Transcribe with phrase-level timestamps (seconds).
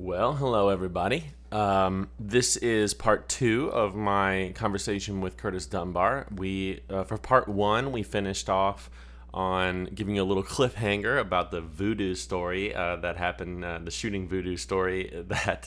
[0.00, 1.24] Well, hello everybody.
[1.50, 6.28] Um, this is part two of my conversation with Curtis Dunbar.
[6.32, 8.90] We uh, for part one we finished off
[9.34, 13.90] on giving you a little cliffhanger about the voodoo story uh, that happened, uh, the
[13.90, 15.66] shooting voodoo story that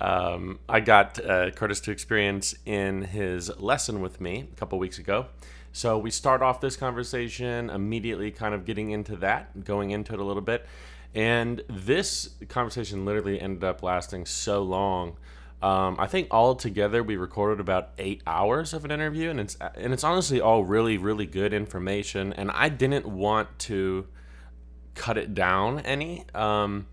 [0.00, 4.98] um, I got uh, Curtis to experience in his lesson with me a couple weeks
[4.98, 5.26] ago.
[5.70, 10.18] So we start off this conversation immediately, kind of getting into that, going into it
[10.18, 10.66] a little bit.
[11.14, 15.16] And this conversation literally ended up lasting so long.
[15.62, 19.56] Um, I think all together we recorded about eight hours of an interview, and it's
[19.76, 22.32] and it's honestly all really really good information.
[22.32, 24.06] And I didn't want to
[24.94, 26.24] cut it down any.
[26.34, 26.86] Um,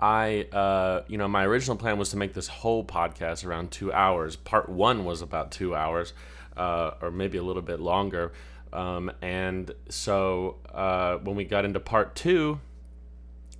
[0.00, 3.92] I uh, you know my original plan was to make this whole podcast around two
[3.92, 4.36] hours.
[4.36, 6.14] Part one was about two hours,
[6.56, 8.32] uh, or maybe a little bit longer.
[8.72, 12.60] Um, and so uh, when we got into part two,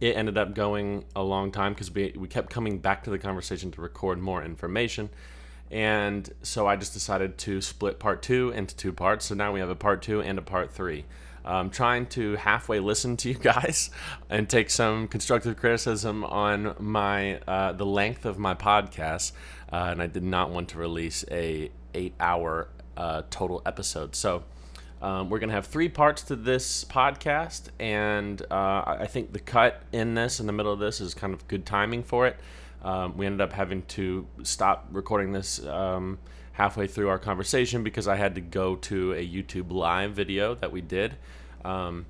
[0.01, 3.19] it ended up going a long time because we, we kept coming back to the
[3.19, 5.11] conversation to record more information.
[5.71, 9.27] And so I just decided to split part two into two parts.
[9.27, 11.05] So now we have a part two and a part three.
[11.45, 13.91] I'm trying to halfway listen to you guys
[14.29, 19.33] and take some constructive criticism on my uh, the length of my podcast.
[19.73, 24.15] Uh, and I did not want to release a eight hour uh, total episode.
[24.15, 24.45] So
[25.01, 29.39] um, we're going to have three parts to this podcast, and uh, I think the
[29.39, 32.37] cut in this, in the middle of this, is kind of good timing for it.
[32.83, 36.19] Um, we ended up having to stop recording this um,
[36.53, 40.73] halfway through our conversation because I had to go to a YouTube live video that
[40.73, 41.17] we did.
[41.65, 42.07] Um,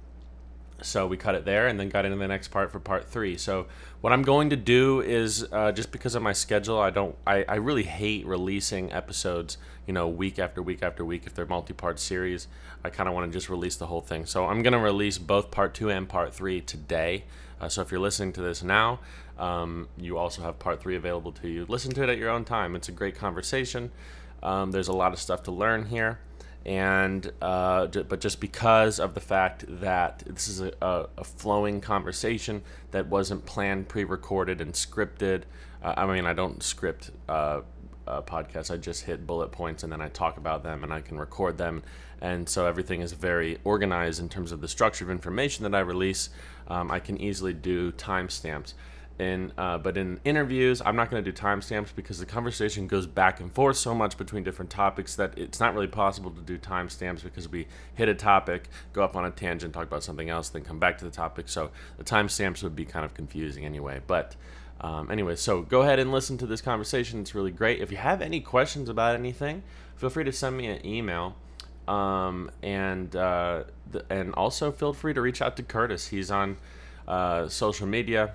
[0.80, 3.36] so we cut it there and then got into the next part for part three.
[3.36, 3.66] So
[4.00, 7.44] what I'm going to do is uh, just because of my schedule, I don't, I,
[7.48, 11.98] I really hate releasing episodes, you know, week after week after week if they're multi-part
[11.98, 12.46] series.
[12.84, 14.26] I kind of want to just release the whole thing.
[14.26, 17.24] So I'm going to release both part two and part three today.
[17.58, 19.00] Uh, so if you're listening to this now,
[19.38, 21.64] um, you also have part three available to you.
[21.68, 22.76] Listen to it at your own time.
[22.76, 23.90] It's a great conversation.
[24.42, 26.18] Um, there's a lot of stuff to learn here
[26.66, 32.62] and uh, but just because of the fact that this is a, a, flowing conversation
[32.90, 35.44] that wasn't planned, pre-recorded, and scripted.
[35.82, 37.10] Uh, I mean, I don't script
[38.08, 38.70] uh, podcasts.
[38.70, 41.58] I just hit bullet points and then I talk about them and I can record
[41.58, 41.82] them,
[42.20, 45.80] and so everything is very organized in terms of the structure of information that I
[45.80, 46.30] release.
[46.66, 48.74] Um, I can easily do timestamps
[49.18, 53.06] in uh, but in interviews i'm not going to do timestamps because the conversation goes
[53.06, 56.56] back and forth so much between different topics that it's not really possible to do
[56.56, 60.48] timestamps because we hit a topic go up on a tangent talk about something else
[60.50, 64.00] then come back to the topic so the timestamps would be kind of confusing anyway
[64.06, 64.36] but
[64.80, 67.20] um, anyway so go ahead and listen to this conversation.
[67.20, 67.80] It's really great.
[67.80, 69.62] If you have any questions about anything
[69.98, 71.36] feel free to send me an email.
[71.86, 76.08] Um, and uh, th- and also feel free to reach out to curtis.
[76.08, 76.56] He's on
[77.06, 78.34] uh, social media.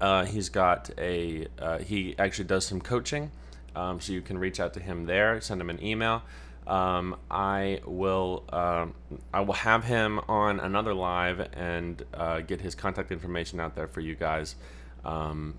[0.00, 3.30] Uh, he's got a uh, he actually does some coaching,
[3.76, 5.40] um, so you can reach out to him there.
[5.40, 6.22] Send him an email.
[6.66, 8.94] Um, I will um,
[9.32, 13.86] I will have him on another live and uh, get his contact information out there
[13.86, 14.56] for you guys,
[15.04, 15.54] um,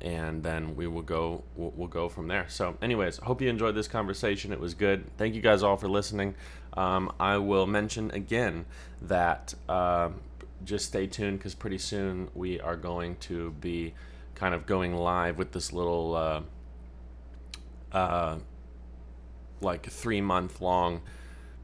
[0.00, 2.46] and then we will go we'll, we'll, go from there.
[2.48, 4.52] So, anyways, hope you enjoyed this conversation.
[4.52, 5.04] It was good.
[5.18, 6.34] Thank you guys all for listening.
[6.74, 8.64] Um, I will mention again
[9.02, 10.10] that uh,
[10.64, 13.94] just stay tuned because pretty soon we are going to be
[14.34, 16.40] kind of going live with this little uh,
[17.92, 18.38] uh,
[19.60, 21.02] like three month long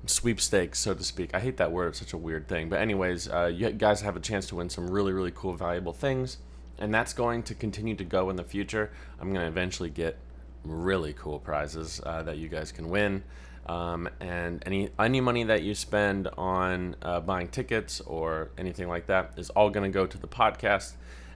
[0.05, 1.35] sweepstakes, so to speak.
[1.35, 2.69] I hate that word; it's such a weird thing.
[2.69, 5.93] But anyways, uh, you guys have a chance to win some really, really cool, valuable
[5.93, 6.39] things,
[6.79, 8.91] and that's going to continue to go in the future.
[9.21, 10.17] I'm going to eventually get
[10.65, 13.23] really cool prizes uh, that you guys can win.
[13.67, 19.07] Um, and any any money that you spend on uh, buying tickets or anything like
[19.07, 20.93] that is all going to go to the podcast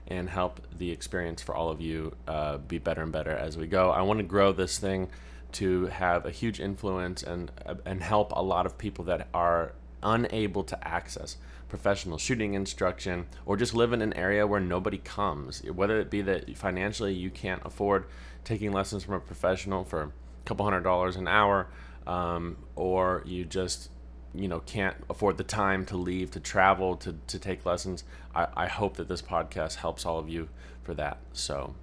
[0.07, 3.67] and help the experience for all of you uh, be better and better as we
[3.67, 3.91] go.
[3.91, 5.09] I want to grow this thing
[5.53, 7.51] to have a huge influence and
[7.85, 11.37] and help a lot of people that are unable to access
[11.71, 15.63] professional shooting instruction or just live in an area where nobody comes.
[15.63, 18.07] Whether it be that financially you can't afford
[18.43, 20.11] taking lessons from a professional for a
[20.43, 21.69] couple hundred dollars an hour
[22.05, 23.89] um, or you just
[24.35, 28.03] you know can't afford the time to leave to travel to, to take lessons
[28.35, 30.49] I, I hope that this podcast helps all of you
[30.83, 31.19] for that.
[31.31, 31.73] So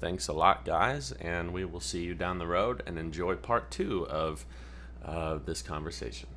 [0.00, 3.70] thanks a lot guys and we will see you down the road and enjoy part
[3.70, 4.44] two of
[5.02, 6.28] uh, this conversation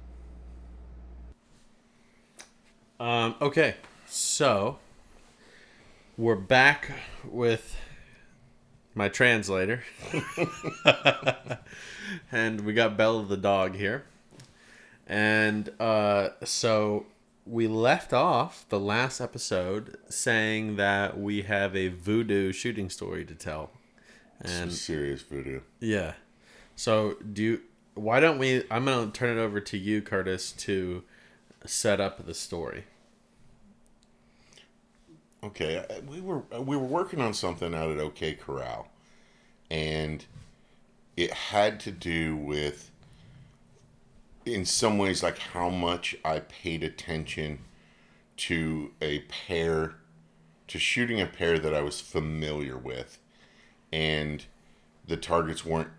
[3.00, 4.80] um, okay so
[6.18, 6.92] we're back
[7.24, 7.78] with
[8.96, 9.84] my translator
[12.32, 14.06] and we got Bella the dog here.
[15.06, 17.06] And uh, so
[17.46, 23.36] we left off the last episode saying that we have a voodoo shooting story to
[23.36, 23.72] tell.
[24.44, 25.62] Some And serious voodoo.
[25.80, 26.14] yeah.
[26.76, 27.62] So do you,
[27.96, 31.04] why don't we I'm going to turn it over to you Curtis to
[31.68, 32.86] set up the story.
[35.44, 38.88] Okay, uh, we were uh, we were working on something out at OK Corral,
[39.70, 40.26] and
[41.16, 42.92] it had to do with,
[44.46, 47.60] in some ways, like how much I paid attention
[48.38, 49.96] to a pair,
[50.68, 53.20] to shooting a pair that I was familiar with,
[53.92, 54.46] and
[55.08, 55.90] the targets weren't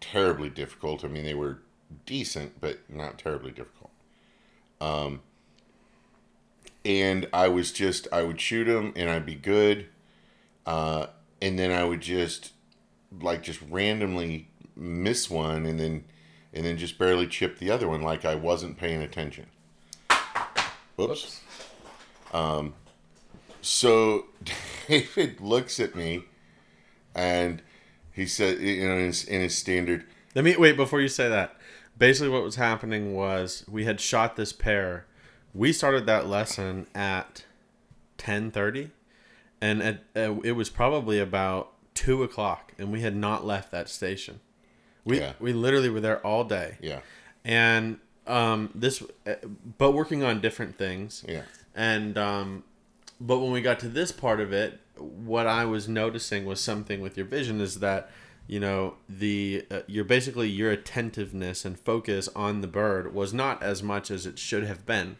[0.00, 1.04] terribly difficult.
[1.04, 1.58] I mean, they were
[2.04, 3.85] decent, but not terribly difficult.
[6.84, 9.86] And I was just I would shoot them and I'd be good,
[10.64, 11.06] uh,
[11.42, 12.52] and then I would just
[13.20, 16.04] like just randomly miss one and then
[16.52, 19.46] and then just barely chip the other one like I wasn't paying attention.
[20.96, 21.40] Whoops.
[22.32, 22.74] Um,
[23.60, 24.26] so
[24.88, 26.22] David looks at me,
[27.14, 27.62] and
[28.12, 31.28] he said, you know, in his, in his standard, Let me wait before you say
[31.28, 31.56] that.
[31.98, 35.06] Basically, what was happening was we had shot this pair.
[35.54, 37.44] We started that lesson at
[38.18, 38.90] ten thirty,
[39.60, 43.88] and at, uh, it was probably about two o'clock, and we had not left that
[43.88, 44.40] station.
[45.04, 45.32] We Yeah.
[45.40, 47.00] we literally were there all day, yeah,
[47.44, 49.34] and um, this, uh,
[49.78, 51.24] but working on different things.
[51.28, 51.42] yeah,
[51.76, 52.64] And um,
[53.20, 57.00] but when we got to this part of it, what I was noticing was something
[57.00, 58.10] with your vision is that
[58.46, 63.62] you know the uh, you're basically your attentiveness and focus on the bird was not
[63.62, 65.16] as much as it should have been,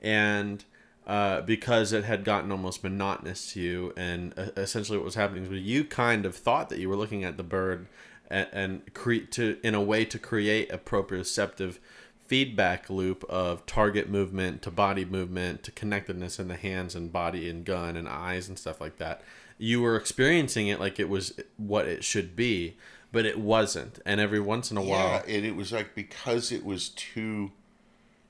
[0.00, 0.64] and
[1.06, 5.48] uh, because it had gotten almost monotonous to you, and uh, essentially what was happening
[5.48, 7.86] was you kind of thought that you were looking at the bird
[8.30, 11.78] and, and create to in a way to create a proprioceptive
[12.26, 17.48] feedback loop of target movement to body movement to connectedness in the hands and body
[17.48, 19.22] and gun and eyes and stuff like that.
[19.58, 22.76] You were experiencing it like it was what it should be,
[23.12, 23.98] but it wasn't.
[24.06, 24.90] And every once in a yeah.
[24.90, 27.52] while, And it was like because it was too,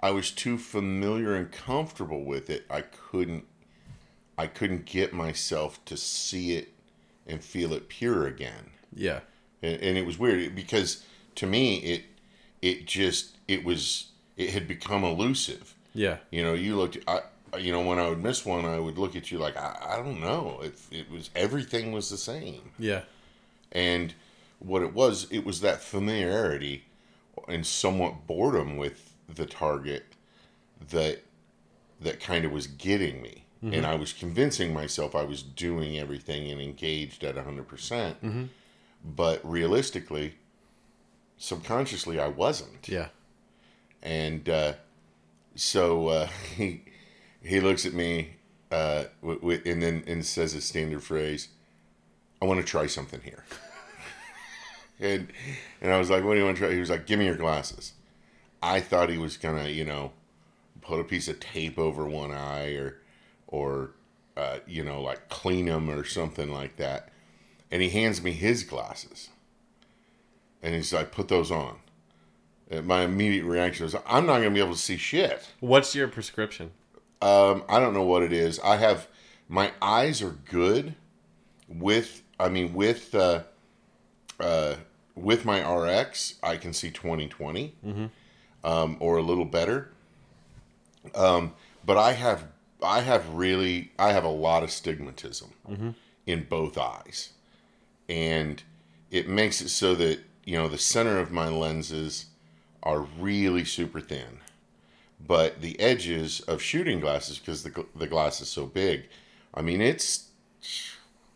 [0.01, 2.65] I was too familiar and comfortable with it.
[2.71, 3.45] I couldn't,
[4.37, 6.73] I couldn't get myself to see it
[7.27, 8.71] and feel it pure again.
[8.95, 9.21] yeah,
[9.63, 11.05] and, and it was weird because
[11.35, 12.05] to me it
[12.63, 17.21] it just it was it had become elusive yeah, you know you looked i
[17.59, 19.97] you know when i would miss one i would look at you like i, I
[19.97, 20.61] don't know.
[20.63, 22.73] It, it was everything was the same.
[22.79, 23.03] Yeah,
[23.73, 24.15] and
[24.59, 26.85] what it was it was that familiarity
[27.47, 30.05] and somewhat boredom with the target
[30.91, 31.23] that
[32.01, 33.45] that kind of was getting me.
[33.61, 38.49] And i was convincing myself i was doing everything and engaged at 100%.
[39.05, 40.35] But realistically
[41.39, 42.89] subconsciously i wasn't.
[42.89, 43.09] Yeah,
[44.03, 44.73] and uh,
[45.55, 46.29] so uh,
[47.43, 48.37] he looks at me
[48.71, 51.49] uh, w- w- and then and says a standard phrase,
[52.43, 53.45] "I want to try something here."
[55.01, 55.29] and
[55.81, 57.27] and I was like, "What do you want to try?" He was like, "Give me
[57.27, 57.93] your glasses."
[58.63, 60.13] I thought he was gonna, you know,
[60.81, 63.01] put a piece of tape over one eye or
[63.47, 63.93] or
[64.37, 67.11] uh, you know like clean them or something like that.
[67.71, 69.29] And he hands me his glasses,
[70.63, 71.79] and he's like, "Put those on."
[72.71, 75.49] And my immediate reaction was, I'm not going to be able to see shit.
[75.61, 76.73] What's your prescription?
[77.21, 78.61] Um, I don't know what it is.
[78.61, 79.09] I have
[79.49, 80.95] my eyes are good
[81.69, 82.23] with.
[82.41, 83.43] I mean, with uh,
[84.39, 84.77] uh,
[85.17, 87.75] with my RX, I can see 2020
[88.65, 89.91] um, or a little better.
[91.15, 91.55] Um,
[91.85, 92.45] but I have
[92.83, 95.49] I have really I have a lot of stigmatism
[96.27, 97.31] in both eyes,
[98.09, 98.63] and
[99.11, 102.27] it makes it so that you know the center of my lenses
[102.83, 104.39] are really super thin
[105.27, 109.05] but the edges of shooting glasses because the, the glass is so big
[109.55, 110.29] i mean it's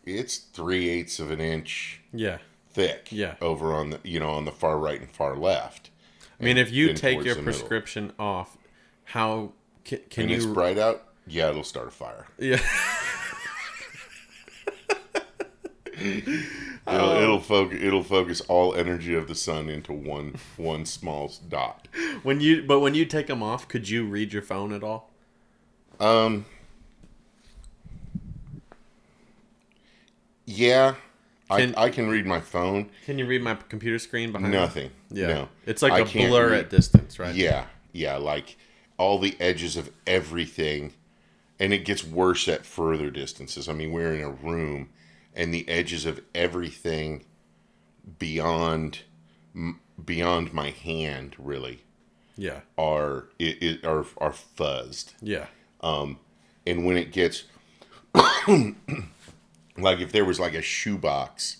[0.05, 2.37] it's three eighths of an inch Yeah.
[2.71, 3.35] thick Yeah.
[3.41, 5.89] over on the you know on the far right and far left
[6.39, 7.59] I mean, and if you take your the middle.
[7.59, 8.57] prescription off,
[9.05, 9.53] how
[9.85, 10.37] can, can and you?
[10.37, 12.59] it's bright out yeah it'll start a fire Yeah.
[16.87, 17.21] it'll, Oh.
[17.23, 21.87] it'll focus it'll focus all energy of the sun into one one small dot
[22.23, 25.09] when you, but when you take them off, could you read your phone at all?
[25.99, 26.45] Um.
[30.45, 30.95] Yeah,
[31.49, 32.89] Can- I I can read my phone.
[33.05, 34.51] Can you read my computer screen behind?
[34.51, 34.59] me?
[34.59, 34.91] Nothing.
[35.09, 35.27] Yeah.
[35.27, 35.49] No.
[35.65, 37.33] It's like I a blur read- at distance, right?
[37.33, 38.57] Yeah, yeah, like
[38.97, 40.93] all the edges of everything,
[41.59, 43.69] and it gets worse at further distances.
[43.69, 44.89] I mean, we're in a room,
[45.35, 47.25] and the edges of everything
[48.19, 48.99] beyond
[49.55, 51.83] m- beyond my hand really
[52.37, 52.61] Yeah.
[52.77, 55.13] are it, it are are fuzzed.
[55.21, 55.47] Yeah.
[55.81, 56.19] um
[56.65, 57.43] and when it gets
[59.77, 61.57] like if there was like a shoebox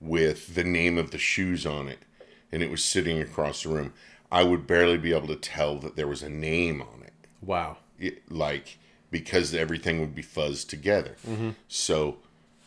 [0.00, 1.98] with the name of the shoes on it
[2.52, 3.92] and it was sitting across the room
[4.30, 7.78] i would barely be able to tell that there was a name on it, Wow.
[7.98, 8.78] it like
[9.10, 11.16] because everything would be fuzzed together
[11.66, 12.18] so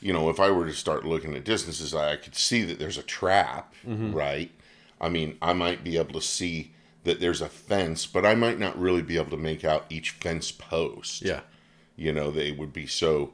[0.01, 2.97] you know if i were to start looking at distances i could see that there's
[2.97, 4.13] a trap mm-hmm.
[4.13, 4.51] right?
[4.99, 8.59] I mean i might be able to see that there's a fence but i might
[8.59, 11.21] not really be able to make out each fence post.
[11.23, 11.41] Yeah.
[11.95, 13.33] you know they would be so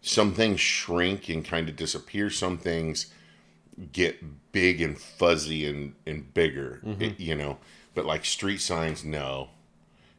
[0.00, 3.06] some things shrink and kind of disappear some things
[3.92, 7.02] get big and fuzzy and and bigger mm-hmm.
[7.02, 7.58] it- you know
[7.94, 9.50] but like street signs no.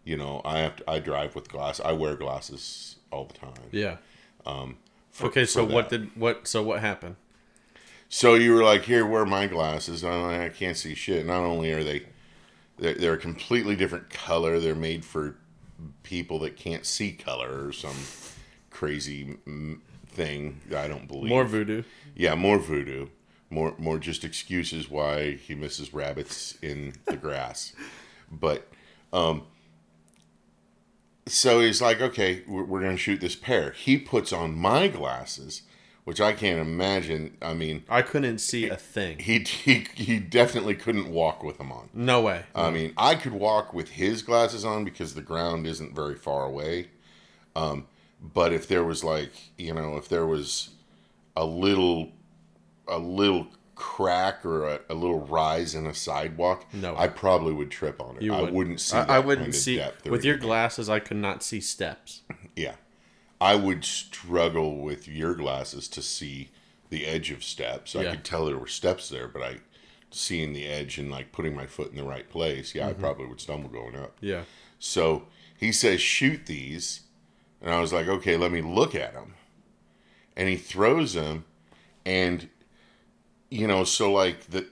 [0.04, 3.70] You know i have to, i drive with glass i wear glasses all the time.
[3.72, 3.98] Yeah.
[4.46, 4.78] Um,
[5.16, 7.16] for- okay, so what did what so what happened?
[8.10, 11.84] so you were like here wear my glasses i can't see shit not only are
[11.84, 12.04] they
[12.78, 15.36] they're, they're a completely different color they're made for
[16.04, 17.96] people that can't see color or some
[18.70, 19.38] crazy
[20.08, 21.82] thing i don't believe More voodoo.
[22.16, 23.08] Yeah, more voodoo.
[23.50, 27.74] More more just excuses why he misses rabbits in the grass.
[28.32, 28.68] But
[29.14, 29.44] um
[31.28, 33.72] so he's like, okay, we're, we're going to shoot this pair.
[33.72, 35.64] He puts on my glasses,
[36.04, 37.38] which I can't imagine.
[37.42, 39.20] I mean, I couldn't see a thing.
[39.20, 41.90] he he, he definitely couldn't walk with them on.
[41.94, 42.44] No way.
[42.54, 46.46] I mean, I could walk with his glasses on because the ground isn't very far
[46.46, 46.90] away.
[47.56, 47.88] Um,
[48.22, 50.70] but if there was like, you know, if there was
[51.36, 52.12] a little,
[52.88, 56.96] a little crack or a, a little rise in a sidewalk, No.
[56.98, 58.22] I probably would trip on it.
[58.22, 58.56] You I wouldn't.
[58.56, 58.98] wouldn't see.
[58.98, 60.90] I, I wouldn't kind of see with your glasses.
[60.90, 62.22] I could not see steps.
[62.56, 62.76] Yeah,
[63.42, 66.52] I would struggle with your glasses to see
[66.90, 67.94] the edge of steps.
[67.96, 68.12] I Yeah.
[68.12, 69.58] could tell there were steps there, but I
[70.10, 72.74] seeing the edge and like putting my foot in the right place.
[72.74, 72.92] Yeah, Mm-hmm.
[72.92, 74.16] I probably would stumble going up.
[74.22, 74.44] Yeah.
[74.80, 75.28] So
[75.58, 77.02] he says, shoot these.
[77.62, 79.34] And I was like, okay, let me look at them.
[80.38, 81.44] And he throws them.
[82.06, 82.48] And,
[83.56, 84.68] you know, so like the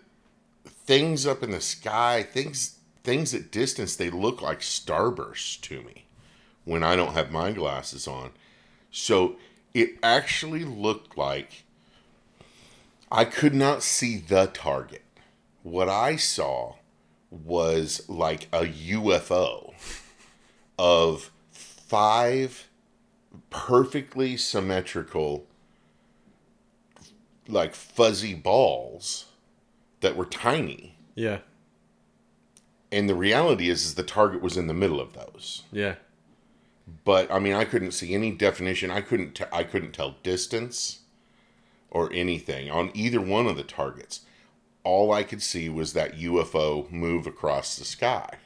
[0.66, 6.06] things up in the sky, things, things at distance, they look like starbursts to me
[6.66, 8.32] when I don't have my glasses on.
[8.92, 9.38] So
[9.74, 11.64] it actually looked like
[13.10, 15.04] I could not see the target.
[15.62, 16.76] What I saw
[17.30, 19.74] was like a UFO
[20.78, 22.68] of five
[23.50, 25.48] perfectly symmetrical,
[27.48, 29.26] like fuzzy balls
[30.02, 30.96] that were tiny.
[31.16, 31.40] Yeah.
[32.92, 35.64] And the reality is, is the target was in the middle of those.
[35.72, 35.96] Yeah.
[37.06, 38.92] But I mean, I couldn't see any definition.
[38.92, 39.36] I couldn't.
[39.36, 41.00] T- I couldn't tell distance
[41.90, 44.22] or anything on either one of the targets.
[44.84, 48.38] All I could see was that UFO move across the sky.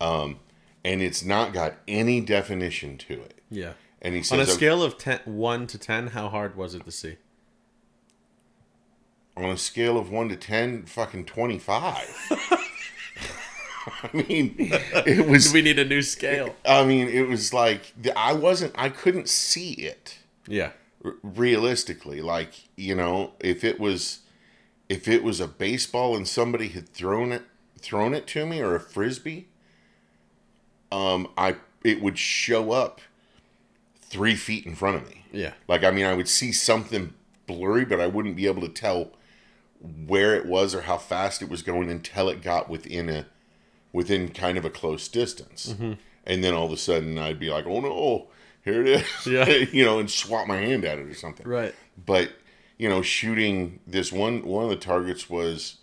[0.00, 0.38] Um,
[0.84, 3.40] and it's not got any definition to it.
[3.50, 3.72] Yeah.
[4.00, 6.90] And he On a scale of 10, 1 to 10, how hard was it to
[6.90, 7.16] see?
[9.36, 12.08] On a scale of one to ten, fucking twenty-five.
[14.02, 15.52] I mean, it was.
[15.52, 16.54] We need a new scale.
[16.64, 18.72] I mean, it was like I wasn't.
[18.76, 20.18] I couldn't see it.
[20.46, 20.70] Yeah.
[21.04, 24.20] r- realistically like you know if it was
[24.90, 27.42] if it was a baseball and somebody had thrown it
[27.78, 29.48] thrown it to me or a frisbee
[30.92, 33.00] um i it would show up
[34.02, 35.52] three feet in front of me Yeah.
[35.66, 37.14] like i mean i would see something
[37.46, 39.12] blurry but i wouldn't be able to tell
[40.06, 43.26] where it was or how fast it was going until it got within a
[43.92, 45.74] within kind of a close distance.
[46.26, 48.28] And then all of a sudden i'd be like oh no
[48.64, 49.26] here it is.
[49.26, 49.46] Yeah.
[49.72, 51.46] you know and swat my hand at it or something.
[51.46, 51.74] Right.
[52.02, 52.30] but
[52.78, 55.76] you know shooting this one one of the targets was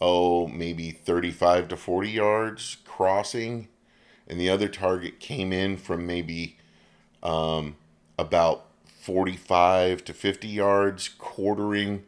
[0.00, 3.68] oh maybe 35 to 40 yards crossing.
[4.26, 6.58] And the other target came in from maybe
[7.22, 7.76] um,
[8.18, 8.66] about
[9.00, 12.04] 45 to 50 yards quartering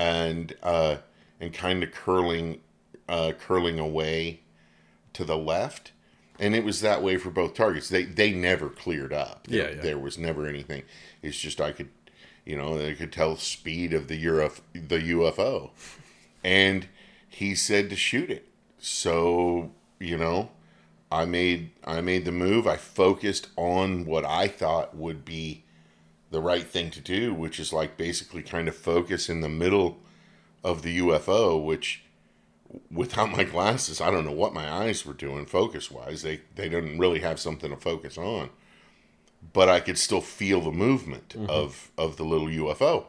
[0.00, 0.96] and uh,
[1.40, 2.60] and kind of curling
[3.08, 4.40] uh, curling away
[5.12, 5.92] to the left.
[6.38, 7.90] And it was that way for both targets.
[7.90, 9.46] They they never cleared up.
[9.46, 9.82] There, Yeah, yeah.
[9.82, 10.84] there was never anything.
[11.22, 11.90] It's just i could
[12.46, 15.70] you know they could tell speed of the UFO, the UFO
[16.42, 16.88] and
[17.28, 18.48] he said to shoot it.
[18.78, 20.50] So you know
[21.12, 22.66] i made i made the move.
[22.66, 25.64] I focused on what i thought would be
[26.30, 29.98] the right thing to do which is like basically kind of focus in the middle
[30.62, 32.02] of the UFO which
[32.90, 36.68] without my glasses i don't know what my eyes were doing focus wise they they
[36.68, 38.48] didn't really have something to focus on
[39.52, 41.50] but i could still feel the movement mm-hmm.
[41.50, 43.06] of of the little UFO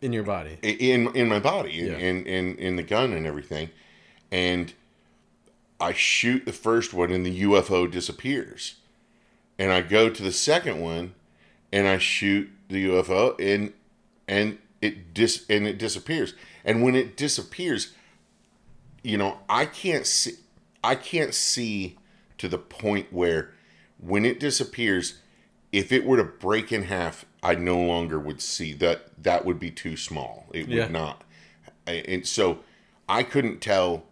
[0.00, 0.56] In your body.
[0.62, 1.98] in in my body Yeah.
[1.98, 3.68] in, in in the gun and everything
[4.30, 4.72] and
[5.82, 8.76] I shoot the first one and the UFO disappears.
[9.58, 11.14] And I go to the second one
[11.72, 13.72] and I shoot the UFO and
[14.28, 16.34] and it dis and it disappears.
[16.64, 17.92] And when it disappears,
[19.02, 20.34] you know, I can't see
[20.84, 21.96] I can't see
[22.38, 23.52] to the point where
[23.98, 25.20] when it disappears,
[25.70, 29.58] if it were to break in half, I no longer would see that that would
[29.58, 30.46] be too small.
[30.52, 30.84] It Yeah.
[30.84, 31.24] would not.
[31.86, 32.60] And so
[33.08, 34.06] I couldn't tell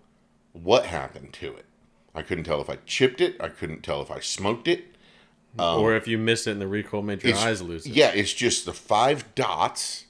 [0.52, 1.66] what happened to it.
[2.14, 3.36] I couldn't tell if I chipped it.
[3.40, 4.89] I couldn't tell if I smoked it.
[5.58, 7.92] Or if you missed it and the recoil made your Um, eyes lose it.
[7.92, 10.04] Yeah, it's just the five dots,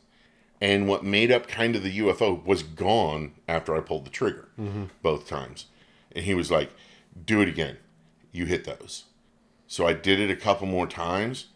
[0.61, 4.49] and what made up kind of the UFO was gone after I pulled the trigger
[5.03, 5.67] both times.
[6.13, 6.71] And he was like,
[7.27, 7.79] "Do it again.
[8.33, 9.05] You hit those."
[9.67, 11.47] So I did it a couple more times,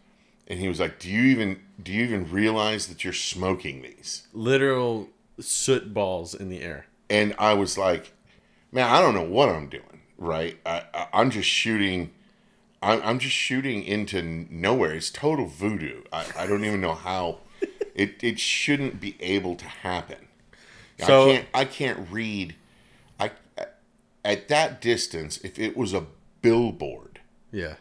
[0.47, 4.29] and he was like, "Do you even do you even realize that you're smoking these?"
[4.33, 5.09] Literal
[5.41, 6.87] soot balls in the air.
[7.11, 8.13] And I was like,
[8.73, 10.01] "Man, I don't know what I'm doing.
[10.17, 10.59] Right?
[10.65, 12.13] I, I I'm just shooting."
[12.85, 14.93] I'm, I'm just shooting into nowhere.
[14.93, 16.03] It's total voodoo.
[16.13, 17.39] I, I don't even know how.
[17.95, 20.27] It, it shouldn't be able to happen.
[20.99, 22.57] So- I can't I can't read.
[23.21, 23.31] I
[24.25, 26.07] at that distance, if it was a
[26.43, 27.21] billboard,
[27.53, 27.75] Yeah.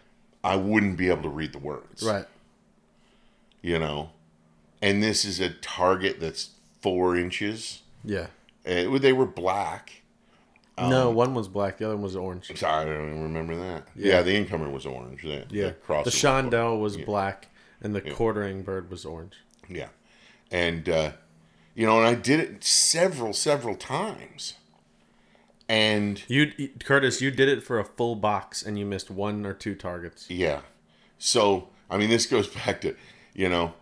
[0.44, 2.04] I wouldn't be able to read the words.
[2.04, 2.28] Right.
[3.64, 4.12] You know,
[4.84, 6.50] and this is a target that's
[6.82, 7.82] four inches.
[8.04, 8.28] Yeah.
[8.68, 10.03] Uh, they were black.
[10.78, 11.78] No, Um, one was black.
[11.78, 12.52] The other one was orange.
[12.58, 13.88] Sorry, I don't even remember that.
[13.96, 14.14] Yeah.
[14.16, 15.22] Yeah, the incomer was orange.
[15.22, 15.72] The, Yeah.
[15.88, 17.50] The was chandelle was black,
[17.82, 19.36] and the quartering bird was orange.
[19.70, 19.90] Yeah.
[20.52, 21.12] And, uh,
[21.76, 24.56] you know, and I did it several, several times.
[25.70, 26.52] And You,
[26.84, 30.30] Curtis, you did it for a full box, and you missed one or two targets.
[30.30, 30.62] yeah.
[31.20, 32.96] So, I mean, this goes back to,
[33.34, 33.74] you know,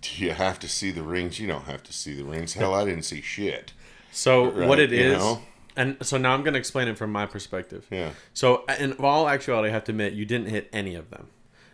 [0.00, 1.40] do you have to see the rings?
[1.40, 2.54] You don't have to see the rings.
[2.54, 3.72] Hell, I didn't see shit.
[4.12, 5.42] So Right, what it is, you know?
[5.76, 7.86] And so now I'm going to explain it from my perspective.
[7.90, 8.10] Yeah.
[8.34, 11.28] So in all actuality, I have to admit, you didn't hit any of them,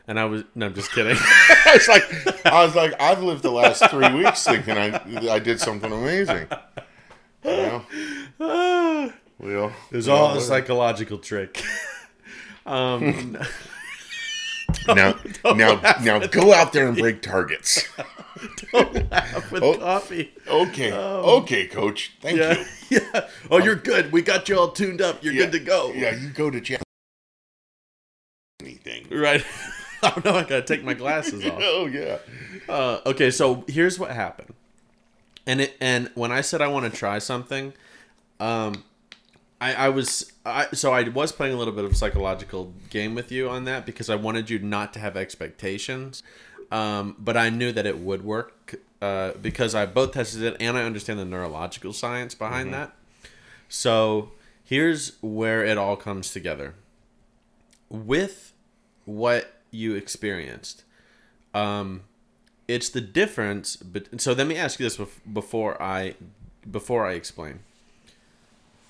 [0.07, 1.17] and I was no, I'm just kidding.
[1.21, 5.39] I was like, I was like, I've lived the last three weeks thinking I, I
[5.39, 6.47] did something amazing.
[7.45, 7.51] You
[8.39, 9.13] know?
[9.39, 11.61] Well, It was all a psychological trick.
[12.67, 13.37] um,
[14.89, 15.19] now,
[15.55, 17.89] now, now, go out there and break targets.
[18.73, 19.75] Don't laugh with Oh.
[19.79, 20.33] coffee.
[20.49, 22.13] Okay, okay, coach.
[22.21, 23.01] Thank Yeah, you.
[23.15, 23.29] yeah.
[23.51, 24.11] Oh, you're good.
[24.13, 25.23] We got you all tuned up.
[25.23, 25.93] You're Yeah, good to go.
[25.93, 26.81] Yeah, you go to jail.
[28.61, 29.07] Anything.
[29.11, 29.45] Right.
[30.03, 31.59] oh no, I gotta take my glasses off.
[31.63, 32.19] Oh yeah.
[32.69, 34.55] Uh, okay, so here's what happened,
[35.47, 37.73] and it and when I said I want to try something,
[38.41, 38.85] um,
[39.63, 43.15] I I was I so I was playing a little bit of a psychological game
[43.15, 46.25] with you on that because I wanted you not to have expectations,
[46.73, 50.77] um, but I knew that it would work uh, because I both tested it and
[50.77, 52.93] I understand the neurological science behind that.
[53.69, 54.33] So
[54.65, 56.75] here's where it all comes together.
[57.89, 58.53] With
[59.05, 60.83] what you experienced,
[61.55, 62.03] um,
[62.67, 63.77] it's the difference.
[63.77, 64.99] But so let me ask you this
[65.33, 66.17] before I
[66.69, 67.61] before I explain.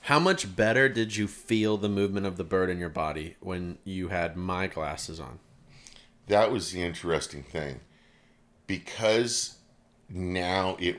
[0.07, 3.79] How much better did you feel the movement of the bird in your body when
[3.85, 5.39] you had my glasses on?
[6.27, 7.81] That was the interesting thing,
[8.67, 9.57] because
[10.09, 10.97] now it,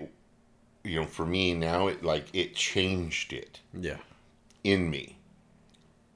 [0.84, 3.98] you know, for me now it like it changed it Yeah.
[4.64, 5.18] in me.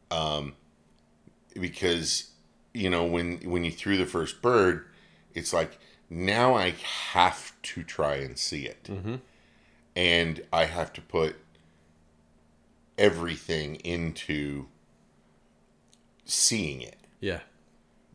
[0.09, 0.55] Um,
[1.53, 2.29] because
[2.73, 4.85] you know when when you threw the first bird,
[5.33, 5.77] it's like
[6.09, 6.73] now I
[7.11, 8.89] have to try and see it,
[9.95, 11.35] and I have to put
[12.97, 14.67] everything into
[16.25, 16.97] seeing it.
[17.19, 17.41] Yeah.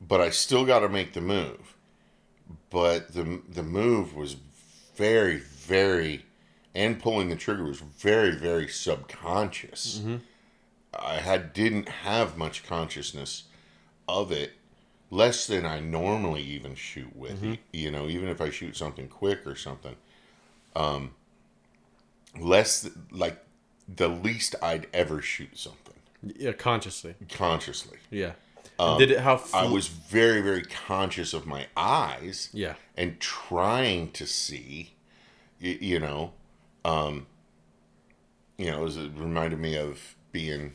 [0.01, 1.77] But I still got to make the move.
[2.71, 4.37] But the the move was
[4.97, 6.27] very very
[6.75, 10.03] and pulling the trigger was very very subconscious.
[10.99, 13.45] I had didn't have much consciousness
[14.09, 14.53] of it
[15.11, 17.41] less than I normally even shoot with.
[17.43, 19.97] y- You know, even if I shoot something quick or something
[20.75, 21.15] um
[22.39, 23.43] less th- like
[23.89, 26.53] the least I'd ever shoot something Yeah.
[26.53, 27.15] Consciously.
[27.31, 27.99] consciously.
[28.11, 28.33] Yeah.
[28.99, 29.37] did it how?
[29.37, 32.75] Fl- I was very, very conscious of my eyes Yeah.
[32.97, 34.95] and trying to see,
[35.61, 36.33] you, you know,
[36.85, 37.27] um,
[38.59, 40.73] you know, it, was, it reminded me of being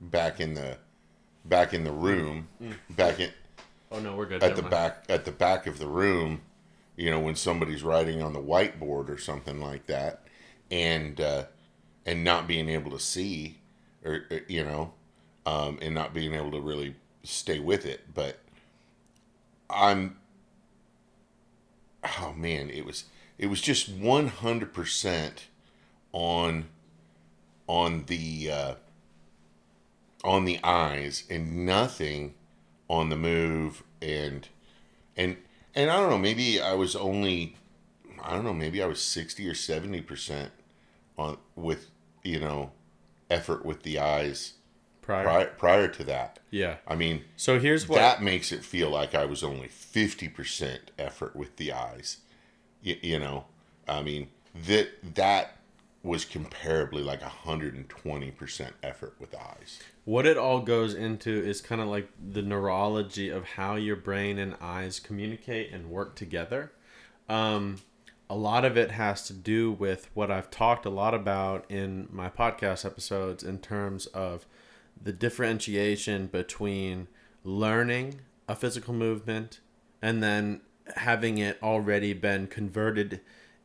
[0.00, 0.78] back in the
[1.44, 2.48] back in the room,
[2.90, 3.30] back in
[3.90, 4.42] Oh no, we're good.
[4.42, 4.70] at Never the mind.
[4.70, 6.42] back at the back of the room,
[6.96, 10.24] you know, when somebody's writing on the whiteboard or something like that,
[10.70, 11.44] and uh,
[12.08, 13.58] and not being able to see,
[14.02, 14.94] or, or, you know,
[15.44, 18.14] um, and not being able to really stay with it.
[18.14, 18.38] But
[19.68, 20.16] I'm,
[22.18, 23.04] oh man, it was
[23.36, 25.48] it was just one hundred percent
[26.12, 26.64] on
[27.66, 28.74] on the uh,
[30.24, 32.32] on the eyes and nothing
[32.88, 34.48] on the move and
[35.14, 35.36] and
[35.74, 37.56] and I don't know, maybe I was only
[38.22, 40.48] I don't know, maybe I was 60 or 70%
[41.18, 41.90] on with,
[42.24, 42.72] you know,
[43.30, 44.54] effort with the eyes
[45.02, 45.24] Prior.
[45.24, 46.38] prior, prior to that.
[46.50, 46.76] Yeah.
[46.86, 51.34] I mean, So here's what that makes it feel like I was only 50% effort
[51.36, 52.18] with the eyes.
[52.84, 53.46] Y- you know,
[53.86, 54.28] I mean,
[54.66, 55.56] that that
[56.02, 59.80] was comparably like 120% effort with the eyes.
[60.04, 64.38] what it all goes into is kind of like the neurology of how your brain
[64.38, 66.72] and eyes communicate and work together.
[67.28, 67.76] Um,
[68.30, 72.08] a lot of it has to do with what I've talked a lot about in
[72.10, 74.46] my podcast episodes in terms of
[75.00, 77.08] the differentiation between
[77.42, 79.60] learning a physical movement
[80.02, 80.60] and then
[80.96, 83.20] having it already been converted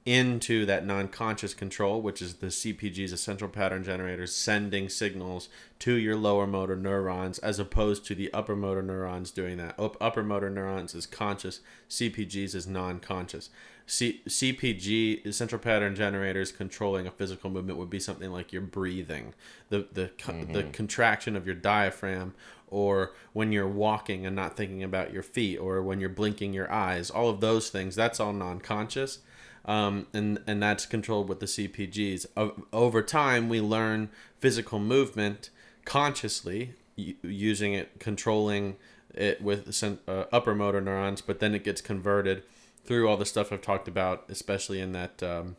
[0.06, 5.48] into that non-conscious control which is the CPGs essential pattern generators sending signals
[5.80, 9.76] to your lower motor neurons as opposed to the upper motor neurons doing that.
[9.80, 13.50] Upper motor neurons is conscious CPGs is non-conscious
[13.86, 19.34] C- CPG central pattern generators controlling a physical movement would be something like your breathing
[19.70, 22.34] the the co- the contraction of your diaphragm
[22.68, 26.72] or when you're walking and not thinking about your feet or when you're blinking your
[26.72, 29.20] eyes all of those things that's all non-conscious
[29.66, 32.26] um, and and that's controlled with the CPGs.
[32.36, 35.50] O- over time, we learn physical movement
[35.86, 38.76] consciously u- using it, controlling
[39.14, 42.44] it with uh, upper motor neurons, but then it gets converted
[42.84, 45.56] through all the stuff I've talked about, especially in that um,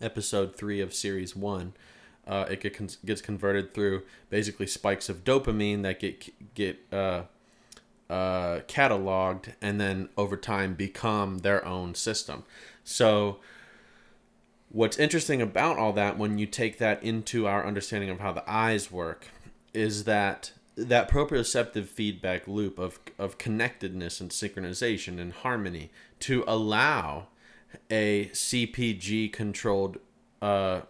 [0.00, 1.74] episode three of series one.
[2.26, 7.22] Uh, it get, con- gets converted through basically spikes of dopamine that get get uh,
[8.08, 12.44] uh, cataloged and then over time become their own system.
[12.82, 13.40] So,
[14.70, 18.48] what's interesting about all that when you take that into our understanding of how the
[18.50, 19.28] eyes work
[19.74, 25.90] is that that proprioceptive feedback loop of, of connectedness and synchronization and harmony
[26.24, 27.26] to allow
[27.90, 29.98] a CPG controlled,
[30.40, 30.80] uh,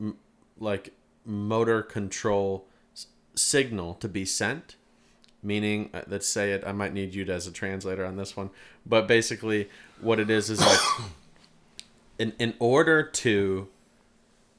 [0.00, 0.16] m-
[0.56, 0.92] like
[1.24, 4.76] motor control s- signal to be sent.
[5.42, 8.48] Meaning uh, let's say it i might need you as a translator on this one
[8.86, 9.68] but basically
[10.00, 10.80] what it is is like
[12.18, 13.68] in, in order to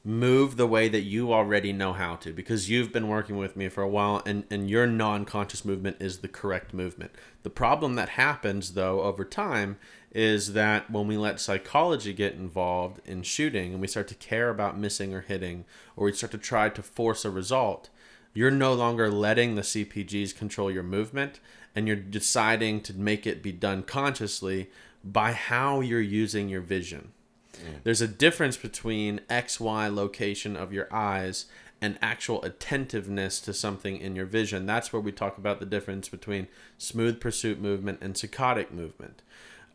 [0.06, 3.68] move the way that you already know how to because you've been working with me
[3.68, 7.10] for a while and, and your non-conscious movement is the correct movement.
[7.42, 9.78] The problem that happens though over time
[10.16, 14.48] is that when we let psychology get involved in shooting and we start to care
[14.48, 17.90] about missing or hitting or we start to try to force a result
[18.36, 21.40] you're no longer letting the CPGs control your movement
[21.74, 24.70] and you're deciding to make it be done consciously
[25.02, 27.12] by how you're using your vision.
[27.54, 27.82] Mm.
[27.82, 31.46] There's a difference between XY location of your eyes
[31.80, 34.66] and actual attentiveness to something in your vision.
[34.66, 39.22] That's where we talk about the difference between smooth pursuit movement and saccadic movement,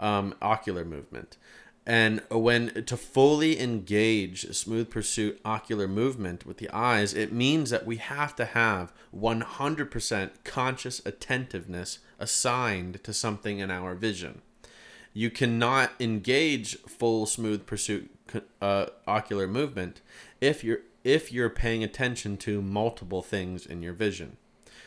[0.02, 1.38] um, ocular movement.
[1.86, 7.88] And when to fully engage smooth pursuit ocular movement with the eyes, it means that
[7.88, 14.42] we have to have 100% conscious attentiveness assigned to something in our vision.
[15.14, 18.12] You cannot engage full smooth pursuit
[18.62, 20.02] uh, ocular movement
[20.40, 24.38] if you're if you're paying attention to multiple things in your vision.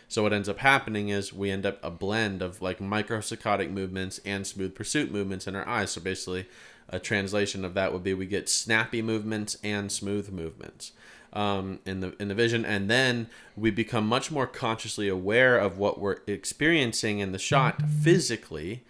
[0.08, 4.20] So what ends up happening is we end up a blend of like microsaccadic movements
[4.24, 5.92] and smooth pursuit movements in our eyes.
[5.92, 6.46] So basically,
[6.88, 10.92] a translation of that would be we get snappy movements and smooth movements
[11.32, 15.78] um, in the in the vision, and then we become much more consciously aware of
[15.78, 18.84] what we're experiencing in the shot physically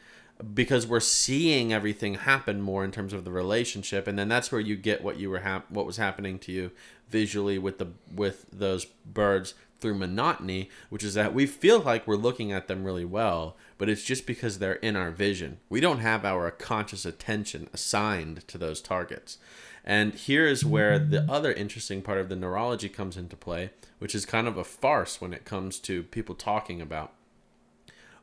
[0.53, 4.61] because we're seeing everything happen more in terms of the relationship and then that's where
[4.61, 6.73] you get what you were hap- what was happening to you
[7.09, 12.17] visually with the with those birds through monotony which is that we feel like we're
[12.17, 15.99] looking at them really well but it's just because they're in our vision we don't
[15.99, 19.37] have our conscious attention assigned to those targets
[19.85, 23.69] and here is where the other interesting part of the neurology comes into play
[23.99, 27.13] which is kind of a farce when it comes to people talking about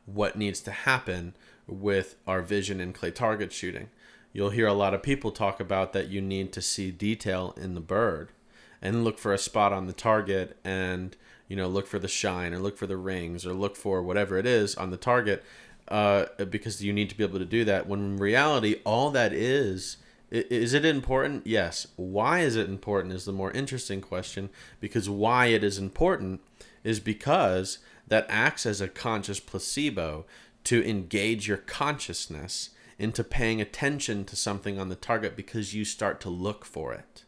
[0.04, 1.34] what needs to happen
[1.66, 3.88] with our vision in clay target shooting.
[4.32, 7.74] You'll hear a lot of people talk about that you need to see detail in
[7.74, 8.32] the bird
[8.80, 11.16] and look for a spot on the target and
[11.52, 14.38] you know look for the shine or look for the rings or look for whatever
[14.38, 15.44] it is on the target
[15.88, 17.86] uh, because you need to be able to do that.
[17.86, 19.98] When in reality all that is
[20.30, 21.46] it important?
[21.46, 21.88] Yes.
[21.96, 24.48] Why is it important is the more interesting question
[24.80, 26.40] because why it is important
[26.84, 30.24] is because that acts as a conscious placebo
[30.64, 36.18] to engage your consciousness into paying attention to something on the target because you start
[36.22, 37.24] to look for it.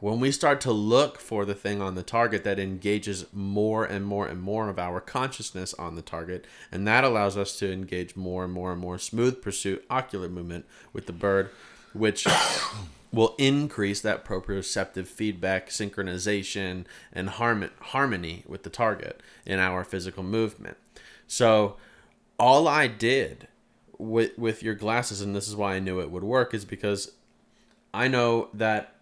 [0.00, 4.04] When we start to look for the thing on the target, that engages more and
[4.04, 8.16] more and more of our consciousness on the target, and that allows us to engage
[8.16, 11.50] more and more and more smooth pursuit ocular movement with the bird,
[11.92, 12.26] which
[13.12, 20.24] will increase that proprioceptive feedback, synchronization, and harmon- harmony with the target in our physical
[20.24, 20.76] movement.
[21.28, 21.76] So,
[22.36, 23.46] all I did
[23.96, 27.12] with with your glasses, and this is why I knew it would work, is because
[27.94, 28.93] I know that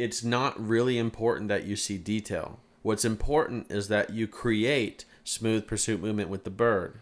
[0.00, 2.58] it's not really important that you see detail.
[2.82, 7.00] What's important is that you create smooth pursuit movement with the bird.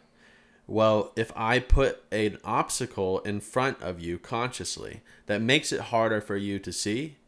[0.67, 6.21] Well, if I put an obstacle in front of you consciously that makes it harder
[6.21, 7.19] for you to see,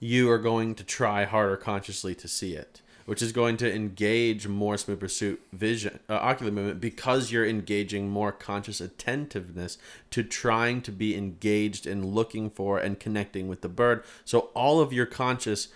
[0.00, 4.46] you are going to try harder consciously to see it which is going to engage
[4.46, 9.78] more smooth pursuit vision uh, ocular movement because you're engaging more conscious attentiveness
[10.10, 14.78] to trying to be engaged in looking for and connecting with the bird so all
[14.80, 15.68] of your conscious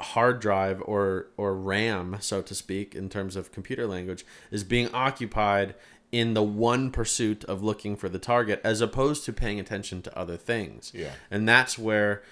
[0.00, 4.88] hard drive or or RAM so to speak in terms of computer language is being
[4.92, 5.74] occupied
[6.10, 10.18] in the one pursuit of looking for the target as opposed to paying attention to
[10.18, 11.12] other things Yeah.
[11.30, 12.22] and that's where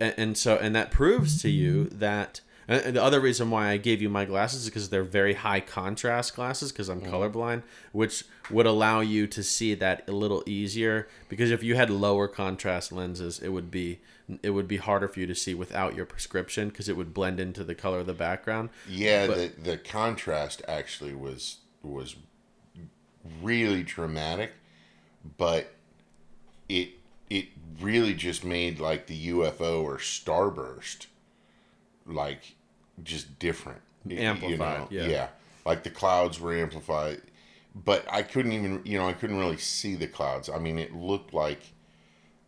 [0.00, 3.78] and so and that proves to you that Uh, and the other reason why I
[3.78, 7.12] gave you my glasses is because they're very high contrast glasses because I'm mm-hmm.
[7.12, 11.08] colorblind, which would allow you to see that a little easier.
[11.28, 14.00] Because if you had lower contrast lenses, it would be
[14.42, 17.40] it would be harder for you to see without your prescription because it would blend
[17.40, 18.70] into the color of the background.
[18.88, 22.14] Yeah, But- the the contrast actually was was
[23.42, 24.52] really dramatic,
[25.36, 25.74] but
[26.68, 26.90] it
[27.28, 27.48] it
[27.80, 31.06] really just made like the UFO or starburst
[32.06, 32.54] like
[33.04, 33.80] just different.
[34.10, 35.28] Amplified, yeah.
[35.66, 37.20] Like the clouds were amplified,
[37.74, 40.48] but I couldn't even you know I couldn't really see the clouds.
[40.48, 41.60] I mean, it looked like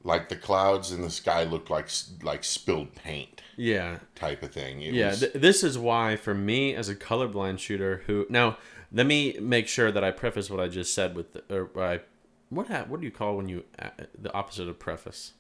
[0.05, 1.89] like the clouds in the sky looked like
[2.23, 4.81] like spilled paint Yeah, type of thing.
[4.83, 5.11] It yeah.
[5.11, 8.57] was- Th- this is why, for me as a colorblind shooter, who now
[8.91, 12.01] let me make sure that I preface what I just said with the, or I
[12.49, 15.35] what ha- what do you call when you uh, the opposite of preface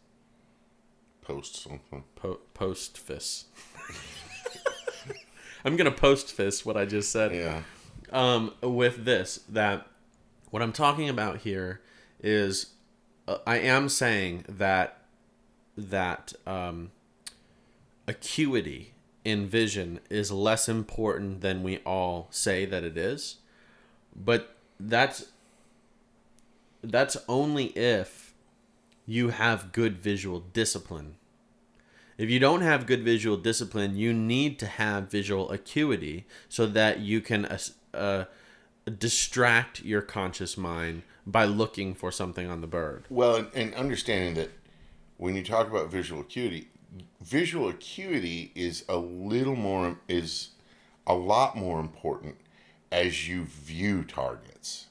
[1.22, 2.04] post something.
[2.16, 3.46] po- post fist.
[5.64, 7.34] I'm gonna post fist what I just said.
[7.34, 7.62] Yeah.
[8.12, 9.86] um, with this that
[10.50, 11.80] what I'm talking about here
[12.22, 12.72] is
[13.28, 14.98] uh, I am saying that
[15.76, 16.90] that um,
[18.06, 18.94] acuity
[19.24, 23.36] in vision is less important than we all say that it is,
[24.14, 25.26] but that's
[26.82, 28.34] that's only if
[29.06, 31.14] you have good visual discipline.
[32.22, 37.00] If you don't have good visual discipline, you need to have visual acuity so that
[37.00, 37.58] you can uh,
[37.92, 38.24] uh,
[38.96, 43.06] distract your conscious mind by looking for something on the bird.
[43.10, 44.50] Well, and, and understanding that
[45.16, 46.68] when you talk about visual acuity,
[47.20, 50.50] visual acuity is a little more is
[51.08, 52.36] a lot more important
[52.92, 54.86] as you view targets,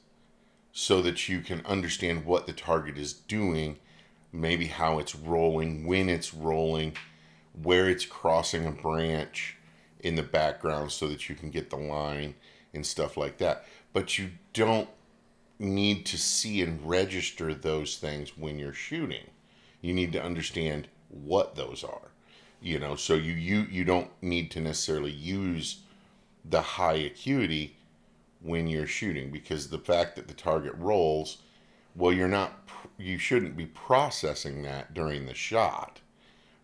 [0.73, 3.77] so that you can understand what the target is doing,
[4.33, 6.93] maybe how it's rolling, when it's rolling,
[7.61, 9.57] where it's crossing a branch
[9.99, 12.35] in the background, so that you can get the line
[12.73, 13.65] and stuff like that.
[13.93, 14.89] But you don't
[15.59, 19.29] need to see and register those things when you're shooting.
[19.81, 22.11] You need to understand what those are.
[22.61, 25.81] You know, so you you you don't need to necessarily use
[26.45, 27.77] the high acuity
[28.41, 31.37] when you're shooting because the fact that the target rolls,
[31.95, 35.99] well, you're not you shouldn't be processing that during the shot,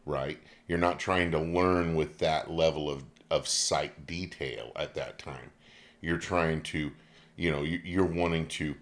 [0.06, 0.39] right?
[0.67, 5.51] You're not trying to learn with that level of of sight detail at that time.
[5.99, 6.91] You're trying to,
[7.36, 8.75] you know, you- you're wanting to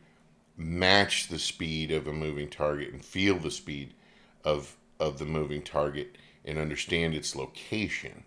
[0.58, 3.94] match the speed of a moving target and feel the speed
[4.44, 8.24] of of the moving target and understand its location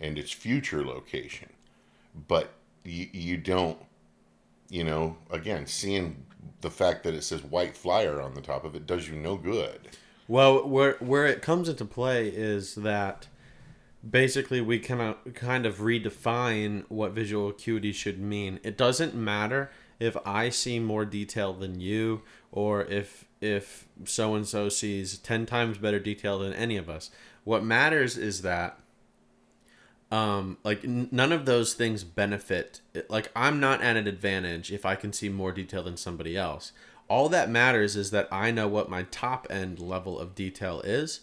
[0.00, 1.48] and its future location
[2.28, 2.52] but
[2.84, 3.78] you, you don't
[4.70, 6.24] you know again seeing
[6.60, 9.36] the fact that it says white flyer on the top of it does you no
[9.36, 9.88] good
[10.32, 13.26] Well, where where it comes into play is that
[14.08, 18.58] basically we kind of kind of redefine what visual acuity should mean.
[18.62, 24.48] It doesn't matter if I see more detail than you or if if so and
[24.48, 27.10] so sees 10 times better detail than any of us.
[27.44, 28.78] What matters is that
[30.10, 34.84] um like n- none of those things benefit like i'm not at an advantage if
[34.84, 36.72] i can see more detail than somebody else
[37.08, 41.20] all that matters is that i know what my top end level of detail is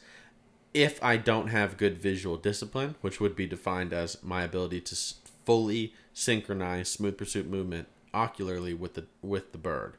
[0.74, 4.96] if i don't have good visual discipline which would be defined as my ability to
[5.46, 9.96] fully synchronize smooth pursuit movement ocularly with the with the bird.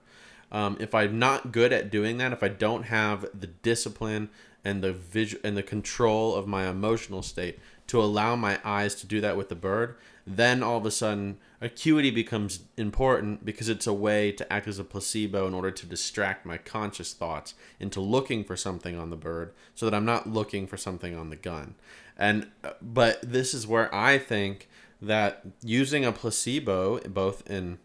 [0.53, 4.31] Um, if i'm not good at doing that if i don't have the discipline
[4.65, 9.07] and the visual and the control of my emotional state to allow my eyes to
[9.07, 13.87] do that with the bird, then all of a sudden acuity becomes important because it's
[13.87, 18.01] a way to act as a placebo in order to distract my conscious thoughts into
[18.01, 21.37] looking for something on the bird so that I'm not looking for something on the
[21.37, 21.75] gun.
[22.17, 24.69] And uh, but this is where I think
[25.03, 27.79] that using a placebo both in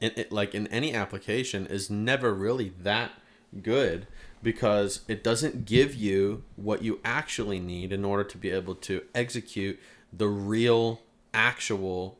[0.00, 3.12] in it, like in any application is never really that
[3.62, 4.06] good
[4.42, 9.02] because it doesn't give you what you actually need in order to be able to
[9.14, 9.78] execute
[10.12, 11.00] the real
[11.32, 12.18] actual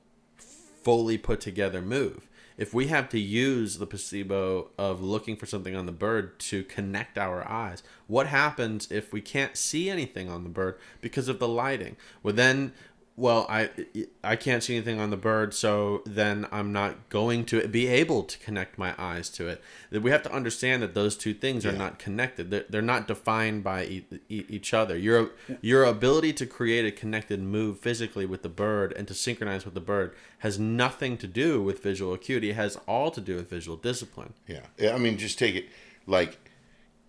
[0.86, 2.28] fully put together move.
[2.56, 6.62] If we have to use the placebo of looking for something on the bird to
[6.62, 11.40] connect our eyes what happens if we can't see anything on the bird because of
[11.40, 11.96] the lighting?
[12.22, 12.72] Well then
[13.18, 13.70] well i
[14.22, 18.22] i can't see anything on the bird so then i'm not going to be able
[18.22, 19.62] to connect my eyes to it.
[19.90, 21.78] That we have to understand that those two things are Yeah.
[21.78, 22.50] not connected.
[22.50, 24.98] They're, they're not defined by e- e- each other.
[24.98, 25.30] Your
[25.62, 29.74] your ability to create a connected move physically with the bird and to synchronize with
[29.74, 32.50] the bird has nothing to do with visual acuity.
[32.50, 34.34] It has all to do with visual discipline.
[34.46, 34.66] Yeah.
[34.78, 35.66] Yeah, I mean, just take it
[36.06, 36.38] like,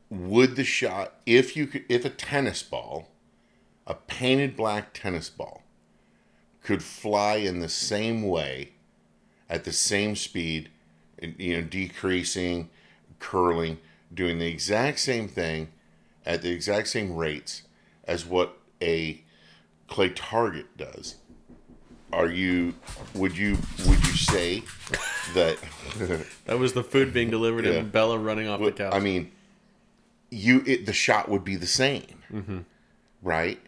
[0.09, 3.09] would the shot if you could if a tennis ball,
[3.85, 5.63] a painted black tennis ball,
[6.67, 8.71] could fly in the same way,
[9.49, 10.69] at the same speed,
[11.21, 12.69] you know, decreasing,
[13.19, 13.77] curling,
[14.13, 15.69] doing the exact same thing,
[16.25, 17.61] at the exact same rates
[18.03, 19.23] as what a
[19.87, 21.15] clay target does.
[22.11, 22.73] Are you?
[23.15, 23.57] Would you?
[23.87, 24.63] Would you say
[25.35, 25.57] that?
[26.45, 27.75] that was the food being delivered Yeah.
[27.75, 29.31] and bella running off the couch I mean,
[30.29, 32.59] you it, the shot would be the same, mm-hmm.
[33.21, 33.59] right?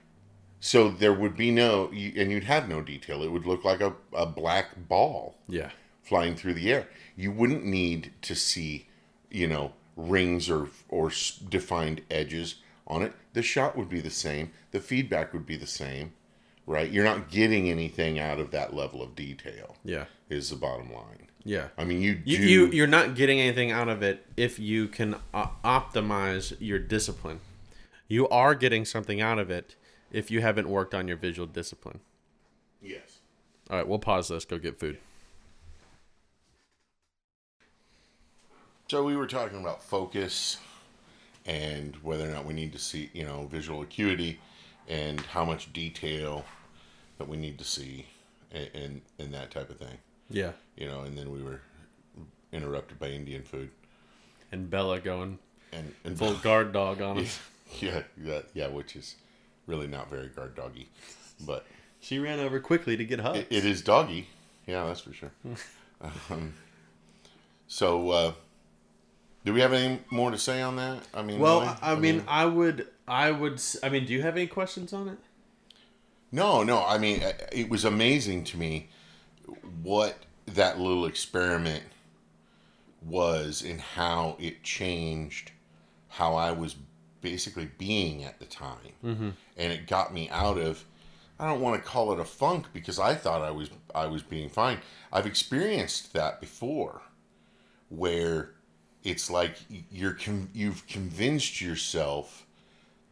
[0.60, 3.24] So there would be no, and you'd have no detail.
[3.24, 5.70] It would look like a, a black ball yeah
[6.04, 6.88] flying through the air.
[7.16, 8.88] You wouldn't need to see,
[9.30, 11.12] you know, rings or or
[11.50, 12.56] defined edges
[12.88, 13.14] on it.
[13.34, 14.52] The shot would be the same.
[14.72, 16.14] The feedback would be the same,
[16.66, 16.92] right?
[16.92, 19.78] You're not getting anything out of that level of detail.
[19.84, 21.28] yeah Is the bottom line.
[21.46, 22.32] yeah I mean, you do.
[22.32, 26.80] You, you you're not getting anything out of it if you can uh, optimize your
[26.80, 27.40] discipline.
[28.08, 29.76] You are getting something out of it
[30.12, 32.00] if you haven't worked on your visual discipline.
[32.82, 33.20] yes.
[33.70, 34.46] All right, we'll pause this.
[34.46, 34.98] Go get food.
[38.90, 40.58] So we were talking about focus
[41.46, 44.40] and whether or not we need to see, you know, visual acuity
[44.88, 46.46] and how much detail
[47.20, 48.08] that we need to see
[48.52, 49.98] and and, and that type of thing.
[50.32, 51.62] Yeah, You know, and then we were
[52.52, 53.70] interrupted by Indian food
[54.52, 55.38] and Bella going
[55.72, 57.40] and and full guard dog on us.
[57.80, 59.16] yeah, yeah, yeah, which is
[59.70, 60.90] really not very guard doggy,
[61.46, 61.66] but
[62.02, 63.40] She ran over quickly to get hugs.
[63.40, 64.28] it, it is doggy.
[64.66, 65.32] Yeah, that's for sure.
[66.30, 66.54] um,
[67.68, 68.34] so, uh,
[69.46, 71.04] do we have any more to say on that?
[71.14, 71.74] I mean, well, really?
[71.82, 75.08] I, I mean, I would, I would, I mean, do you have any questions on
[75.08, 75.18] it?
[76.32, 76.84] No, no.
[76.86, 78.90] I mean, uh, it was amazing to me
[79.82, 81.84] what that little experiment
[83.06, 85.52] was and how it changed
[86.10, 86.76] how I was
[87.22, 88.94] basically being at the time.
[89.04, 89.30] Mm-hmm.
[89.58, 90.86] And it got me out of
[91.40, 94.24] I don't want to call it a funk because I thought I was I was
[94.24, 94.80] being fine.
[95.12, 97.02] I've experienced that before
[97.90, 98.52] where
[99.04, 99.56] it's like
[99.90, 102.46] you're con- you've convinced yourself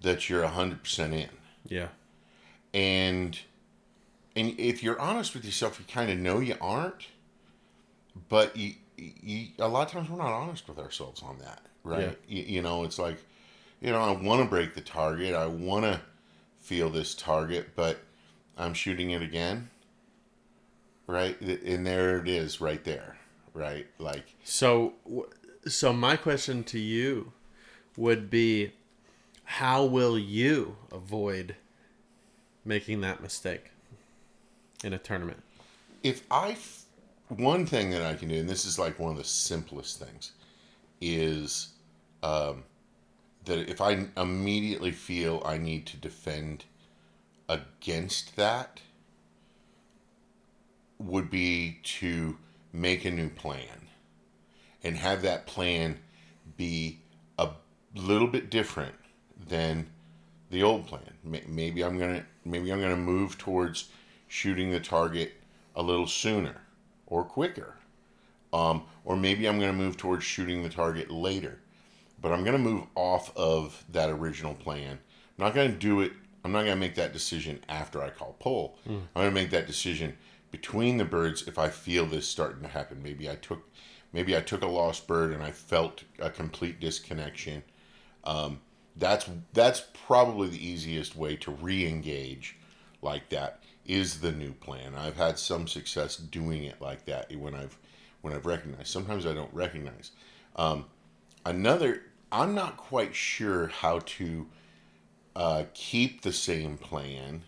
[0.01, 1.29] that you're 100% in
[1.67, 1.87] Yeah,
[2.73, 3.39] and
[4.35, 7.07] and if you're honest with yourself, you kind of know you aren't.
[8.29, 12.17] But you, you, a lot of times we're not honest with ourselves on that, right?
[12.27, 13.17] You, you know, it's like,
[13.81, 15.35] you know, I want to break the target.
[15.35, 16.01] I want to
[16.59, 17.99] feel this target, but
[18.57, 19.69] I'm shooting it again,
[21.05, 21.39] right?
[21.41, 23.17] And there it is, right there,
[23.53, 23.87] right?
[23.99, 24.93] Like, So,
[25.67, 27.31] so my question to you
[27.95, 28.71] would be,
[29.43, 31.55] how will you avoid
[32.65, 33.71] making that mistake
[34.83, 35.41] in a tournament?
[36.03, 36.55] if I
[37.29, 40.31] one thing that I can do, and this is like one of the simplest things,
[41.01, 41.69] is
[42.23, 42.63] um,
[43.47, 46.65] that if I immediately feel I need to defend
[47.49, 48.81] against that,
[50.99, 52.37] would be to
[52.73, 53.87] make a new plan
[54.83, 55.99] and have that plan
[56.55, 56.99] be
[57.37, 57.49] a
[57.95, 58.95] little bit different
[59.47, 59.87] than
[60.49, 61.13] the old plan.
[61.23, 63.89] Maybe I'm gonna maybe I'm gonna move towards
[64.27, 65.33] shooting the target
[65.75, 66.61] a little sooner
[67.05, 67.75] or quicker,
[68.53, 71.59] um, or maybe I'm gonna move towards shooting the target later.
[72.21, 74.99] But I'm gonna move off of that original plan.
[75.37, 76.13] I'm not gonna do it.
[76.43, 78.77] I'm not gonna make that decision after I call pull.
[78.87, 80.17] I'm gonna make that decision
[80.51, 83.03] between the birds if I feel this starting to happen.
[83.03, 83.63] Maybe I took
[84.13, 87.63] maybe I took a lost bird and I felt a complete disconnection
[88.97, 92.57] that's that's probably the easiest way to re-engage
[93.01, 94.95] like that is the new plan.
[94.95, 97.77] I've had some success doing it like that when I've
[98.21, 98.87] when I've recognized.
[98.87, 100.11] Sometimes I don't recognize.
[100.55, 100.85] Um,
[101.45, 102.01] another,
[102.31, 104.47] I'm not quite sure how to
[105.35, 107.43] uh, keep the same plan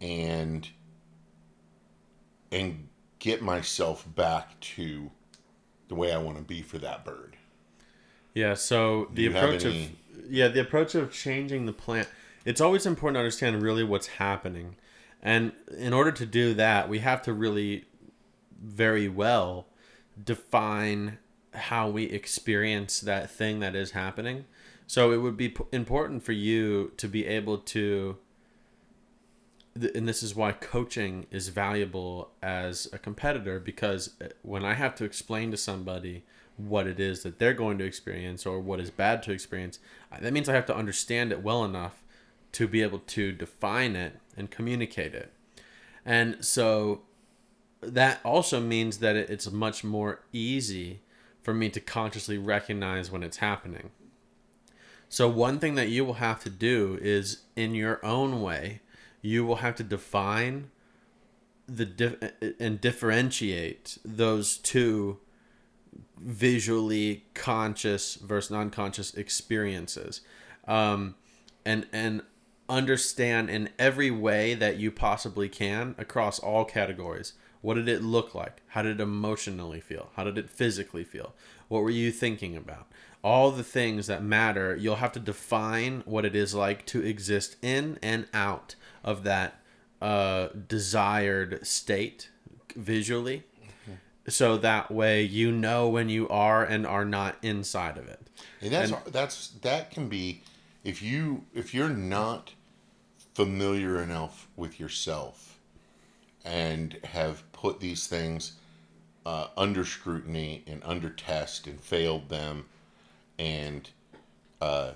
[0.00, 0.68] and
[2.52, 5.10] and get myself back to
[5.88, 7.36] the way I want to be for that bird.
[8.34, 9.90] Yeah, so the approach any- of
[10.30, 12.08] yeah, the approach of changing the plant.
[12.44, 14.76] It's always important to understand really what's happening.
[15.22, 17.84] And in order to do that, we have to really
[18.62, 19.66] very well
[20.22, 21.18] define
[21.52, 24.44] how we experience that thing that is happening.
[24.86, 28.16] So it would be p- important for you to be able to
[29.78, 34.74] th- and this is why coaching is valuable as a competitor because uh, when I
[34.74, 36.24] have to explain to somebody
[36.56, 39.78] what it is that they're going to experience or what is bad to experience,
[40.20, 42.02] that means I have to understand it well enough
[42.52, 45.32] to be able to define it and communicate it.
[46.04, 47.02] And so
[47.80, 51.00] that also means that it's much more easy
[51.42, 53.90] for me to consciously recognize when it's happening.
[55.08, 58.80] So one thing that you will have to do is in your own way,
[59.22, 60.70] you will have to define
[61.66, 65.18] the dif- and differentiate those two
[66.18, 70.20] visually conscious versus non-conscious experiences
[70.66, 71.14] um,
[71.64, 72.22] and and
[72.68, 77.32] understand in every way that you possibly can across all categories
[77.62, 78.62] what did it look like?
[78.68, 80.10] How did it emotionally feel?
[80.16, 81.34] How did it physically feel?
[81.68, 82.86] What were you thinking about?
[83.22, 87.56] All the things that matter you'll have to define what it is like to exist
[87.62, 89.60] in and out of that
[90.00, 92.30] uh, desired state
[92.74, 93.44] visually.
[94.28, 98.20] So that way you know when you are and are not inside of it.
[98.60, 100.42] And that's that's that can be
[100.84, 102.52] if you if you're not
[103.34, 105.58] familiar enough with yourself
[106.44, 108.52] and have put these things
[109.26, 112.64] uh, under scrutiny and under test and failed them
[113.38, 113.90] and
[114.60, 114.92] uh,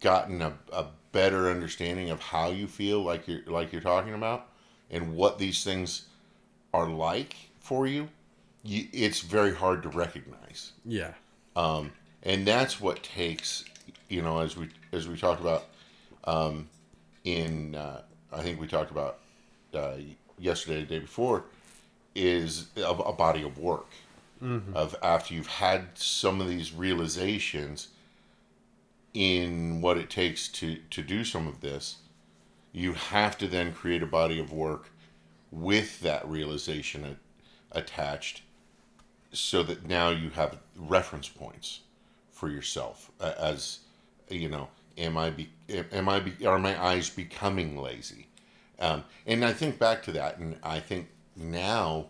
[0.00, 4.48] gotten a, a better understanding of how you feel like you're like you're talking about
[4.90, 6.06] and what these things
[6.72, 8.08] are like for you,
[8.62, 10.72] you it's very hard to recognize.
[10.84, 11.12] Yeah.
[11.56, 11.92] Um,
[12.22, 13.64] and that's what takes
[14.08, 15.66] you know as we as we talked about
[16.24, 16.68] um,
[17.24, 18.02] in uh,
[18.32, 19.18] I think we talked about
[19.74, 19.96] uh,
[20.38, 21.44] yesterday the day before
[22.14, 23.88] is a, a body of work.
[24.42, 24.76] Mm-hmm.
[24.76, 27.88] Of after you've had some of these realizations
[29.14, 31.98] in what it takes to to do some of this
[32.72, 34.90] you have to then create a body of work
[35.52, 38.42] with that realization a- attached
[39.32, 41.80] so that now you have reference points
[42.32, 43.78] for yourself as
[44.28, 44.68] you know
[44.98, 48.26] am i be am i be, are my eyes becoming lazy
[48.80, 52.06] um, and i think back to that and i think now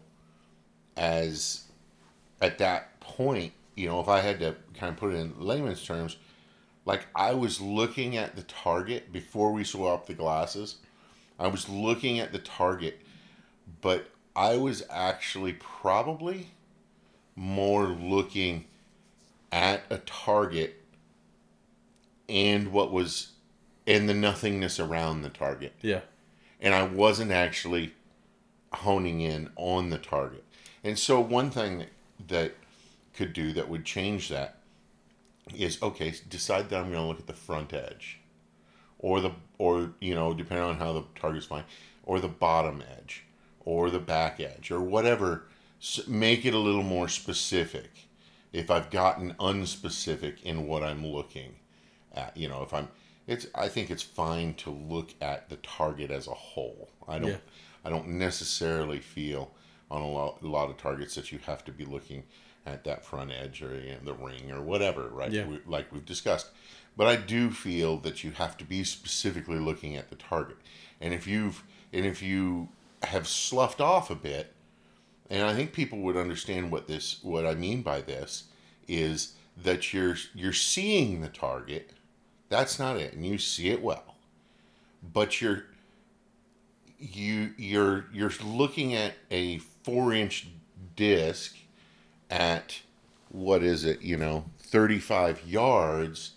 [0.97, 1.65] as
[2.41, 5.85] at that point you know if i had to kind of put it in layman's
[5.85, 6.17] terms
[6.85, 10.77] like i was looking at the target before we swapped the glasses.
[11.39, 13.01] I was looking at the target
[13.81, 16.51] but i was actually probably
[17.35, 18.67] more looking
[19.51, 20.81] at a target
[22.29, 23.33] and what was
[23.87, 25.75] and the nothingness around the target.
[25.83, 26.01] Yeah
[26.65, 27.93] and i wasn't actually
[28.75, 30.45] honing in on the target.
[30.83, 31.87] And so one thing
[32.29, 32.55] that,
[33.15, 34.59] could do that would change that
[35.55, 38.19] is okay decide that i'm going to look at the front edge
[38.99, 41.65] or the or you know depending on how the target's flying
[42.03, 43.25] or the bottom edge
[43.61, 45.45] or the back edge or whatever
[46.09, 48.09] make it a little more specific.
[48.53, 51.55] If i've gotten unspecific in what i'm looking
[52.13, 52.89] at you know if i'm
[53.27, 57.31] it's i think it's fine to look at the target as a whole i don't
[57.31, 57.37] Yeah.
[57.85, 59.51] i don't necessarily feel
[59.91, 62.25] on a lot, a lot of targets that you have to be looking
[62.67, 65.47] at that front edge or you know, the ring or whatever right Yeah.
[65.47, 66.49] we, like we've discussed
[66.97, 70.57] but i do feel that you have to be specifically looking at the target
[71.01, 71.63] and if you've
[71.93, 72.69] and if you
[73.03, 74.53] have sloughed off a bit
[75.31, 78.45] and I think people would understand what this what I mean by this
[78.87, 81.94] is that you're you're seeing the target.
[82.55, 84.15] That's not it, and you see it well.
[85.13, 85.65] But you're
[87.01, 90.47] you you're you're looking at a four inch
[90.95, 91.57] disc
[92.31, 92.79] at
[93.29, 96.35] what is it, you know, thirty five yards,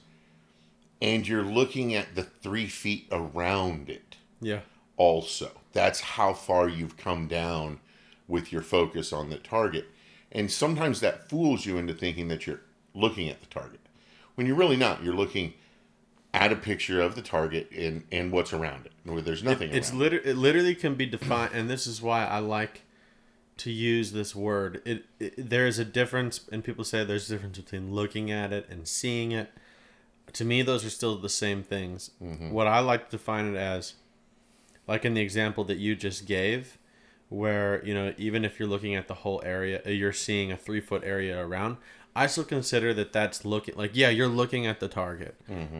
[1.03, 4.61] and you're looking at the three feet around it yeah
[4.95, 5.51] also.
[5.74, 7.80] That's how far you've come down
[8.28, 9.86] with your focus on the target.
[10.32, 12.61] And sometimes that fools you into thinking that you're
[12.95, 13.82] looking at the target
[14.34, 15.03] when you're really not.
[15.03, 15.53] You're looking
[16.38, 18.92] at a picture of the target and and what's around it.
[19.04, 19.72] Where there's nothing.
[19.74, 22.84] It's around liter- it literally can be defined, and this is why I like
[23.58, 24.82] to use this word.
[24.86, 28.54] It, it there is a difference, and people say there's a difference between looking at
[28.54, 29.52] it and seeing it.
[30.34, 32.12] To me, those are still the same things.
[32.52, 33.94] What I like to define it as,
[34.88, 36.78] like in the example that you just gave,
[37.30, 40.58] where you know even if you're looking at the whole area, uh, you're seeing a
[40.58, 41.78] three foot area around.
[42.18, 45.36] I still consider that that's looking like yeah, you're looking at the target.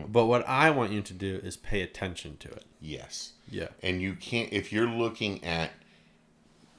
[0.08, 2.64] But what I want you to do is pay attention to it.
[2.80, 3.32] Yes.
[3.50, 3.68] Yeah.
[3.82, 5.72] And you can't if you're looking at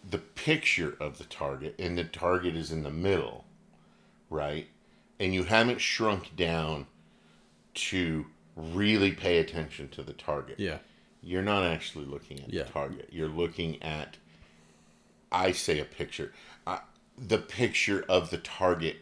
[0.09, 3.43] the picture of the target and the target is in the middle,
[4.29, 4.67] right?
[5.19, 6.87] And you haven't shrunk down
[7.73, 10.59] to really pay attention to the target.
[10.59, 10.77] Yeah.
[11.21, 12.63] You're not actually looking at Yeah.
[12.63, 13.09] the target.
[13.11, 14.15] You're looking at
[15.31, 16.33] I say a picture.
[16.65, 16.79] Uh,
[17.17, 18.95] the picture of the target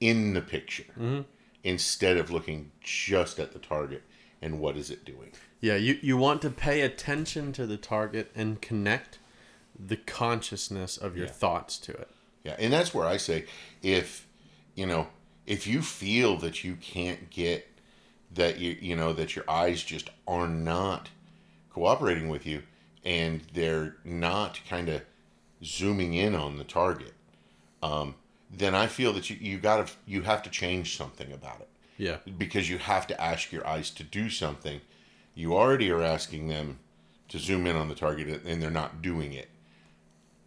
[0.00, 1.20] in the picture Mm-hmm.
[1.62, 4.02] instead of looking just at the target
[4.42, 5.30] and what is it doing.
[5.60, 9.18] Yeah, you, you want to pay attention to the target and connect
[9.78, 11.32] the consciousness of your Yeah.
[11.32, 12.08] thoughts to it.
[12.44, 13.44] Yeah, and that's where I say
[13.82, 14.26] if
[14.74, 15.08] you know
[15.46, 17.66] if you feel that you can't get
[18.32, 21.10] that you you know that your eyes just are not
[21.70, 22.62] cooperating with you
[23.04, 25.02] and they're not kind of
[25.62, 27.12] zooming in on the target,
[27.82, 28.14] um,
[28.52, 31.68] then I feel that you you got to you have to change something about it
[31.98, 32.16] Yeah.
[32.38, 34.80] because you have to ask your eyes to do something.
[35.34, 36.78] You already are asking them
[37.28, 39.48] to zoom in on the target and they're not doing it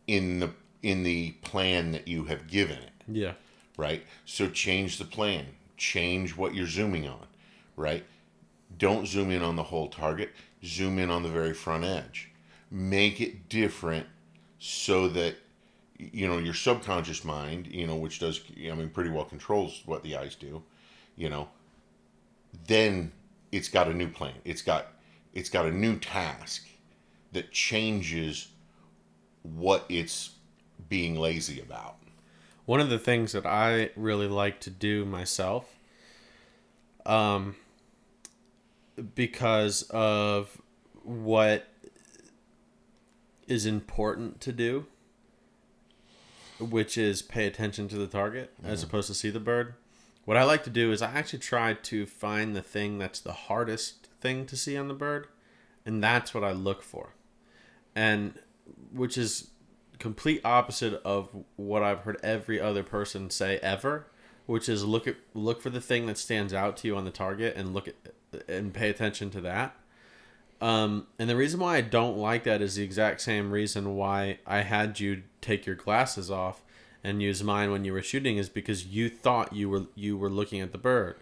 [0.07, 0.51] in the
[0.81, 3.33] in the plan that you have given it, Yeah.
[3.77, 4.03] right?
[4.25, 5.45] So change the plan.
[5.77, 7.25] Change what you're zooming on,
[7.77, 8.03] right?
[8.77, 10.31] Don't zoom in on the whole target.
[10.65, 12.29] Zoom in on the very front edge.
[12.69, 14.07] Make it different
[14.59, 15.35] so that
[16.11, 20.03] you know your subconscious mind, you know, which does I mean pretty well controls what
[20.03, 20.63] the eyes do,
[21.15, 21.49] you know,
[22.67, 23.11] then
[23.51, 24.33] it's got a new plan.
[24.43, 24.87] It's got
[25.33, 26.67] it's got a new task
[27.31, 28.47] that changes
[29.41, 30.31] what it's
[30.89, 31.97] being lazy about.
[32.65, 35.75] One of the things that I really like to do myself,
[37.05, 37.55] um,
[39.15, 40.61] because of
[41.03, 41.67] what
[43.47, 44.85] is important to do,
[46.59, 48.89] which is pay attention to the target as mm-hmm.
[48.89, 49.73] opposed to see the bird.
[50.25, 53.33] What I like to do is I actually try to find the thing that's the
[53.33, 55.27] hardest thing to see on the bird,
[55.85, 57.13] and that's what I look for.
[57.95, 58.39] And
[58.91, 59.49] which is
[59.99, 64.07] complete opposite of what I've heard every other person say ever,
[64.45, 67.11] which is look at look for the thing that stands out to you on the
[67.11, 67.95] target and look at
[68.47, 69.75] and pay attention to that.
[70.61, 74.39] Um, and the reason why I don't like that is the exact same reason why
[74.47, 76.63] I had you take your glasses off
[77.03, 80.29] and use mine when you were shooting is because you thought you were you were
[80.29, 81.17] looking at the bird.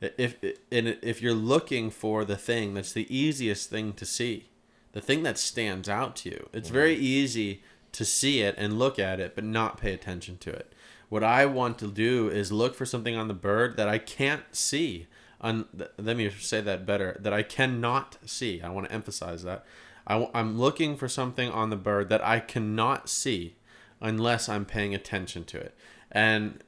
[0.00, 0.36] If
[0.72, 4.48] and if you're looking for the thing that's the easiest thing to see,
[4.92, 7.62] the thing that stands out to you, it's very easy
[7.92, 10.72] to see it and look at it but not pay attention to it.
[11.08, 14.44] What I want to do is look for something on the bird that I can't
[14.52, 15.06] see.
[15.42, 17.16] Th- let me say that better.
[17.20, 18.60] That I cannot see.
[18.62, 19.64] I want to emphasize that.
[20.06, 23.56] I, w- I'm looking for something on the bird that I cannot see
[24.00, 25.74] unless I'm paying attention to it,
[26.10, 26.62] and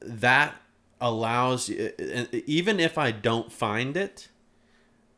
[0.00, 0.54] that
[1.00, 4.28] allows even if I don't find it,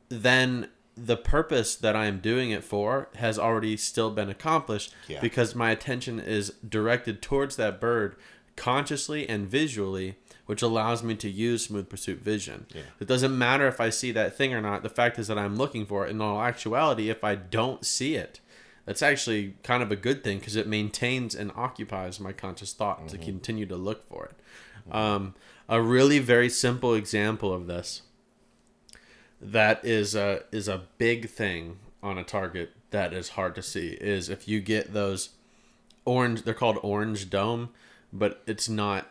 [0.09, 5.21] then the purpose that I am doing it for has already still been accomplished Yeah.
[5.21, 8.17] because my attention is directed towards that bird
[8.57, 10.17] consciously and visually,
[10.53, 12.67] which allows me to use smooth pursuit vision.
[12.75, 12.83] Yeah.
[13.01, 14.83] It doesn't matter if I see that thing or not.
[14.83, 16.11] The fact is that I'm looking for it.
[16.11, 18.39] In all actuality, if I don't see it,
[18.85, 23.09] that's actually kind of a good thing because it maintains and occupies my conscious thought
[23.09, 24.95] to continue to look for it.
[24.95, 25.37] Um,
[25.71, 28.03] a really very simple example of this
[29.41, 33.93] that is a is a big thing on a target that is hard to see
[34.03, 35.31] is if you get those
[36.05, 37.71] orange they're called orange dome
[38.13, 39.09] but it's not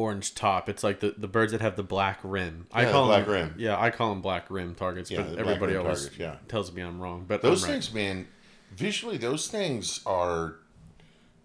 [0.00, 2.92] orange top it's like the, the birds that have the black rim Yeah, i the
[2.92, 3.54] call black them rim.
[3.58, 6.18] yeah i call them black rim targets Yeah, but the black everybody rim always targets,
[6.18, 6.36] yeah.
[6.48, 7.72] tells me i'm wrong but Those right.
[7.72, 8.26] things, man,
[8.72, 10.54] visually, those things are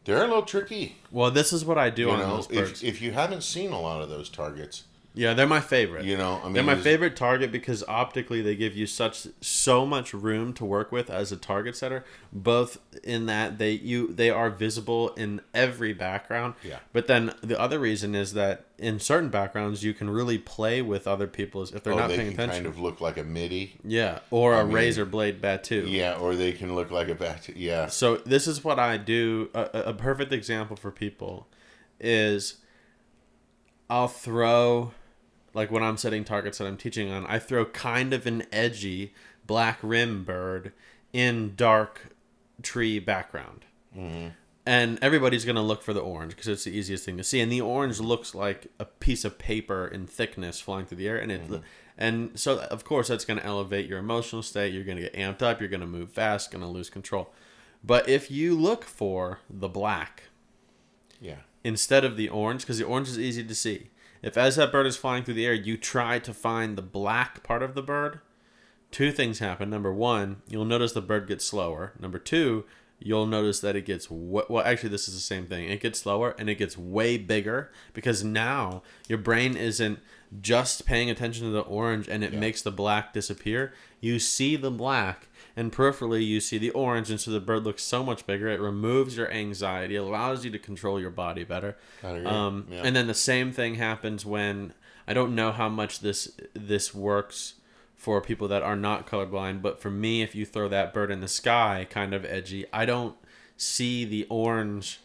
[0.06, 0.96] they're a little tricky.
[1.12, 3.44] well this is what i do You on know, those birds if, if you haven't
[3.44, 4.84] seen a lot of those targets,
[5.16, 8.56] yeah they're my favorite you know, I mean, They're my favorite target because optically they
[8.56, 12.04] give you such so much room to work with as a target setter.
[12.32, 16.54] Both in that they you they are visible in every background.
[16.64, 16.80] Yeah.
[16.94, 21.08] But then the other reason is that in certain backgrounds you can really play with
[21.08, 22.64] other people's if they're oh, not they paying can attention.
[22.66, 23.78] kind of look like a MIDI.
[23.84, 25.90] yeah, or a mean, razor blade battue.
[25.90, 27.50] Yeah, or they can look like a bat.
[27.56, 29.50] Yeah, So this is what I do.
[29.54, 31.48] A- a perfect example for people
[32.00, 32.56] is
[33.90, 34.92] I'll throw
[35.56, 39.14] like when I'm setting targets that I'm teaching on, I throw kind of an edgy
[39.48, 40.74] black rim bird
[41.14, 42.14] in dark
[42.62, 43.66] tree background.
[43.98, 44.28] Mm-hmm.
[44.68, 47.40] And everybody's going to look for the orange because it's the easiest thing to see.
[47.40, 51.18] And the orange looks like a piece of paper in thickness flying through the air.
[51.18, 51.58] And it, mm-hmm.
[51.98, 54.74] and so of course that's going to elevate your emotional state.
[54.74, 55.62] You're going to get amped up.
[55.62, 56.52] You're going to move fast.
[56.52, 57.32] Going to lose control.
[57.84, 60.24] But if you look for the black,
[61.22, 61.42] Yeah.
[61.64, 63.92] instead of the orange because the orange is easy to see.
[64.26, 67.44] If as that bird is flying through the air, you try to find the black
[67.44, 68.20] part of the bird,
[68.92, 69.70] two things happen.
[69.70, 71.94] Number one, you'll notice the bird gets slower.
[72.00, 72.66] Number two,
[73.00, 74.64] you'll notice that it gets w- well.
[74.66, 75.70] Actually, this is the same thing.
[75.70, 80.00] It gets slower and it gets way bigger because now your brain isn't
[80.42, 82.40] just paying attention to the orange and it Yeah.
[82.40, 83.74] makes the black disappear.
[84.02, 87.84] You see the black and peripherally you see the orange, and so the bird looks
[87.84, 88.48] so much bigger.
[88.50, 91.78] It removes your anxiety, allows you to control your body better.
[92.26, 92.82] Um, Yeah.
[92.84, 94.74] And then the same thing happens when
[95.08, 97.56] I don't know how much this this works
[97.96, 101.22] for people that are not colorblind, but for me, if you throw that bird in
[101.22, 103.16] the sky, kind of edgy, I don't
[103.58, 105.00] see the orange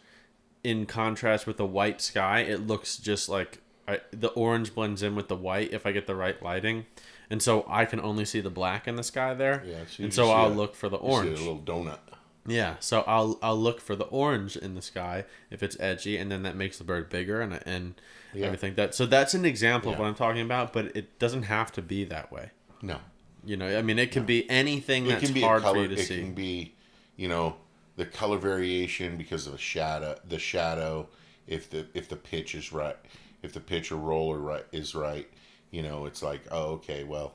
[0.65, 2.41] in contrast with the white sky.
[2.41, 6.07] It looks just like I, the orange blends in with the white if I get
[6.07, 6.87] the right lighting,
[7.31, 9.63] and so I can only see the black in the sky there.
[9.67, 11.39] Yeah, so and so I'll a- look for the orange.
[11.39, 11.99] a little donut.
[12.47, 16.31] Yeah, so I'll I'll look for the orange in the sky if it's edgy, and
[16.33, 17.95] then that makes the bird bigger and and
[18.35, 18.47] Yeah.
[18.47, 18.75] everything.
[18.75, 21.83] That so that's an example of what I'm talking about, but it doesn't have to
[21.83, 22.51] be that way.
[22.83, 22.99] No.
[23.45, 25.75] You know, I mean, it can be anything It that's can be hard color.
[25.77, 26.19] for you to it see.
[26.21, 26.75] can be,
[27.17, 27.57] you know,
[27.97, 30.19] the color variation because of a shadow.
[30.29, 31.09] The shadow,
[31.47, 32.97] if the if the pitch is right,
[33.43, 35.29] if the pitch or roller right is right,
[35.71, 37.35] you know, it's like, oh, okay, well,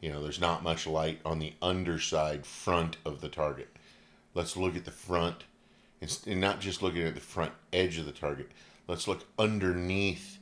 [0.00, 3.68] you know, there's not much light on the underside front of the target.
[4.34, 5.44] Let's look at the front,
[6.00, 8.50] and, not just looking at the front edge of the target.
[8.86, 10.38] Let's look underneath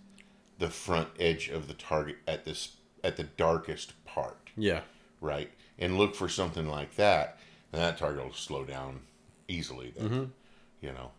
[0.59, 4.81] the front edge of the target at this at the darkest part Yeah,
[5.21, 5.51] right?
[5.79, 7.39] And look for something like that,
[7.73, 9.01] and that target will slow down
[9.49, 9.93] easily.
[9.97, 10.33] Then,
[10.81, 11.11] you know,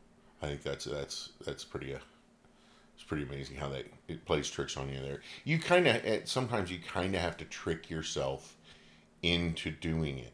[0.41, 1.95] I think that's that's that's pretty.
[1.95, 1.99] Uh,
[3.13, 5.21] pretty amazing how that it plays tricks on you there.
[5.43, 8.57] You kind of sometimes you kind of have to trick yourself
[9.21, 10.33] into doing it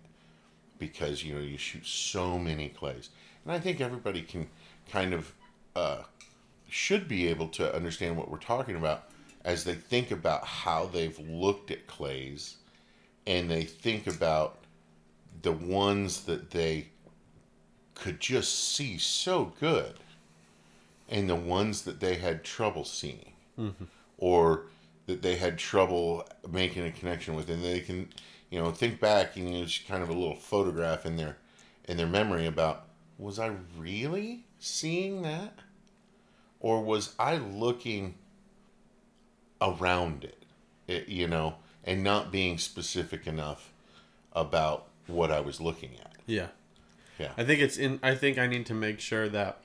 [0.78, 3.10] because you know you shoot so many clays,
[3.44, 4.48] and I think everybody can
[4.90, 5.34] kind of
[5.76, 6.04] uh,
[6.70, 9.10] should be able to understand what we're talking about
[9.44, 12.56] as they think about how they've looked at clays
[13.28, 14.60] and they think about
[15.42, 16.88] the ones that they
[17.94, 19.96] could just see so good
[21.10, 23.86] and the ones that they had trouble seeing mm-hmm.
[24.18, 24.64] or
[25.07, 28.07] that they had trouble making a connection with and they can
[28.49, 31.38] you know think back and use kind of a little photograph in their
[31.86, 32.86] in their memory about
[33.18, 35.53] was i really seeing that
[36.60, 38.16] or was i looking
[39.62, 40.43] around it,
[40.88, 43.74] it you know and not being specific enough
[44.34, 46.47] about what i was looking at yeah.
[47.18, 47.32] Yeah.
[47.38, 47.99] I think it's in.
[48.01, 49.62] I think I need to make sure that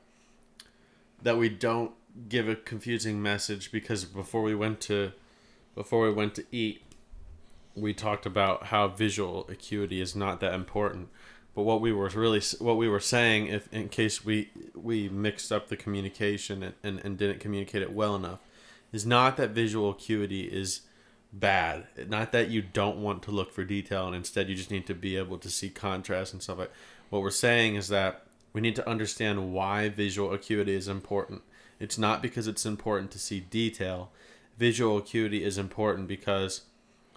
[1.25, 1.93] that we don't
[2.29, 5.13] give a confusing message because before we went to
[5.75, 6.83] before we went to eat,
[7.75, 11.09] we talked about how visual acuity is not that important.
[11.57, 15.51] But what we were really what we were saying, if in case we we mixed
[15.51, 18.39] up the communication and, and, and didn't communicate it well enough,
[18.93, 20.83] is not that visual acuity is
[21.33, 21.87] bad.
[22.09, 24.95] Not that you don't want to look for detail and instead you just need to
[24.95, 26.73] be able to see contrast and stuff like.
[27.11, 28.24] What we're saying is that
[28.55, 31.43] we need to understand why visual acuity is important.
[31.79, 34.11] It's not because it's important to see detail.
[34.57, 36.63] Visual acuity is important because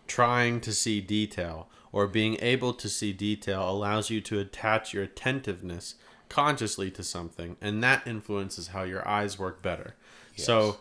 [0.08, 5.04] trying to see detail or being able to see detail allows you to attach your
[5.04, 5.96] attentiveness
[6.28, 9.96] consciously to something and that influences how your eyes work better.
[10.36, 10.78] So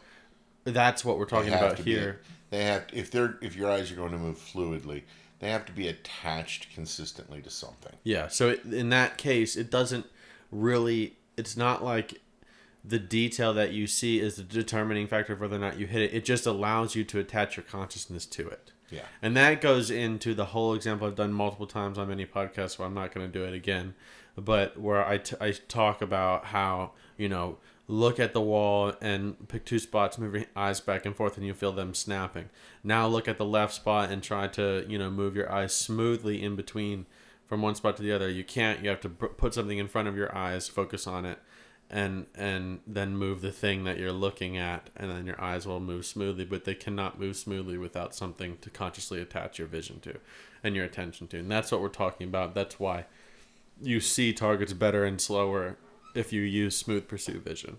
[0.65, 2.21] that's what we're talking about to be- here.
[2.51, 5.03] they have if they're if your eyes are going to move fluidly
[5.39, 8.29] they have to be attached consistently to something Yeah.
[8.29, 10.07] So in that case, it doesn't
[10.51, 11.17] really.
[11.37, 12.21] It's not like
[12.87, 16.03] the detail that you see is the determining factor of whether or not you hit
[16.03, 16.15] it.
[16.15, 18.73] It just allows you to attach your consciousness to it.
[18.91, 22.79] yeah And that goes into the whole example I've done multiple times on many podcasts
[22.79, 23.95] where I'm not going to do it again,
[24.37, 29.49] but where I, t- I talk about how, you know, look at the wall and
[29.49, 32.51] pick two spots, move your eyes back and forth, and you feel them snapping.
[32.85, 36.43] Now look at the left spot and try to, you know, move your eyes smoothly
[36.43, 37.07] in between
[37.47, 38.29] from one spot to the other.
[38.29, 38.83] You can't.
[38.83, 41.39] You have to put something in front of your eyes, focus on it,
[41.91, 45.81] and and then move the thing that you're looking at, and then your eyes will
[45.81, 46.45] move smoothly.
[46.45, 50.19] But they cannot move smoothly without something to consciously attach your vision to,
[50.63, 51.39] and your attention to.
[51.39, 52.55] And that's what we're talking about.
[52.55, 53.07] That's why
[53.81, 55.77] you see targets better and slower
[56.15, 57.79] if you use smooth pursuit vision.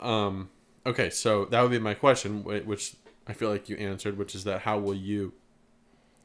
[0.00, 0.50] Um,
[0.86, 2.94] okay, so that would be my question, which
[3.26, 5.32] I feel like you answered, which is that how will you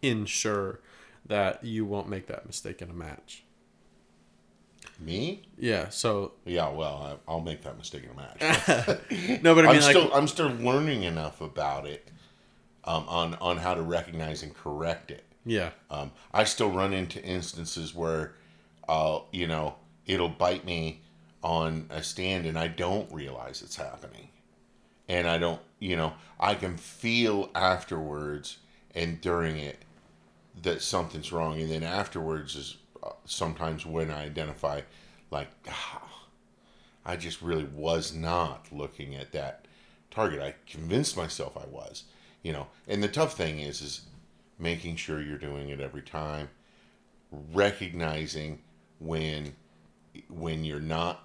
[0.02, 0.80] ensure
[1.26, 3.44] that you won't make that mistake in a match?
[5.00, 5.42] Me?
[5.58, 5.90] Yeah.
[5.90, 9.42] So Yeah, well, I'll make that mistake in a match.
[9.44, 12.08] no, but I I'm mean, like, still I'm still learning enough about it
[12.84, 15.24] um, on on how to recognize and correct it.
[15.46, 18.34] yeah, Um, I still run into instances where,
[18.88, 21.02] uh, you know, it'll bite me
[21.44, 24.30] on a stand and I don't realize it's happening,
[25.10, 28.58] and I don't, you know, I can feel afterwards
[28.94, 29.80] and during it
[30.62, 34.82] that something's wrong, and then afterwards is uh, sometimes when I identify,
[35.32, 36.26] like, ah,
[37.06, 39.68] I just really was not looking at that
[40.12, 40.42] target.
[40.42, 42.04] I convinced myself I was,
[42.44, 42.68] you know.
[42.88, 44.02] And the tough thing is, is
[44.60, 46.50] making sure you're doing it every time,
[47.52, 48.60] recognizing
[49.00, 49.56] when
[50.30, 51.24] when you're not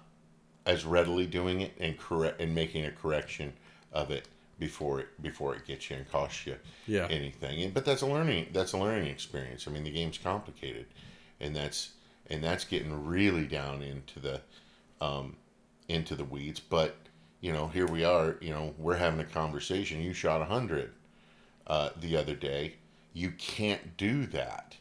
[0.65, 3.53] as readily doing it and correct and making a correction
[3.93, 4.27] of it
[4.59, 7.07] before it before it gets you and costs you Yeah.
[7.09, 7.63] anything.
[7.63, 9.67] And- But that's a learning that's a learning experience.
[9.67, 10.85] I mean, the game's complicated,
[11.39, 11.93] and that's
[12.29, 14.41] and that's getting really down into the
[15.01, 15.37] um,
[15.87, 16.59] into the weeds.
[16.59, 16.95] But
[17.41, 18.35] you know, here we are.
[18.41, 20.01] You know, we're having a conversation.
[20.01, 20.91] You shot a hundred
[21.65, 22.75] uh, the other day.
[23.13, 24.75] You can't do that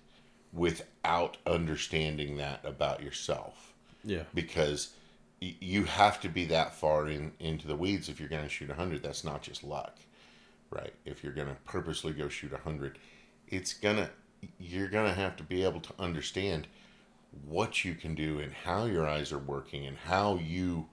[0.53, 3.73] without understanding that about yourself
[4.05, 4.91] yeah, because
[5.41, 8.69] you have to be that far in into the weeds if you're going to shoot
[8.69, 9.99] 100 that's not just luck
[10.71, 12.99] right if you're going to purposely go shoot 100
[13.47, 14.11] it's going to
[14.59, 16.67] you're going to have to be able to understand
[17.47, 20.87] what you can do and how your eyes are working and how you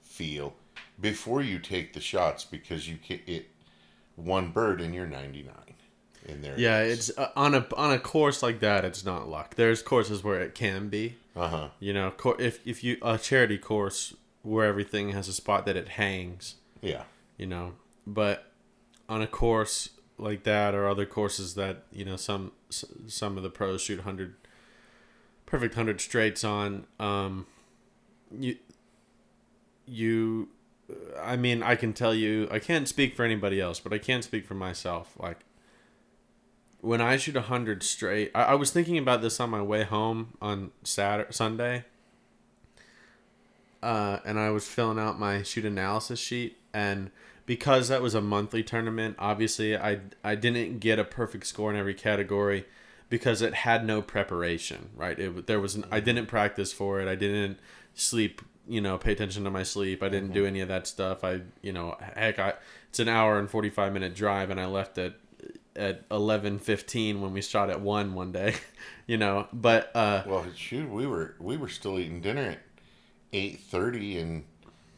[0.00, 0.54] feel
[1.00, 3.48] before you take the shots because you can it
[4.16, 5.52] one bird and you're 99
[6.26, 6.82] in there yeah.
[6.82, 7.10] is.
[7.10, 8.84] It's uh, on a on a course like that.
[8.84, 9.56] It's not luck.
[9.56, 11.16] There's courses where it can be.
[11.36, 15.76] Uh-huh You know, if if you a charity course where everything has a spot that
[15.76, 16.56] it hangs.
[16.80, 17.04] yeah
[17.38, 17.74] you know
[18.06, 18.50] but
[19.08, 22.52] on a course like that or other courses that you know some
[23.06, 24.34] some of the pros shoot 100
[25.46, 27.46] perfect 100 straights on um
[28.38, 28.56] you
[29.86, 30.48] you
[31.20, 34.22] i mean i can tell you i can't speak for anybody else but i can
[34.22, 35.38] speak for myself like
[36.82, 40.36] when i shoot 100 straight I, I was thinking about this on my way home
[40.42, 41.84] on saturday sunday
[43.82, 47.10] uh, and I was filling out my shoot analysis sheet, and
[47.46, 51.76] because that was a monthly tournament, obviously I I didn't get a perfect score in
[51.76, 52.64] every category
[53.08, 54.90] because it had no preparation.
[54.94, 57.08] Right, it there was an, I didn't practice for it.
[57.08, 57.58] I didn't
[57.94, 58.40] sleep.
[58.68, 60.04] You know, pay attention to my sleep.
[60.04, 61.24] I didn't do any of that stuff.
[61.24, 62.54] I you know heck I
[62.88, 65.14] it's an hour and forty five minute drive, and I left at
[65.76, 68.54] at eleven fifteen when we shot at one one day.
[69.06, 72.58] you know, but uh, Well, shoot, we were we were still eating dinner at
[73.32, 74.44] eight thirty in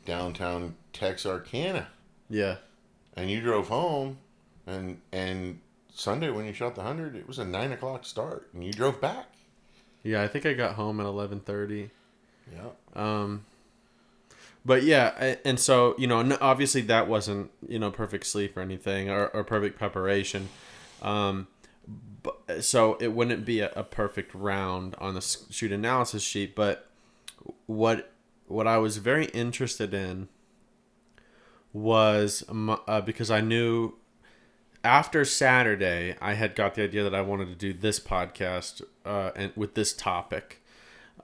[0.04, 1.88] downtown Texarkana,
[2.28, 2.56] yeah.
[3.16, 4.18] and you drove home,
[4.66, 5.60] and and
[5.92, 9.00] Sunday when you shot the hundred, it was a nine o'clock start, and you drove
[9.00, 9.26] back.
[10.02, 11.90] Yeah, I think I got home at eleven thirty.
[12.52, 13.46] Yeah, Um,
[14.66, 19.10] but yeah, and so you know, obviously that wasn't you know perfect sleep or anything
[19.10, 20.48] or, or perfect preparation.
[21.04, 21.48] Um,
[22.22, 26.54] but so it wouldn't be a, a perfect round on the shoot analysis sheet.
[26.54, 26.88] But
[27.66, 28.12] what
[28.46, 30.28] what I was very interested in
[31.72, 33.94] was uh, because I knew
[34.82, 39.30] after Saturday I had got the idea that I wanted to do this podcast uh,
[39.34, 40.62] and with this topic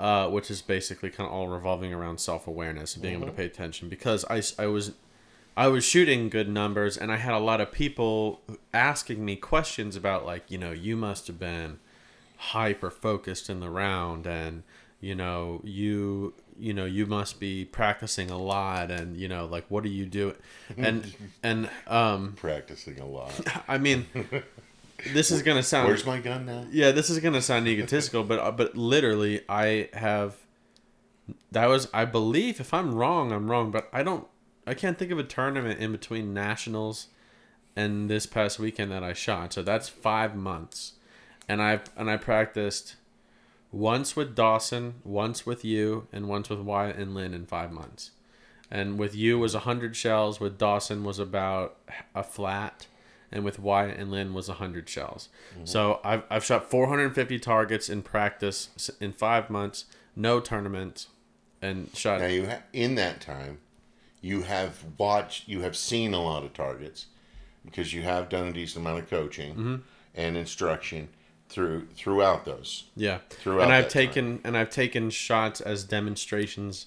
[0.00, 3.32] uh, which is basically kind of all revolving around self awareness and being able to
[3.32, 3.90] pay attention.
[3.90, 4.92] Because I, I was
[5.60, 8.40] I was shooting good numbers, and I had a lot of people
[8.72, 11.78] asking me questions about like you know you must have been
[12.38, 14.62] hyper focused in the round, and
[15.02, 19.66] you know you you know you must be practicing a lot, and you know like
[19.68, 20.36] what are you doing,
[20.78, 23.38] and and um practicing a lot.
[23.68, 24.06] I mean
[25.12, 26.64] this is gonna sound Where's my gun now?
[26.70, 30.36] yeah, this is gonna sound egotistical, but uh, but literally, I have.
[31.52, 34.26] That was, I believe, if I'm wrong, I'm wrong, but I don't,
[34.66, 37.08] I can't think of a tournament in between nationals
[37.76, 39.52] and this past weekend that I shot.
[39.52, 40.94] So that's five months,
[41.48, 42.96] and I and I practiced
[43.72, 48.10] once with Dawson, once with you, and once with Wyatt and Lynn in five months.
[48.70, 50.40] And with you was hundred shells.
[50.40, 51.76] With Dawson was about
[52.14, 52.86] a flat,
[53.32, 55.28] and with Wyatt and Lynn was hundred shells.
[55.54, 55.64] Mm-hmm.
[55.64, 61.08] So I've I've shot 450 targets in practice in five months, no tournaments,
[61.60, 62.20] and shot.
[62.20, 63.58] Now you ha- in that time,
[64.20, 67.06] you have watched, you have seen a lot of targets
[67.64, 69.74] because you have done a decent amount of coaching Mm-hmm.
[70.14, 71.08] and instruction
[71.48, 72.84] through throughout those.
[72.96, 76.86] Yeah, throughout and I've taken and I've taken shots as demonstrations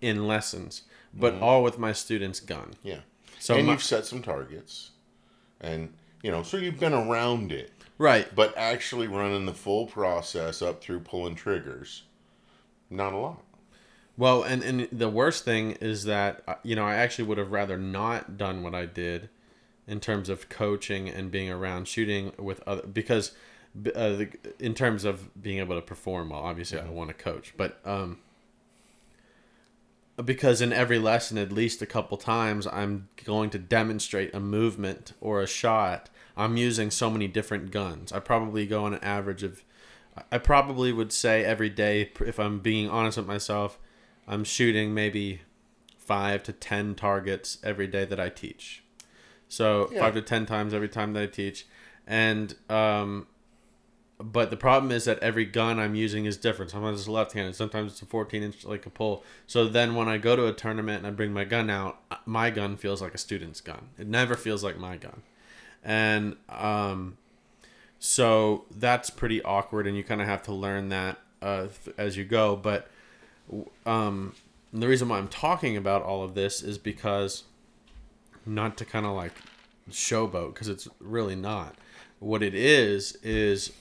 [0.00, 0.82] in lessons,
[1.14, 1.42] but Mm-hmm.
[1.44, 2.72] all with my students' gun.
[2.82, 3.00] Yeah.
[3.38, 4.90] So and my- you've set some targets
[5.60, 5.92] and
[6.22, 7.70] you know, so you've been around it.
[7.98, 8.32] Right.
[8.34, 12.02] But actually running the full process up through pulling triggers,
[12.90, 13.42] not a lot.
[14.16, 17.50] Well, and, and the worst thing is that, uh, you know, I actually would have
[17.50, 19.30] rather not done what I did
[19.86, 23.32] in terms of coaching and being around shooting with other, because
[23.94, 27.54] uh, the, in terms of being able to perform well, obviously I want to coach,
[27.56, 28.18] but, um,
[30.22, 35.14] because in every lesson, at least a couple times, I'm going to demonstrate a movement
[35.22, 36.10] or a shot.
[36.36, 38.12] I'm using so many different guns.
[38.12, 39.64] I probably go on an average of,
[40.30, 43.78] I probably would say every day, if I'm being honest with myself,
[44.26, 45.42] I'm shooting maybe
[45.98, 48.82] five to ten targets every day that I teach.
[49.48, 50.00] So Yeah.
[50.00, 51.66] five to ten times every time that I teach,
[52.06, 53.26] and um,
[54.18, 56.70] but the problem is that every gun I'm using is different.
[56.70, 59.24] Sometimes it's left-handed, sometimes it's a 14 inch like a pull.
[59.48, 62.50] So then when I go to a tournament and I bring my gun out, my
[62.50, 63.88] gun feels like a student's gun.
[63.98, 65.22] It never feels like my gun,
[65.82, 67.16] and um,
[67.98, 72.16] so that's pretty awkward, and you kind of have to learn that uh, th- as
[72.16, 72.56] you go.
[72.56, 72.88] But
[73.86, 74.34] um,
[74.72, 77.44] the reason why I'm talking about all of this is because
[78.46, 79.32] not to kind of like
[79.90, 81.76] showboat because it's really not.
[82.18, 83.72] What it is is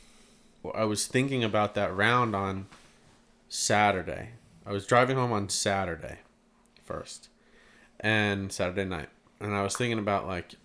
[0.73, 2.67] I was thinking about that round on
[3.49, 4.31] Saturday.
[4.65, 6.19] I was driving home on Saturday
[6.83, 7.29] first
[7.99, 9.09] and Saturday night.
[9.39, 10.55] And I was thinking about like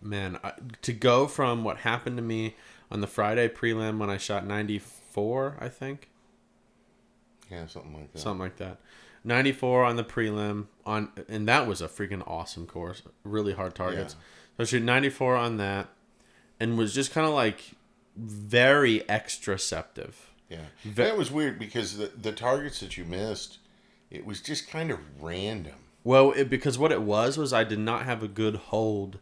[0.00, 0.52] man, I,
[0.82, 2.56] to go from what happened to me
[2.90, 6.08] on the Friday prelim when I shot 94, I think
[7.52, 8.18] Yeah, something like that.
[8.18, 8.78] something like that.
[9.24, 13.02] 94 on the prelim on and that was a freaking awesome course.
[13.22, 14.14] Really hard targets.
[14.56, 15.88] So I shoot 94 on that
[16.58, 17.72] and was just kind of like
[18.16, 20.30] very extraceptive.
[20.48, 23.58] Yeah, Ve- that was weird because the the targets that you missed,
[24.10, 25.74] it was just kind of random.
[26.04, 29.18] Well, it, because what it was was I did not have a good hold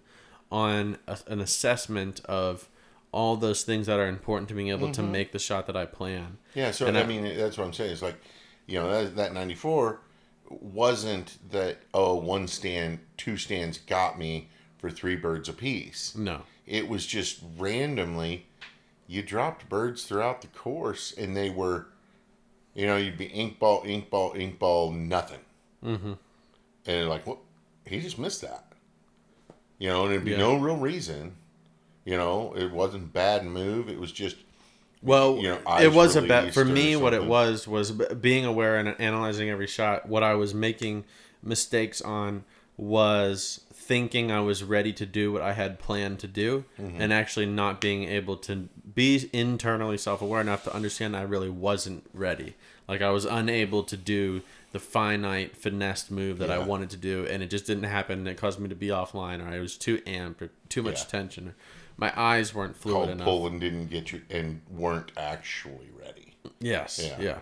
[0.51, 2.69] on a, an assessment of
[3.13, 5.85] all those things that are important to being able to make the shot that I
[5.87, 6.39] plan.
[6.55, 7.93] Yeah, so And I, I- mean that's what I'm saying.
[7.93, 8.21] It's like,
[8.67, 10.01] you know, that that 94
[10.49, 14.49] wasn't that oh one stand, two stands got me
[14.79, 16.15] for three birds apiece.
[16.17, 16.43] No.
[16.67, 18.47] It was just randomly,
[19.07, 21.87] you dropped birds throughout the course, and they were,
[22.75, 25.41] you know, you'd be ink ball, ink ball, ink ball, nothing.
[25.85, 26.13] Mm-hmm.
[26.87, 27.39] And like, what?
[27.85, 28.73] He just missed that.
[29.79, 30.37] You know, and it'd be Yeah.
[30.39, 31.35] no real reason.
[32.05, 33.89] You know, it wasn't bad move.
[33.89, 34.37] It was just
[35.03, 36.97] Well, you know, it was a bet for me.
[36.97, 40.09] What it was was being aware and analyzing every shot.
[40.09, 41.05] What I was making
[41.43, 42.45] mistakes on
[42.77, 47.01] was thinking I was ready to do what I had planned to do, Mm-hmm.
[47.01, 52.05] and actually not being able to be internally self-aware enough to understand I really wasn't
[52.15, 52.55] ready.
[52.89, 54.43] Like I was unable to do
[54.73, 58.27] the finite finessed move that I wanted to do, and it just didn't happen.
[58.27, 61.07] It caused me to be offline, or I was too amped, or too much Yeah.
[61.07, 61.55] tension.
[62.01, 63.25] My eyes weren't fluid called enough.
[63.27, 66.35] pull and didn't get you and weren't actually ready.
[66.59, 66.99] Yes.
[66.99, 67.21] Yeah.
[67.21, 67.39] Yeah.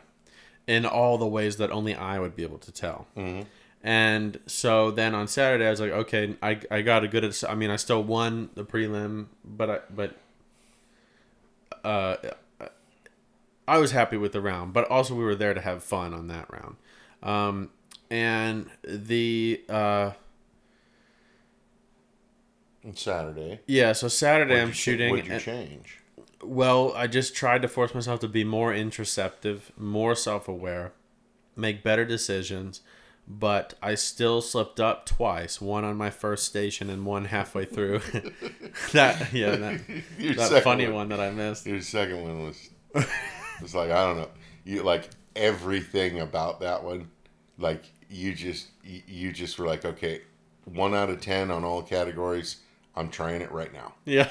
[0.66, 3.06] In all the ways that only I would be able to tell.
[3.16, 3.42] Mm-hmm.
[3.84, 7.36] And so then on Saturday, I was like, okay, I, I got a good.
[7.48, 10.16] I mean, I still won the prelim, but I but
[11.84, 12.16] uh,
[13.68, 14.72] I was happy with the round.
[14.72, 16.76] But also, we were there to have fun on that round.
[17.22, 17.70] Um,
[18.10, 20.10] and the uh,
[22.84, 25.10] And Saturday, yeah, so Saturday what'd I'm you shooting.
[25.10, 25.98] What'd you and- change?
[26.42, 30.92] Well, I just tried to force myself to be more introspective, more self aware,
[31.56, 32.80] make better decisions,
[33.26, 37.98] but I still slipped up twice one on my first station and one halfway through.
[38.92, 39.80] that, yeah, that,
[40.36, 40.94] that funny one.
[40.94, 41.66] one that I missed.
[41.66, 42.70] Your second one was
[43.60, 44.30] was like I don't know.
[44.64, 47.10] You like everything about that one.
[47.58, 50.22] Like you just you, you just were like okay,
[50.66, 52.58] one out of ten on all categories.
[52.98, 53.94] I'm trying it right now.
[54.04, 54.30] Yeah.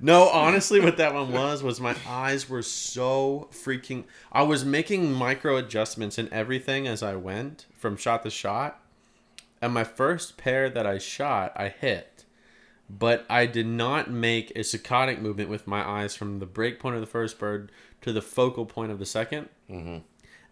[0.00, 4.04] no, honestly, what that one was was my eyes were so freaking.
[4.32, 8.80] I was making micro adjustments in everything as I went from shot to shot,
[9.60, 12.24] and my first pair that I shot, I hit,
[12.90, 16.96] but I did not make a saccadic movement with my eyes from the break point
[16.96, 19.98] of the first bird to the focal point of the 2nd Mm-hmm.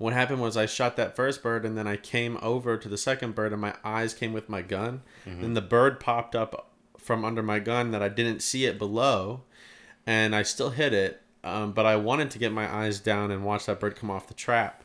[0.01, 2.97] What happened was I shot that first bird and then I came over to the
[2.97, 5.03] second bird and my eyes came with my gun.
[5.45, 9.43] And the bird popped up from under my gun that I didn't see it below,
[10.07, 11.21] and I still hit it.
[11.45, 14.27] Um, but I wanted to get my eyes down and watch that bird come off
[14.27, 14.85] the trap.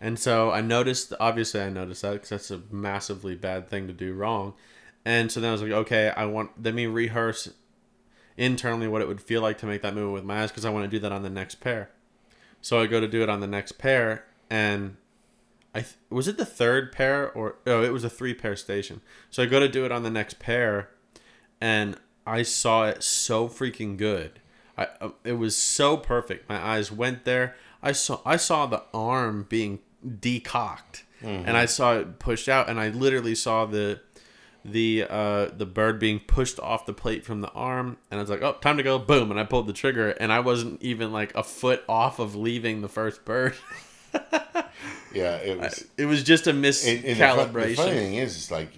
[0.00, 3.92] And so I noticed, obviously, I noticed that because that's a massively bad thing to
[3.92, 4.54] do wrong.
[5.04, 7.50] And so then I was like, okay, I want, let me rehearse
[8.36, 10.70] internally what it would feel like to make that move with my eyes because I
[10.70, 11.90] want to do that on the next pair.
[12.60, 14.96] So I go to do it on the next pair, and
[15.74, 19.02] I th- was it the third pair or oh it was a three pair station.
[19.30, 20.90] So I go to do it on the next pair,
[21.60, 21.96] and
[22.26, 24.40] I saw it so freaking good.
[24.76, 26.48] I uh, it was so perfect.
[26.48, 27.54] My eyes went there.
[27.82, 32.80] I saw I saw the arm being decocked, and I saw it pushed out, and
[32.80, 34.00] I literally saw the
[34.72, 38.30] the uh the bird being pushed off the plate from the arm and I was
[38.30, 41.12] like, "Oh, time to go." Boom, and I pulled the trigger and I wasn't even
[41.12, 43.54] like a foot off of leaving the first bird.
[45.16, 45.84] Yeah, it was.
[45.96, 47.52] it was just a and the, miscalibration.
[47.68, 48.68] the funny thing is, it's like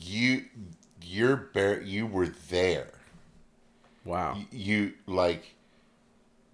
[0.00, 0.44] you,
[1.02, 2.92] you're bear, you were there.
[4.04, 4.38] wow.
[4.52, 5.56] You like,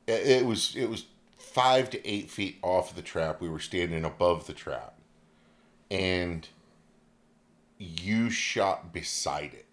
[0.07, 1.05] it it was it was
[1.37, 3.43] five to eight feet off the trap.
[3.43, 4.95] We were standing above the trap,
[5.91, 6.49] and
[7.79, 9.66] you shot beside it.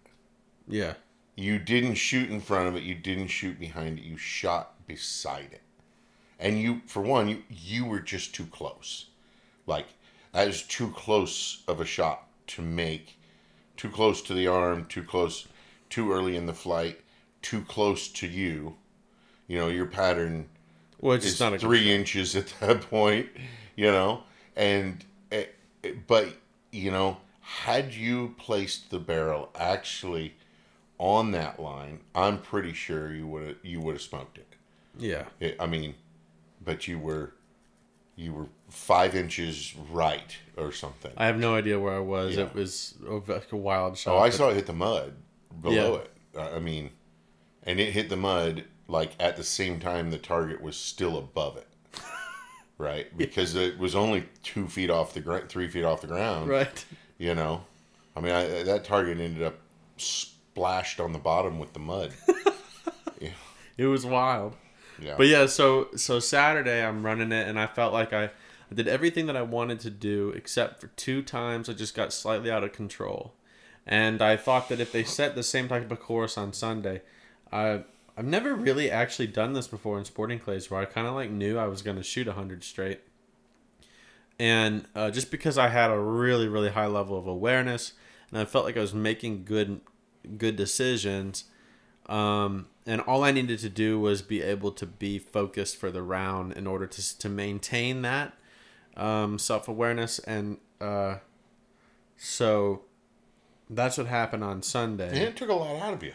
[0.68, 0.94] Yeah.
[1.34, 2.82] You didn't shoot in front of it.
[2.82, 4.04] You didn't shoot behind it.
[4.04, 5.62] You shot beside it.
[6.38, 9.06] And you, for one, you you were just too close.
[9.66, 9.86] Like
[10.32, 13.18] that is too close of a shot to make.
[13.76, 14.86] Too close to the arm.
[14.86, 15.46] Too close.
[15.88, 17.00] Too early in the flight.
[17.40, 18.76] Too close to you.
[19.46, 20.48] You know your pattern
[21.00, 23.28] Well, it's not a three inches at that point.
[23.76, 24.24] You know,
[24.56, 25.46] and eh,
[25.84, 26.28] eh, but
[26.72, 27.18] you know,
[27.60, 30.34] had you placed the barrel actually
[30.98, 34.46] on that line, I'm pretty sure you would have you would have smoked it.
[34.98, 35.24] Yeah.
[35.40, 35.94] It- I mean,
[36.64, 37.34] but you were
[38.16, 41.12] you were five inches right or something.
[41.16, 42.36] I have no idea where I was.
[42.36, 42.44] Yeah.
[42.44, 44.14] It was a- like a wild shot.
[44.14, 45.14] oh, I saw it hit the mud
[45.60, 46.02] below
[46.34, 46.40] Yeah.
[46.44, 46.54] it.
[46.54, 46.90] I mean,
[47.64, 51.56] and it hit the mud like at the same time the target was still above
[51.58, 51.66] it.
[52.78, 56.48] Right, because it was only two feet off the ground, three feet off the ground.
[56.48, 56.84] Right.
[57.22, 57.62] You know,
[58.16, 59.54] I mean, I, that target ended up
[59.96, 62.12] splashed on the bottom with the mud.
[63.20, 63.30] yeah,
[63.76, 64.56] It was wild.
[65.00, 65.14] yeah.
[65.16, 68.88] But yeah, so so Saturday I'm running it and I felt like I, I did
[68.88, 72.64] everything that I wanted to do except for two times I just got slightly out
[72.64, 73.34] of control.
[73.86, 77.02] And I thought that if they set the same type of course on Sunday,
[77.52, 77.84] I
[78.16, 81.30] I've never really actually done this before in sporting clays where I kind of like
[81.30, 82.98] knew I was going to shoot 100 straight.
[84.38, 87.92] And uh, just because I had a really really high level of awareness
[88.30, 89.80] and I felt like I was making good
[90.38, 91.44] good decisions,
[92.06, 96.02] um, and all I needed to do was be able to be focused for the
[96.02, 98.32] round in order to to maintain that
[98.96, 101.16] um, self awareness, and uh,
[102.16, 102.82] so
[103.70, 106.12] that's what happened on Sunday and it took a lot out of you.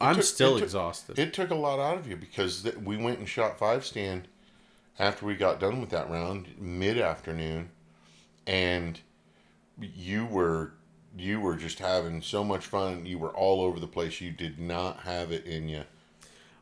[0.00, 1.18] I'm took- still it took- exhausted.
[1.18, 4.28] It took a lot out of you because th- we went and shot five stand
[5.00, 7.70] after we got done with that round mid afternoon,
[8.46, 9.00] and
[9.80, 10.74] you were
[11.16, 13.04] you were just having so much fun.
[13.06, 14.20] You were all over the place.
[14.20, 15.84] You did not have it in you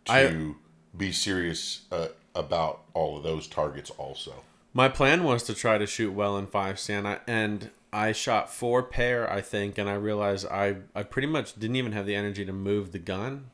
[0.07, 0.55] to I-
[0.97, 3.91] be serious uh, about all of those targets.
[3.91, 4.33] Also,
[4.73, 8.51] My plan was to try to shoot well in five stand, I, and I shot
[8.51, 12.15] four pair, I think, and I realized I I pretty much didn't even have the
[12.15, 13.51] energy to move the gun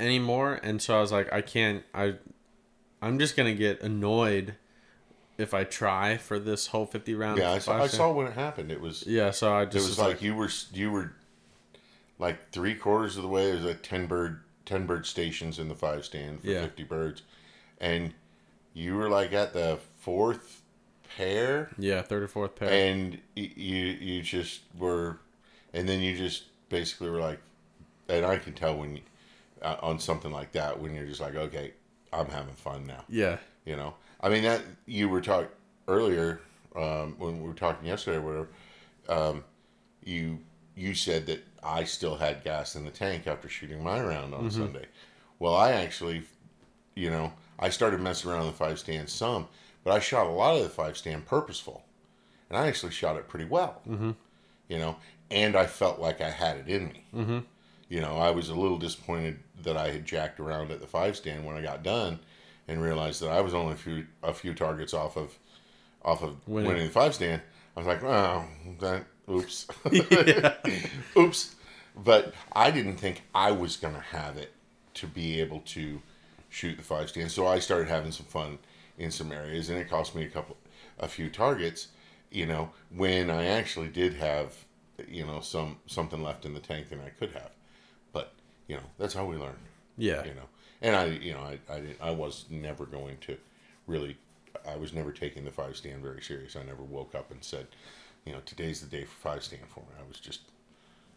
[0.00, 1.82] anymore, and so I was like, I can't.
[1.94, 2.14] I
[3.04, 4.54] I'm just gonna get annoyed
[5.36, 7.38] if I try for this whole fifty round.
[7.38, 8.70] yeah, I saw, I saw when it happened.
[8.70, 11.12] It was Yeah, so I just It just was like you were you were
[12.18, 13.50] like three quarters of the way.
[13.50, 16.62] There's like ten bird ten bird stations in the five stand for Yeah.
[16.62, 17.22] fifty birds,
[17.78, 18.14] and
[18.72, 20.62] you were like at the fourth
[21.16, 22.70] pair, yeah, third or fourth pair.
[22.70, 25.18] and you you just were,
[25.72, 27.40] and then you just basically were like,
[28.08, 29.02] and I can tell when you,
[29.62, 31.72] uh, on something like that when you're just like, okay,
[32.14, 33.04] I'm having fun now.
[33.08, 35.48] yeah, You know, I mean that you were talking
[35.88, 36.40] earlier
[36.76, 38.48] um, when we were talking yesterday, or whatever.
[39.08, 39.44] Um,
[40.04, 40.38] you
[40.76, 44.50] you said that I still had gas in the tank after shooting my round on
[44.50, 44.86] Sunday.
[45.38, 46.22] Well, I actually,
[46.94, 49.48] you know, I started messing around with the five stand some,
[49.82, 51.84] but I shot a lot of the five stand purposeful,
[52.48, 53.82] and I actually shot it pretty well.
[53.88, 54.12] Mm-hmm.
[54.68, 54.96] You know,
[55.30, 57.04] and I felt like I had it in me.
[57.14, 57.38] Mm-hmm.
[57.94, 61.16] You know, I was a little disappointed that I had jacked around at the five
[61.16, 62.18] stand when I got done,
[62.66, 65.38] and realized that I was only a few a few targets off of
[66.04, 66.72] off of Winning.
[66.72, 67.40] winning, the five stand.
[67.76, 68.46] I was like, oh,
[68.80, 69.68] that oops,
[71.16, 71.54] oops.
[71.96, 74.52] But I didn't think I was gonna have it
[74.94, 76.02] to be able to
[76.48, 77.30] shoot the five stand.
[77.30, 78.58] So I started having some fun
[78.98, 80.56] in some areas, and it cost me a couple,
[80.98, 81.86] a few targets.
[82.32, 84.52] You know, when I actually did have,
[85.06, 87.52] you know, some something left in the tank than I could have.
[88.68, 89.56] You know, that's how we learn
[89.96, 90.48] yeah, you know
[90.82, 93.36] and i you know i i, didn't, I was never going to
[93.86, 94.16] really
[94.68, 97.68] i was never taking the five stand very serious i never woke up and said
[98.24, 100.40] you know today's the day for five stand for me i was just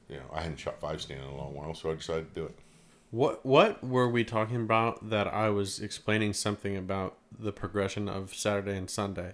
[0.08, 2.40] you know i hadn't shot five stand in a long while so i decided to
[2.40, 2.56] do it
[3.10, 8.36] What what were we talking about that I was explaining something about the progression of
[8.36, 9.34] Saturday and Sunday?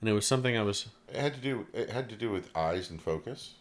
[0.00, 0.88] and it was something I was.
[1.08, 1.66] It had to do.
[1.72, 3.54] It had to do with eyes and focus.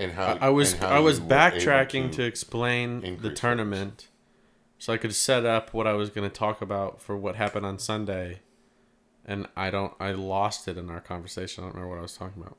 [0.00, 4.08] And how I, was how I was backtracking able to, explain the tournament,
[4.78, 7.66] so I could set up what I was going to talk about for what happened
[7.66, 8.40] on Sunday,
[9.26, 9.92] and I don't.
[10.00, 11.64] I lost it in our conversation.
[11.64, 12.56] I don't remember what I was talking about.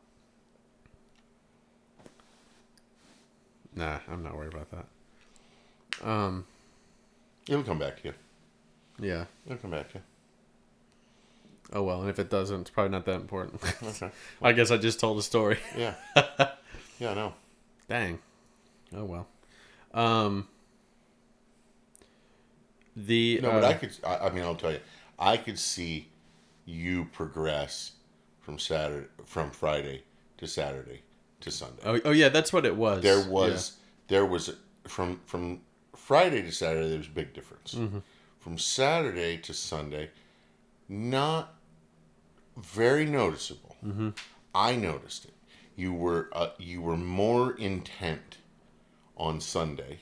[3.76, 6.08] Nah, I'm not worried about that.
[6.08, 6.46] Um,
[7.48, 8.14] It'll come back to you.
[9.00, 9.26] yeah.
[9.48, 10.04] It'll come back to you.
[11.74, 13.62] Oh well, and if it doesn't, it's probably not that important.
[13.82, 14.12] Okay.
[14.42, 15.58] I guess I just told a story.
[15.76, 15.96] Yeah.
[17.02, 17.12] yeah.
[17.12, 17.34] I know.
[17.90, 18.20] Dang.
[18.96, 19.28] Oh well.
[19.94, 20.48] Um.
[22.96, 23.92] The No, but uh, I could.
[24.06, 24.80] I, I mean, I'll tell you.
[25.18, 26.10] I could see
[26.66, 27.94] you progress
[28.40, 30.04] from Saturday, from Friday
[30.38, 31.04] to Saturday
[31.42, 31.82] to Sunday.
[31.86, 33.02] oh, oh yeah, that's what it was.
[33.02, 33.78] there was
[34.08, 34.54] there was
[34.88, 35.62] from from
[35.96, 37.76] Friday to Saturday there was a big difference.
[37.76, 38.00] Mm-hmm.
[38.40, 40.10] From Saturday to Sunday,
[40.90, 41.54] not
[42.58, 43.76] very noticeable.
[43.86, 44.10] Mm-hmm.
[44.54, 45.31] I noticed it.
[45.82, 48.38] You were uh, you were more intent
[49.18, 50.02] on Sunday,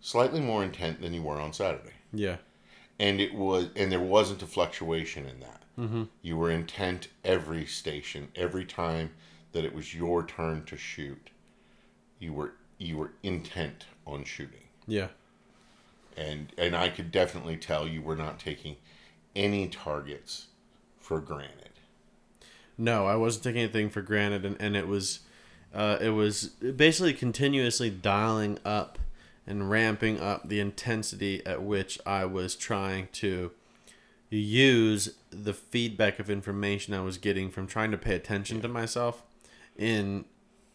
[0.00, 2.38] slightly more intent than you were on Saturday, Yeah.
[2.98, 5.62] and it was and there wasn't a fluctuation in that.
[5.78, 6.02] Mm-hmm.
[6.22, 9.10] You were intent every station, every time
[9.52, 11.30] that it was your turn to shoot.
[12.18, 15.08] You were you were intent on shooting, Yeah.
[16.16, 18.74] and and I could definitely tell you were not taking
[19.36, 20.48] any targets
[20.98, 21.67] for granted.
[22.78, 25.20] No, I wasn't taking anything for granted, and, and it was,
[25.74, 28.98] uh, it was basically continuously dialing up
[29.46, 33.50] and ramping up the intensity at which I was trying to
[34.30, 39.22] use the feedback of information I was getting from trying to pay attention to myself
[39.76, 40.26] in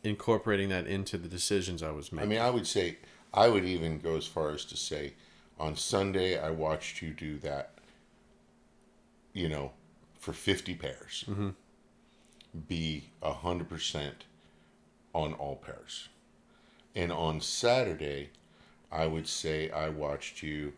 [0.03, 2.27] incorporating that into the decisions I was making.
[2.27, 2.97] I mean, I would say
[3.33, 5.13] I would even go as far as to say,
[5.59, 7.69] on Sunday I watched you do that.
[9.33, 9.71] You know,
[10.19, 11.25] for fifty pairs,
[12.67, 14.25] be a hundred percent
[15.13, 16.09] on all pairs,
[16.95, 18.29] and on Saturday,
[18.91, 20.73] I would say I watched you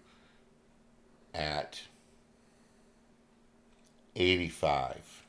[1.33, 1.81] at
[4.15, 5.23] eighty-five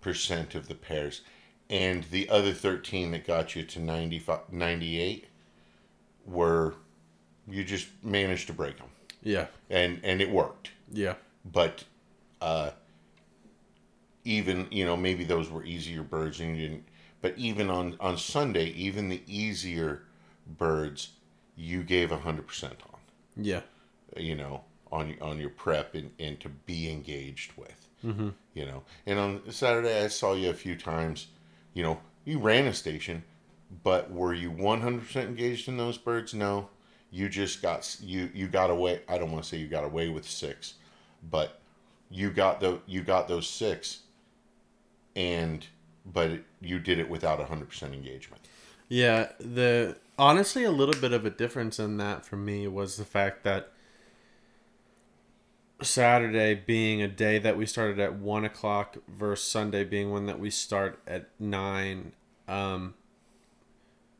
[0.00, 1.22] percent of the pairs,
[1.68, 5.26] and the other thirteen that got you to 95, 98
[6.26, 6.74] were
[7.48, 8.88] you just managed to break them,
[9.22, 10.70] yeah, and and it worked.
[10.92, 11.14] yeah,
[11.44, 11.84] But
[12.40, 12.70] uh,
[14.26, 16.84] even you know maybe those were easier birds, and you didn't.
[17.22, 20.02] But even on on Sunday, even the easier
[20.58, 21.10] birds,
[21.56, 23.00] you gave hundred percent on.
[23.44, 23.60] yeah,
[24.16, 27.88] You know, on on your prep and, and to be engaged with.
[28.04, 28.28] Mm-hmm.
[28.54, 31.28] You know, and on Saturday I saw you a few times.
[31.72, 33.22] You know, you ran a station,
[33.84, 36.34] but were you one hundred percent engaged in those birds?
[36.34, 36.68] No,
[37.10, 39.00] you just got you you got away.
[39.08, 40.74] I don't want to say you got away with six,
[41.30, 41.60] but
[42.10, 44.00] you got the you got those six,
[45.16, 45.66] and
[46.04, 48.42] but you did it without hundred percent engagement.
[48.88, 53.04] Yeah, the honestly a little bit of a difference in that for me was the
[53.04, 53.72] fact that
[55.82, 60.38] Saturday being a day that we started at one o'clock versus Sunday being one that
[60.38, 62.12] we start at nine.
[62.46, 62.94] Um,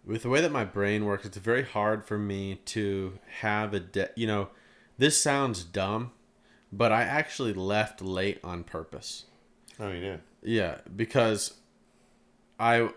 [0.05, 3.81] with the way that my brain works, it's very hard for me to have a
[3.81, 4.09] day.
[4.17, 4.49] You know,
[4.99, 6.13] this sounds dumb,
[6.73, 9.25] but I actually left late on purpose.
[9.79, 10.21] Oh, you did.
[10.43, 11.55] Yeah, because
[12.59, 12.91] I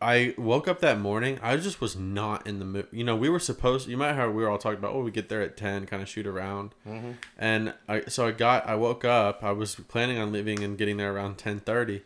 [0.00, 1.38] I woke up that morning.
[1.42, 2.88] I just was not in the mood.
[2.92, 3.88] You know, we were supposed.
[3.88, 4.94] You might have heard we were all talking about.
[4.94, 6.74] Oh, we get there at ten, kind of shoot around.
[6.86, 7.12] Mm-hmm.
[7.38, 8.66] And I so I got.
[8.66, 9.42] I woke up.
[9.42, 12.02] I was planning on leaving and getting there around ten thirty,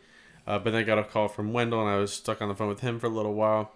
[0.47, 2.55] uh, but then I got a call from Wendell, and I was stuck on the
[2.55, 3.73] phone with him for a little while.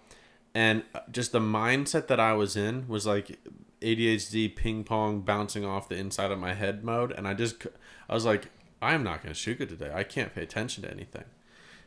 [0.53, 3.37] And just the mindset that I was in was like
[3.81, 7.67] ADHD ping pong bouncing off the inside of my head mode, and I just
[8.09, 8.47] I was like,
[8.85, 9.91] I'm not gonna shoot good today.
[9.93, 11.25] I can't pay attention to anything,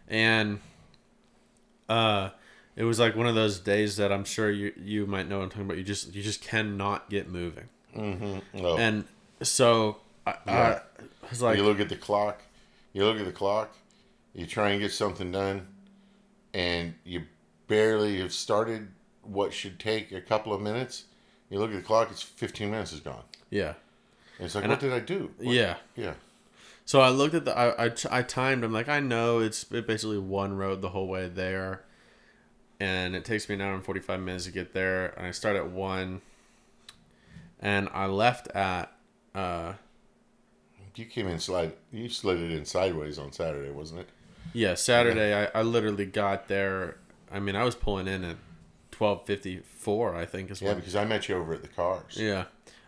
[0.09, 0.61] and
[1.89, 2.31] uh,
[2.77, 5.45] it was like one of those days that I'm sure you you might know what
[5.45, 5.79] I'm talking about.
[5.79, 8.65] You just you just cannot get moving, Mm-hmm.
[8.65, 8.77] Oh.
[8.79, 9.05] and
[9.43, 10.81] so I, Yeah.
[11.25, 12.43] I was like, you look at the clock.
[12.93, 13.75] You look at the clock.
[14.35, 15.67] You try and get something done,
[16.55, 17.23] and you
[17.67, 18.89] barely have started
[19.23, 21.05] what should take a couple of minutes.
[21.51, 22.11] You look at the clock.
[22.11, 23.23] It's fifteen minutes is gone.
[23.51, 23.75] yeah,
[24.39, 25.31] And it's like, And what I- did I do?
[25.39, 25.77] What- yeah.
[25.97, 26.15] yeah.
[26.89, 28.65] So I looked at the I, I, I timed.
[28.65, 31.85] I'm like I know it's basically one road the whole way there,
[32.81, 35.09] and it takes me an hour and forty five minutes to get there.
[35.19, 36.23] And I start at one,
[37.61, 38.91] and I left at
[39.35, 39.75] uh
[40.97, 41.75] You came in slide.
[41.93, 44.09] You slid it in sideways on Saturday, wasn't it?
[44.55, 45.35] yeah Saturday.
[45.35, 46.97] I, I literally got there.
[47.31, 48.37] I mean I was pulling in at
[48.93, 50.17] twelve fifty four.
[50.17, 52.17] I think is Yeah, when because I met you over at the cars.
[52.17, 52.45] yeah.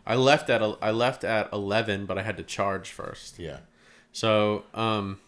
[0.06, 3.38] I left at I left at eleven, but I had to charge first.
[3.38, 3.58] Yeah.
[4.12, 5.20] So, um,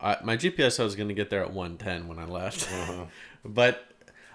[0.00, 2.68] I, my GPS I was going to get there at 110 when I left,
[3.44, 3.84] but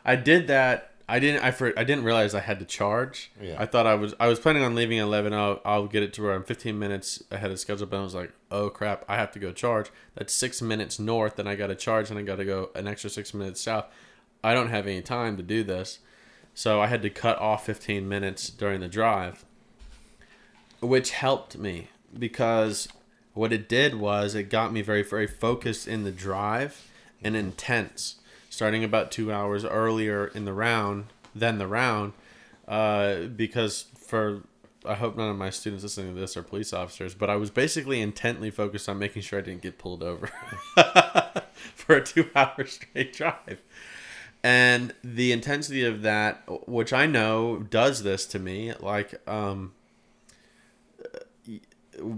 [0.04, 0.88] I did that.
[1.08, 1.44] I didn't.
[1.44, 3.32] I for, I didn't realize I had to charge.
[3.42, 3.56] Yeah.
[3.60, 4.14] I thought I was.
[4.20, 5.34] I was planning on leaving at 11.
[5.34, 7.86] I'll, I'll get it to where I'm 15 minutes ahead of schedule.
[7.86, 9.04] But I was like, oh crap!
[9.10, 9.90] I have to go charge.
[10.16, 12.88] That's six minutes north, and I got to charge, and I got to go an
[12.88, 13.88] extra six minutes south.
[14.44, 16.00] I don't have any time to do this,
[16.54, 19.44] so I had to cut off 15 minutes during the drive,
[20.80, 22.88] which helped me because
[23.34, 26.88] what it did was it got me very very focused in the drive
[27.24, 28.16] and intense.
[28.50, 32.14] Starting about two hours earlier in the round than the round
[32.68, 34.44] uh, because for
[34.86, 37.52] i hope none of my students listening to this are police officers but i was
[37.52, 40.28] basically intently focused on making sure i didn't get pulled over
[41.76, 43.62] for a two hour straight drive.
[44.44, 49.74] And the intensity of that which i know does this to me like um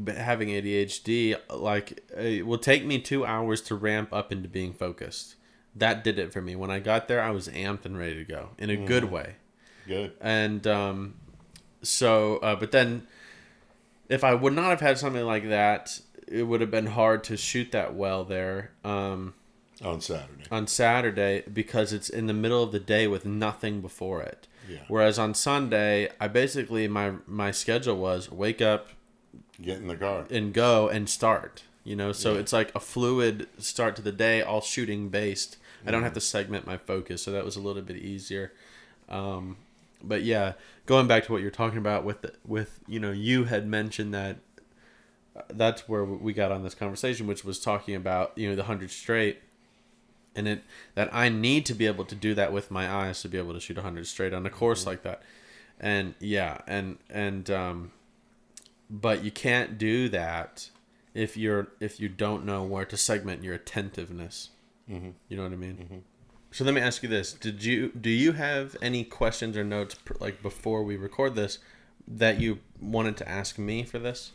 [0.08, 5.36] having ADHD, like it will take me two hours to ramp up into being focused.
[5.76, 6.56] That did it for me.
[6.56, 9.36] When I got there, I was amped and ready to go in a good way.
[9.88, 10.14] Good.
[10.22, 11.16] And um,
[11.82, 13.08] so, uh, but then,
[14.10, 17.38] if I would not have had something like that, it would have been hard to
[17.38, 19.34] shoot that well there um,
[19.82, 20.44] On Saturday.
[20.52, 24.48] on Saturday because it's in the middle of the day with nothing before it.
[24.70, 24.78] Yeah.
[24.88, 28.90] Whereas on Sunday, I basically my my schedule was wake up,
[29.62, 30.26] Get in the car.
[30.30, 31.64] and go and start.
[31.84, 32.40] You know, so Yeah.
[32.40, 35.58] it's like a fluid start to the day, all shooting based.
[35.86, 38.54] I don't have to segment my focus, so that was a little bit easier.
[39.10, 39.58] Um,
[40.02, 40.54] but yeah,
[40.86, 44.14] going back to what you're talking about with the, with you know, you had mentioned
[44.14, 44.38] that
[45.36, 48.64] uh, that's where we got on this conversation, which was talking about you know the
[48.64, 49.42] hundred straight,
[50.38, 50.64] and it
[50.96, 53.54] that I need to be able to do that with my eyes to be able
[53.54, 55.22] to shoot hundred straight on a course like that,
[55.82, 57.92] and yeah, and and um,
[58.94, 60.70] but you can't do that
[61.16, 64.52] if you're if you don't know where to segment your attentiveness.
[64.90, 65.10] Mm-hmm.
[65.28, 66.04] You know what I mean?
[66.52, 69.96] So let me ask you this: Did you do you have any questions or notes
[69.96, 71.58] pr- like before we record this
[72.08, 74.32] that you wanted to ask me for this?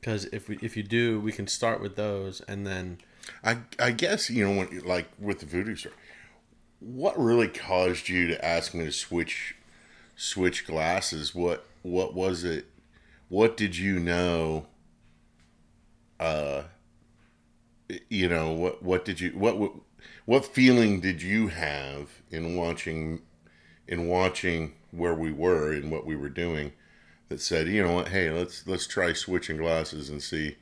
[0.00, 2.98] Because if we, if you do, we can start with those and then
[3.44, 5.94] I I guess you know when like with the voodoo story,
[6.80, 9.56] what really caused you to ask me to switch
[10.16, 11.34] switch glasses?
[11.34, 12.66] What what was it?
[13.32, 14.66] What did you know?
[16.20, 16.64] Uh,
[18.10, 19.72] you know what what did you what what
[20.26, 23.22] what feeling did you have in watching
[23.88, 26.72] in watching where we were and what we were doing
[27.30, 30.56] that said you know what hey let's let's try switching glasses and see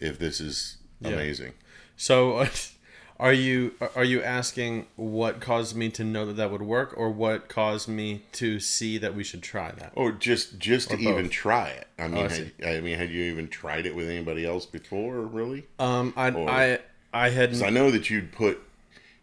[0.00, 1.10] if this is Yeah.
[1.10, 1.54] amazing
[1.96, 2.46] So,
[3.18, 7.10] are you are you asking what caused me to know that that would work, or
[7.10, 9.92] what caused me to see that we should try that?
[9.94, 11.88] Or just just to Or even try it.
[11.98, 12.52] I mean, I had.
[12.64, 15.20] I mean, had you even tried it with anybody else before?
[15.22, 15.66] Really?
[15.78, 16.78] Um, I Or- I
[17.12, 18.60] I had I know that you'd put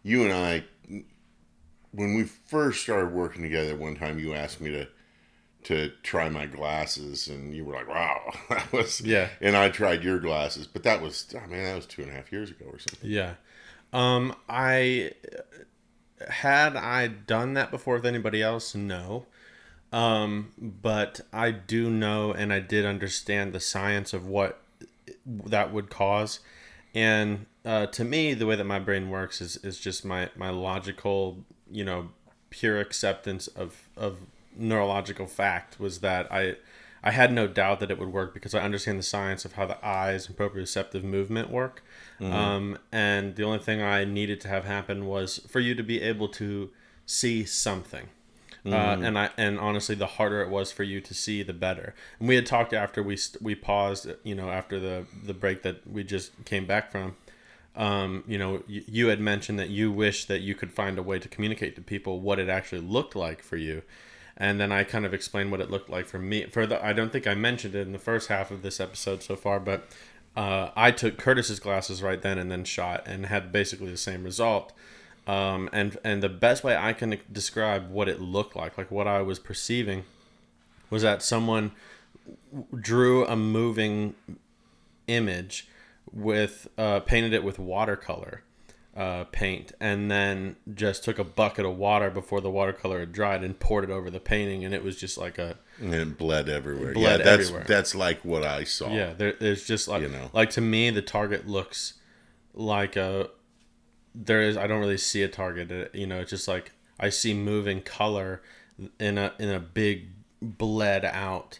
[0.02, 0.64] you and I
[1.92, 3.76] when we first started working together.
[3.76, 4.88] One time, you asked me to
[5.64, 9.28] to try my glasses, and you were like, "Wow, that was Yeah.
[9.40, 12.14] And I tried your glasses, but that was I mean, that was two and a
[12.14, 13.08] half years ago or something.
[13.08, 13.34] yeah.
[13.94, 15.12] Um, I
[16.28, 18.74] had I done that before with anybody else?
[18.74, 19.26] No.
[19.92, 24.60] Um, but I do know, and I did understand the science of what
[25.24, 26.40] that would cause.
[26.94, 30.50] And uh, to me, the way that my brain works is, is just my, my
[30.50, 32.10] logical, you know,
[32.50, 34.18] pure acceptance of, of
[34.56, 36.56] neurological fact was that I
[37.06, 39.66] I had no doubt that it would work because I understand the science of how
[39.66, 41.83] the eyes and proprioceptive movement work.
[42.20, 46.00] Um, and the only thing I needed to have happen was for you to be
[46.00, 46.70] able to
[47.06, 48.08] see something.
[48.66, 51.94] Uh, and I and honestly, the harder it was for you to see, the better.
[52.18, 55.62] And we had talked after we st- we paused, you know, after the the break
[55.62, 57.16] that we just came back from.
[57.76, 61.02] Um, you know, you, you had mentioned that you wish that you could find a
[61.02, 63.82] way to communicate to people what it actually looked like for you,
[64.36, 66.46] and then I kind of explained what it looked like for me.
[66.46, 69.22] For the, I don't think I mentioned it in the first half of this episode
[69.22, 69.88] so far, but
[70.36, 74.24] uh, I took Curtis's glasses right then and then shot and had basically the same
[74.24, 74.72] result.
[75.26, 79.06] Um, and and the best way I can describe what it looked like, like what
[79.06, 80.04] I was perceiving,
[80.90, 81.72] was that someone
[82.78, 84.14] drew a moving
[85.06, 85.68] image
[86.12, 88.42] with uh, painted it with watercolor
[88.96, 93.42] uh, paint and then just took a bucket of water before the watercolor had dried
[93.42, 96.48] and poured it over the painting and it was just like a And it bled
[96.48, 96.92] everywhere.
[96.94, 97.64] Bled yeah, that's everywhere.
[97.66, 98.92] that's like what I saw.
[98.92, 100.30] yeah there, there's just like You know.
[100.32, 101.94] like to me the target looks
[102.54, 103.28] like a
[104.14, 106.70] there is i don't really see a target you know it's just like
[107.00, 108.40] i see moving color
[109.00, 110.06] in a in a big
[110.40, 111.58] bled out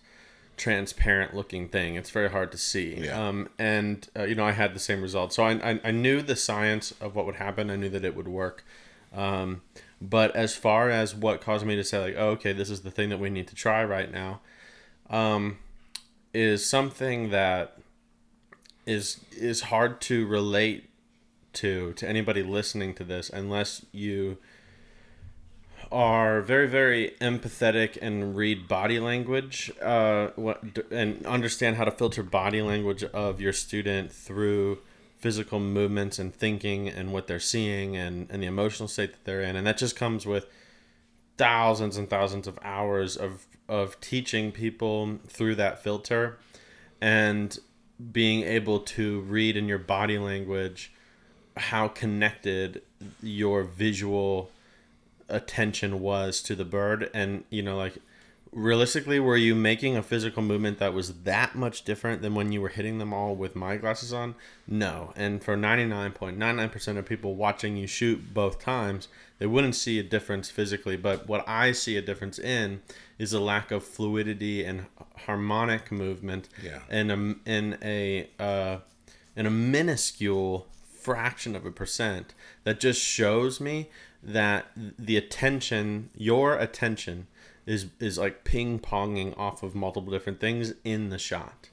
[0.57, 1.97] transparent looking thing.
[1.97, 2.95] It's very hard to see.
[3.07, 3.29] Yeah.
[3.29, 5.33] Um, and uh, you know, I had the same result.
[5.33, 7.71] So I, I I knew the science of what would happen.
[7.71, 8.65] I knew that it would work.
[9.13, 9.63] Um,
[10.11, 12.91] but as far as what caused me to say like, oh, okay, this is the
[12.91, 14.41] thing that we need to try right now,
[15.09, 15.59] um,
[16.33, 17.79] is something that
[18.87, 20.91] is is hard to relate
[21.55, 24.37] to to anybody listening to this unless you
[25.91, 30.61] are very very empathetic and read body language uh, what
[30.91, 34.79] and understand how to filter body language of your student through
[35.25, 39.41] physical movements and thinking and what they're seeing and, and the emotional state that they're
[39.41, 39.57] in.
[39.57, 40.47] And that just comes with
[41.39, 46.37] thousands and thousands of hours of of teaching people through that filter
[47.01, 47.59] and
[48.13, 50.93] being able to read in your body language
[51.57, 52.83] how connected
[53.23, 54.51] your visual
[55.31, 57.09] attention was to the bird.
[57.15, 57.97] And you know like
[58.55, 62.61] realistically were you making a physical movement that was that much different than when you
[62.61, 64.35] were hitting them all with my glasses on?
[64.67, 65.13] No.
[65.17, 69.09] And for 99.99% of people watching you shoot both times
[69.41, 70.97] they wouldn't see a difference physically.
[70.97, 72.83] But what i see a difference in
[73.19, 74.87] is a lack of fluidity and
[75.27, 76.81] harmonic movement Yeah.
[76.91, 78.79] in a in a uh,
[79.37, 80.67] in a minuscule
[80.97, 82.33] fraction of a percent
[82.63, 83.91] that just shows me
[84.23, 84.67] that
[84.99, 87.27] the attention your attention
[87.67, 91.71] is is like ping ponging off of multiple different things in the shot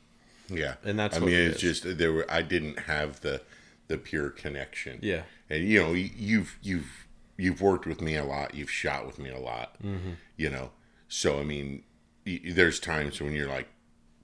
[0.49, 1.81] Yeah, And that's I mean, it it's is.
[1.81, 3.41] just there were I didn't have the
[3.87, 4.99] the pure connection.
[5.01, 5.23] Yeah.
[5.49, 7.07] and you know you- you've you've
[7.37, 8.53] you've worked with me a lot.
[8.55, 9.75] You've shot with me a lot.
[9.83, 10.11] Mm-hmm.
[10.37, 10.71] You know,
[11.07, 11.83] so I mean,
[12.25, 13.67] there's times when you're like,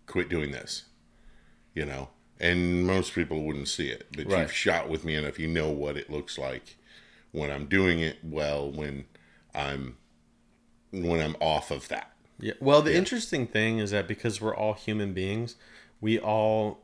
[0.05, 0.85] quit doing this.
[1.73, 4.41] You know, and most people wouldn't see it, but Right.
[4.41, 5.37] you've shot with me enough.
[5.39, 6.77] You know what it looks like
[7.31, 8.71] when I'm doing it well.
[8.71, 9.05] When
[9.55, 9.97] I'm
[10.91, 12.11] when I'm off of that.
[12.39, 12.53] Yeah.
[12.59, 15.55] Well, the interesting thing is that because we're all human beings,
[15.99, 16.79] we all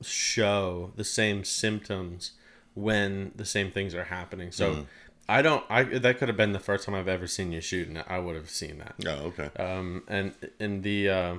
[0.00, 2.32] show the same symptoms
[2.74, 4.52] when the same things are happening.
[4.52, 4.86] So
[5.28, 5.64] I don't.
[5.70, 8.18] I that could have been the first time I've ever seen you shoot, and I
[8.18, 8.94] would have seen that.
[9.06, 9.50] Oh, okay.
[9.62, 11.34] Um, and and the uh,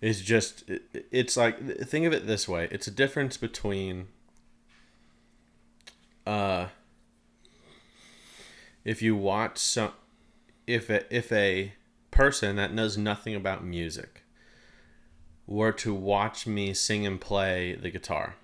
[0.00, 4.08] is just it, it's like think of it this way: it's a difference between
[6.26, 6.66] uh,
[8.84, 9.92] if you watch some
[10.66, 11.74] if a, if a
[12.10, 14.22] person that knows nothing about music
[15.46, 18.36] were to watch me sing and play the guitar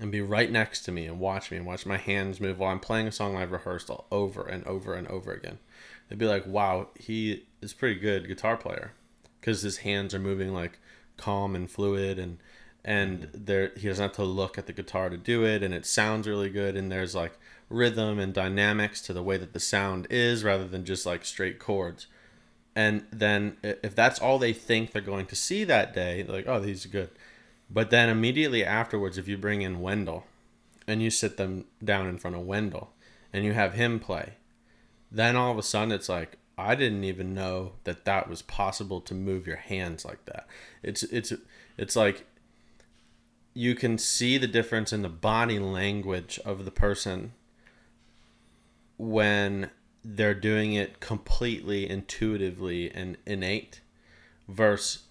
[0.00, 2.72] and be right next to me and watch me and watch my hands move while
[2.72, 5.58] I'm playing a song I've rehearsed all over and over and over again.
[6.08, 8.92] They'd be like, "Wow, he is a pretty good guitar player,"
[9.40, 10.80] because his hands are moving like
[11.16, 12.38] calm and fluid, and
[12.84, 13.46] and mm.
[13.46, 16.26] there he doesn't have to look at the guitar to do it, and it sounds
[16.26, 17.38] really good, and there's like
[17.72, 21.58] rhythm and dynamics to the way that the sound is, rather than just like straight
[21.58, 22.06] chords.
[22.74, 26.60] And then if that's all they think they're going to see that day, like, "Oh,
[26.60, 27.10] these are good."
[27.70, 30.24] But then immediately afterwards, if you bring in Wendell
[30.86, 32.92] and you sit them down in front of Wendell
[33.32, 34.34] and you have him play,
[35.10, 39.00] then all of a sudden it's like, I didn't even know that that was possible
[39.02, 40.46] to move your hands like that.
[40.82, 41.32] It's it's
[41.78, 42.26] it's like
[43.54, 47.32] you can see the difference in the body language of the person
[49.08, 49.70] when
[50.04, 53.80] they're doing it completely intuitively and innate
[54.48, 55.02] versus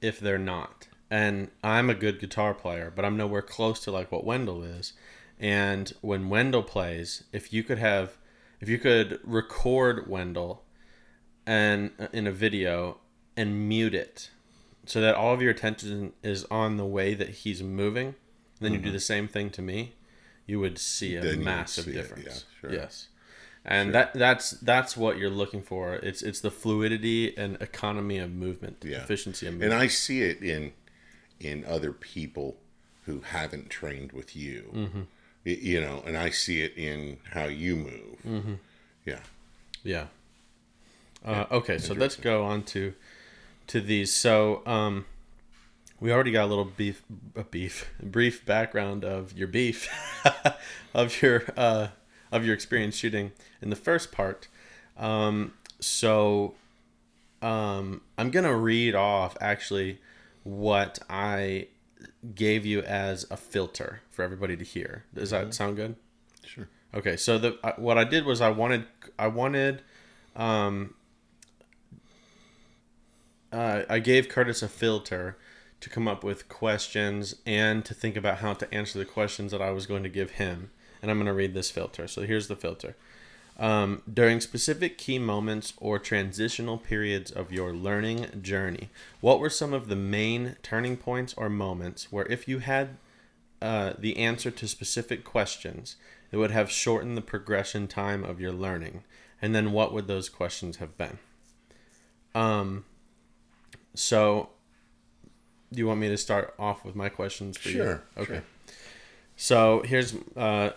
[0.00, 0.88] if they're not.
[1.10, 4.92] And I'm a good guitar player, but I'm nowhere close to like what Wendell is.
[5.38, 8.16] And when Wendell plays, if you could have,
[8.60, 10.62] if you could record Wendell
[11.46, 12.98] and uh, in a video
[13.36, 14.30] and mute it
[14.86, 18.14] so that all of your attention is on the way that he's moving,
[18.60, 19.92] then you do the same thing to me,
[20.46, 21.28] you would see a Mm-hmm.
[21.28, 22.26] Then massive see it, difference.
[22.26, 22.72] yeah, sure.
[22.72, 23.08] Yes.
[23.66, 25.94] And that that's that's what you're looking for.
[25.94, 28.98] It's it's the fluidity and economy of movement, Yeah.
[28.98, 29.72] efficiency of movement.
[29.72, 29.82] and.
[29.82, 30.72] I see it in
[31.40, 32.56] in other people
[33.06, 34.70] who haven't trained with you.
[34.74, 35.00] Mm-hmm.
[35.46, 38.18] Y- You know, and I see it in how you move.
[38.26, 38.54] Mm-hmm.
[39.06, 39.20] Yeah.
[39.82, 40.06] Yeah.
[41.24, 42.92] Uh, okay, so let's go on to
[43.68, 44.12] to these.
[44.12, 45.06] So um,
[46.00, 47.02] we already got a little beef,
[47.34, 49.88] a beef, brief background of your beef,
[50.94, 51.88] of your uh,
[52.34, 53.32] of your experience shooting
[53.62, 54.48] in the first part.
[54.98, 56.54] Um, so
[57.40, 60.00] um, I'm gonna read off actually
[60.42, 61.68] what I
[62.34, 65.04] gave you as a filter for everybody to hear.
[65.14, 65.96] Does that sound good?
[66.44, 66.68] Sure.
[66.92, 68.86] Okay, so the uh, what I did was I wanted
[69.18, 69.82] I wanted
[70.36, 70.94] um
[73.52, 75.38] uh, I gave Curtis a filter
[75.78, 79.62] to come up with questions and to think about how to answer the questions that
[79.62, 80.70] I was going to give him.
[81.04, 82.08] And I'm going to read this filter.
[82.08, 82.96] So here's the filter.
[83.58, 88.88] Um, during specific key moments or transitional periods of your learning journey,
[89.20, 92.96] what were some of the main turning points or moments where, if you had
[93.60, 95.96] uh, the answer to specific questions,
[96.32, 99.04] it would have shortened the progression time of your learning?
[99.42, 101.18] And then, what would those questions have been?
[102.34, 102.86] Um,
[103.92, 104.48] so,
[105.70, 108.22] do you want me to start off with my questions for Sure, you?
[108.22, 108.34] Okay.
[108.36, 108.42] sure.
[109.36, 110.70] So here's uh,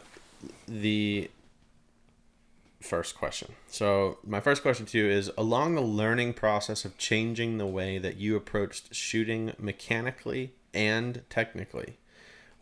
[0.67, 1.29] the
[2.79, 3.53] first question.
[3.69, 7.97] So my first question to you is: along the learning process of changing the way
[7.97, 11.97] that you approached shooting mechanically and technically,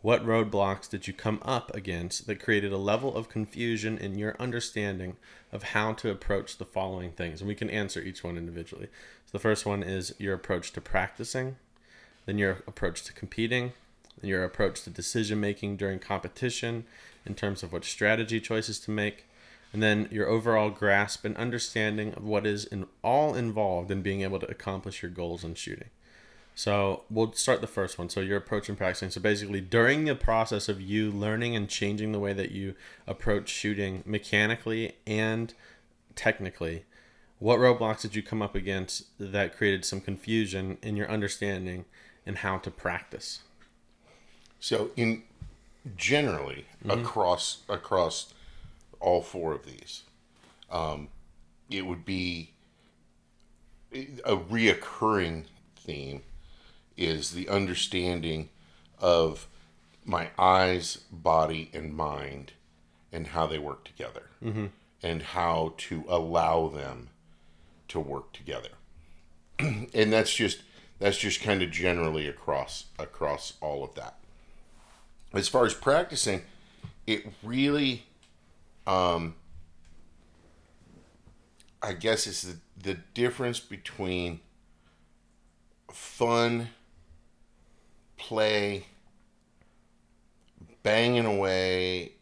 [0.02, 4.36] what roadblocks did you come up against that created a level of confusion in your
[4.38, 5.16] understanding
[5.52, 7.40] of how to approach the following things?
[7.40, 8.88] And we can answer each one individually.
[9.26, 11.56] So the first one is your approach to practicing,
[12.24, 13.72] then your approach to competing,
[14.20, 16.84] then your approach to decision making during competition
[17.26, 19.26] in terms of what strategy choices to make,
[19.72, 24.22] and then your overall grasp and understanding of what is in all involved in being
[24.22, 25.90] able to accomplish your goals in shooting.
[26.54, 28.08] So we'll start the first one.
[28.08, 29.10] So your approach and practicing.
[29.10, 32.74] So basically, during the process of you learning and changing the way that you
[33.06, 35.52] approach shooting mechanically and
[36.14, 36.84] technically,
[37.38, 41.84] what roadblocks did you come up against that created some confusion in your understanding
[42.24, 43.40] and how to practice?
[44.58, 45.24] So in
[45.96, 48.32] generally across across
[49.00, 50.02] all four of these,
[50.70, 51.08] um,
[51.70, 52.52] it would be
[53.92, 55.44] a reoccurring
[55.76, 56.22] theme
[56.96, 58.48] is the understanding
[58.98, 59.46] of
[60.04, 62.52] my eyes, body, and mind,
[63.12, 64.24] and how they work together,
[65.02, 67.10] and how to allow them
[67.88, 68.70] to work together.
[69.58, 70.62] and that's just
[70.98, 74.18] that's just kind of generally across across all of that
[75.38, 76.42] as far as practicing,
[77.06, 78.04] it really,
[78.86, 79.34] um,
[81.82, 84.40] I guess it's the, the difference between
[85.90, 86.68] fun,
[88.16, 88.86] play,
[90.82, 92.12] banging away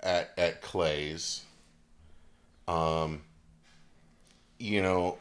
[0.00, 1.44] at, at clays,
[2.68, 3.22] um,
[4.58, 5.18] you know,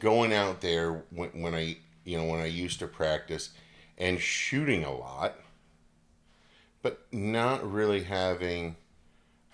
[0.00, 3.50] going out there when, when I, you know, when I used to practice
[3.98, 5.36] and shooting a lot
[6.84, 8.76] but not really having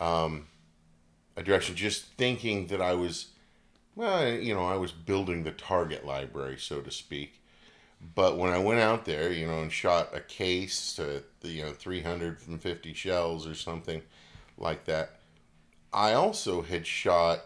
[0.00, 0.48] um,
[1.36, 1.76] a direction.
[1.76, 3.28] Just thinking that I was,
[3.94, 7.40] well, you know, I was building the target library, so to speak.
[8.16, 11.70] But when I went out there, you know, and shot a case to you know
[11.70, 14.02] 350 shells or something
[14.58, 15.20] like that,
[15.92, 17.42] I also had shot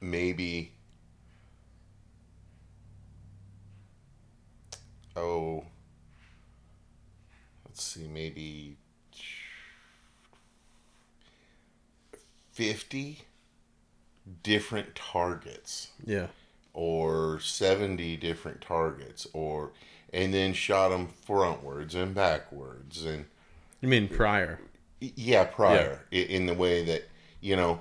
[0.00, 0.72] maybe
[5.16, 5.64] oh
[7.74, 8.76] let's see, maybe
[12.52, 13.22] 50
[14.44, 16.28] different targets Yeah.
[16.72, 19.72] or 70 different targets or
[20.12, 23.24] and then shot them frontwards and backwards and
[23.80, 24.60] You mean prior?
[25.00, 27.02] yeah prior i in the way that
[27.40, 27.80] you know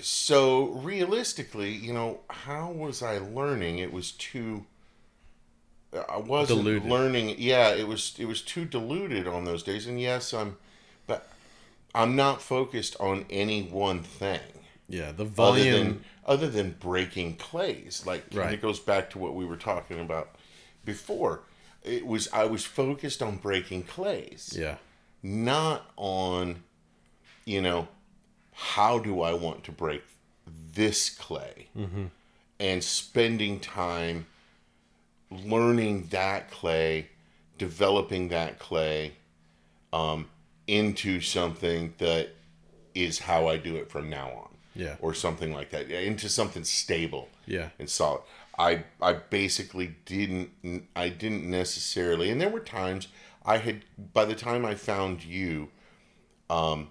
[0.00, 4.64] so realistically you know how was i learning it was too
[6.08, 6.88] i wasn't Diluted.
[6.88, 10.56] learning yeah it was it was too diluted on those days and yes i'm
[11.06, 11.28] but
[11.94, 14.40] i'm not focused on any one thing
[14.88, 15.12] Yeah.
[15.12, 15.72] The other volume.
[15.72, 18.54] than other than breaking clays like Right.
[18.54, 20.34] it goes back to what we were talking about
[20.84, 21.40] before
[21.82, 24.76] it was i was focused on breaking clays yeah.
[25.22, 26.62] not on
[27.44, 27.88] you know
[28.52, 30.02] how do i want to break
[30.74, 32.04] this clay mm-hmm.
[32.60, 34.26] and spending time
[35.30, 37.08] learning that clay
[37.58, 39.12] developing that clay
[39.92, 40.28] um,
[40.66, 42.28] into something that
[42.94, 44.96] is how i do it from now on Yeah.
[45.00, 47.70] or something like that into something stable Yeah.
[47.78, 48.22] and solid.
[48.58, 50.50] I I basically didn't
[50.96, 53.08] I didn't necessarily, and there were times
[53.44, 53.84] I had
[54.14, 55.68] by the time I found you,
[56.48, 56.88] um,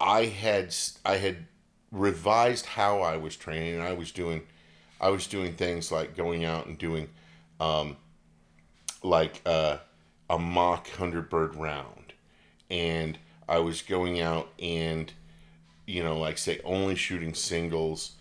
[0.00, 0.74] I had
[1.04, 1.46] I had
[1.92, 4.42] revised how I was training, and I was doing
[5.00, 7.08] I was doing things like going out and doing,
[7.60, 7.96] um,
[9.02, 9.78] like uh,
[10.30, 12.12] a mock hundred bird round,
[12.70, 13.18] and
[13.48, 15.12] I was going out and
[15.86, 18.12] you know, like say only shooting singles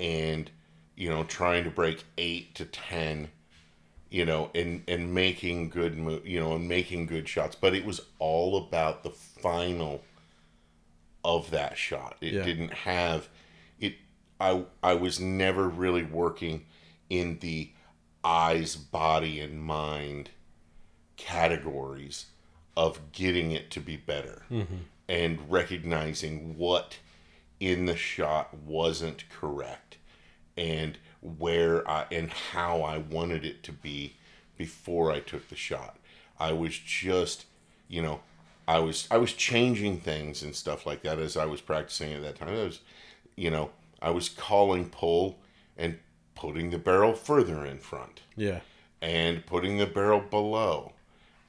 [0.00, 0.50] and
[0.96, 3.28] you know trying to break 8 to 10
[4.10, 7.56] you know and and making good mo- you know and making good shots.
[7.56, 10.02] But it was all about the final
[11.24, 12.16] of that shot.
[12.20, 12.44] It Yeah.
[12.44, 13.28] didn't have
[13.80, 13.94] it
[14.40, 16.66] I I was never really working
[17.08, 17.70] in the
[18.24, 20.30] eyes body and mind
[21.16, 22.26] categories
[22.76, 24.74] of getting it to be better mm-hmm.
[25.08, 26.98] and recognizing what
[27.60, 29.96] in the shot wasn't correct
[30.56, 34.16] and where I and how I wanted it to be
[34.56, 35.96] before I took the shot.
[36.38, 37.46] I was just,
[37.88, 38.20] you know,
[38.66, 42.22] I was I was changing things and stuff like that as I was practicing at
[42.22, 42.48] that time.
[42.48, 42.80] I was,
[43.36, 43.70] you know,
[44.02, 45.38] I was calling pull
[45.76, 45.98] and
[46.34, 48.60] putting the barrel further in front Yeah.
[49.00, 50.92] and putting the barrel below.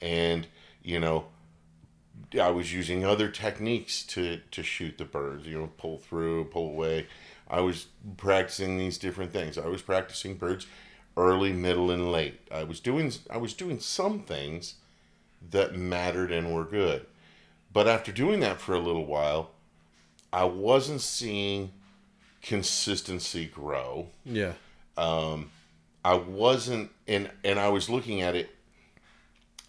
[0.00, 0.46] And,
[0.82, 1.26] you know,
[2.40, 6.68] I was using other techniques to, to shoot the birds, you know, pull through, pull
[6.70, 7.06] away.
[7.48, 7.86] I was
[8.16, 9.56] practicing these different things.
[9.58, 10.66] I was practicing birds
[11.16, 12.40] early, middle, and late.
[12.52, 14.74] I was doing I was doing some things
[15.50, 17.06] that mattered and were good.
[17.72, 19.50] But after doing that for a little while,
[20.32, 21.70] I wasn't seeing
[22.42, 24.08] consistency grow.
[24.24, 24.52] Yeah.
[24.98, 28.50] I wasn't, and and I was looking at it,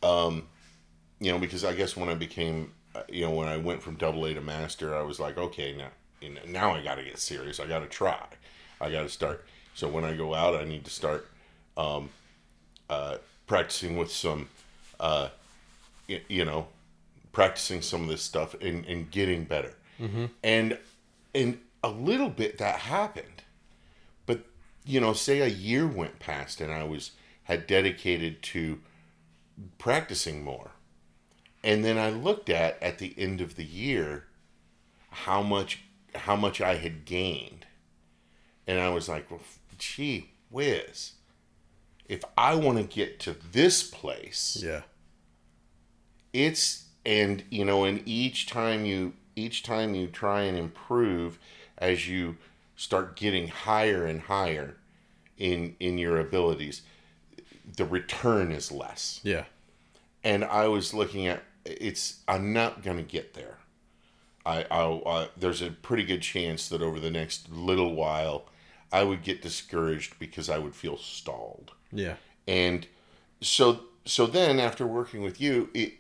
[0.04, 0.48] um,
[1.20, 3.96] you know, because I guess when I became, uh, you know, when I went from
[3.96, 5.90] double A to master, I was like, okay, now,
[6.22, 7.60] you know, now I got to get serious.
[7.60, 8.24] I got to try.
[8.80, 9.46] I got to start.
[9.74, 11.28] So when I go out, I need to start
[11.76, 12.10] um,
[12.90, 13.18] uh,
[13.48, 14.50] practicing with some,
[15.00, 15.30] uh,
[16.08, 16.68] y- you know,
[17.32, 19.74] practicing some of this stuff and, and getting better.
[20.44, 20.78] And
[21.34, 23.44] and a little bit that happened
[24.88, 27.12] you know say a year went past and i was
[27.44, 28.80] had dedicated to
[29.78, 30.72] practicing more.
[31.64, 34.26] And then i looked at at the end of the year
[35.10, 35.84] how much
[36.16, 37.66] how much i had gained.
[38.68, 39.42] And i was like well,
[39.78, 41.14] gee whiz.
[42.08, 44.82] If i want to get to this place Yeah.
[46.34, 51.40] it's and you know and each time you each time you try and improve
[51.78, 52.38] as you
[52.78, 54.78] start getting higher and higher
[55.38, 56.84] in in your abilities
[57.76, 59.44] the return is less Yeah.
[60.24, 63.58] and i was looking at it's i'm not going to get there
[64.46, 68.46] I, I, I there's a pretty good chance that over the next little while
[68.94, 72.16] i would get discouraged because i would feel stalled Yeah.
[72.48, 72.88] and
[73.42, 75.94] so so then after working with you it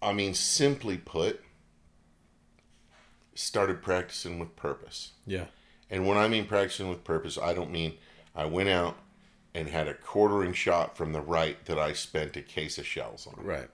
[0.00, 1.40] i mean simply put
[3.34, 5.46] started practicing with purpose Yeah.
[5.90, 7.94] and when i mean practicing with purpose i don't mean
[8.34, 8.96] i went out
[9.54, 13.26] and had a quartering shot from the right that i spent a case of shells
[13.26, 13.68] on Right.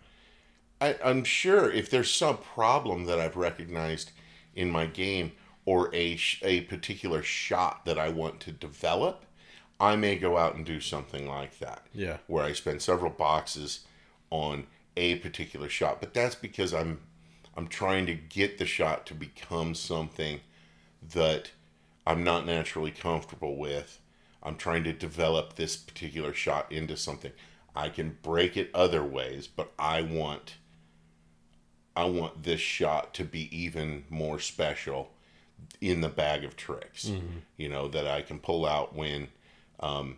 [0.81, 4.13] I, I'm sure if there's some problem that I've recognized
[4.55, 5.33] in my game
[5.67, 9.27] or a a particular shot that I want to develop,
[9.79, 11.87] I may go out and do something like that.
[11.93, 12.17] Yeah.
[12.29, 13.81] Where I spend several boxes
[14.31, 14.67] on
[14.97, 17.01] a particular shot, but that's because I'm
[17.61, 20.41] I'm trying to get the shot to become something
[21.13, 21.51] that
[22.07, 24.01] I'm not naturally comfortable with.
[24.43, 27.33] I'm trying to develop this particular shot into something.
[27.77, 30.55] I can break it other ways, but I want
[31.95, 35.11] I want this shot to be even more special
[35.83, 37.11] in the bag of tricks.
[37.59, 39.29] You know that I can pull out when
[39.81, 40.17] um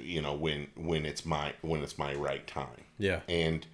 [0.00, 3.20] you know when when it's my when it's my right time Yeah.
[3.28, 3.64] and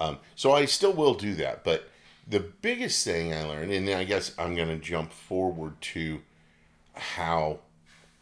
[0.00, 1.62] um, so I still will do that.
[1.62, 1.88] But
[2.26, 6.20] the biggest thing I learned, and I guess I'm going to jump forward to
[6.94, 7.60] how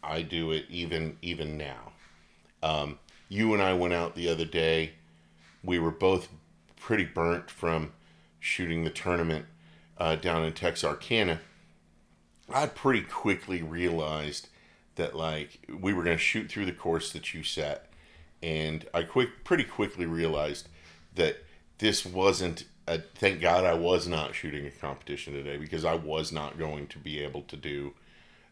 [0.03, 1.93] I do it even even now.
[2.63, 2.99] Um,
[3.29, 4.93] you and I went out the other day.
[5.63, 6.29] We were both
[6.79, 7.93] pretty burnt from
[8.39, 9.45] shooting the tournament
[9.97, 11.39] uh, down in Texarkana.
[12.53, 14.49] I pretty quickly realized
[14.95, 17.87] that like we were going to shoot through the course that you set,
[18.41, 20.67] and I quick pretty quickly realized
[21.15, 21.37] that
[21.77, 26.31] this wasn't a thank God I was not shooting a competition today because I was
[26.31, 27.93] not going to be able to do,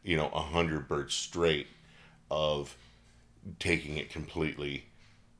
[0.03, 1.67] you know, a hundred birds straight
[2.29, 2.75] of
[3.59, 4.85] taking it completely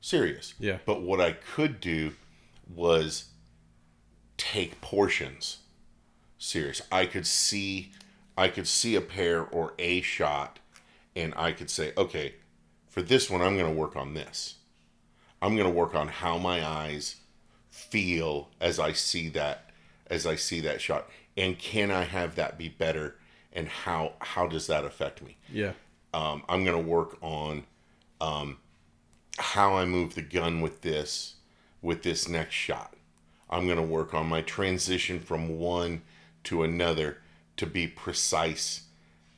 [0.00, 0.54] serious.
[0.58, 0.78] Yeah.
[0.84, 2.12] But what I could do
[2.68, 3.26] was
[4.36, 5.58] take portions
[6.38, 6.82] serious.
[6.90, 7.92] I could see
[8.36, 10.58] I could see a pair or a shot
[11.14, 12.36] and I could say, okay,
[12.88, 14.56] for this one I'm going to work on this.
[15.42, 17.16] I'm going to work on how my eyes
[17.80, 19.70] feel as I see that
[20.08, 23.16] as I see that shot and can I have that be better
[23.52, 25.36] and how how does that affect me?
[25.52, 25.72] Yeah.
[26.14, 27.64] um, I'm to work on
[28.20, 28.58] um,
[29.38, 31.36] how I move the gun with this
[31.82, 32.94] with this next shot.
[33.48, 36.02] I'm to work on my transition from one
[36.44, 37.18] to another
[37.56, 38.84] to be precise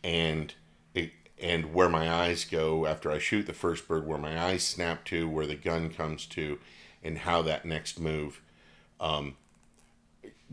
[0.05, 0.55] and
[0.94, 4.64] it, and where my eyes go after I shoot the first bird, where my eyes
[4.64, 6.59] snap to, where the gun comes to,
[7.03, 8.41] and how that next move
[9.01, 9.37] um,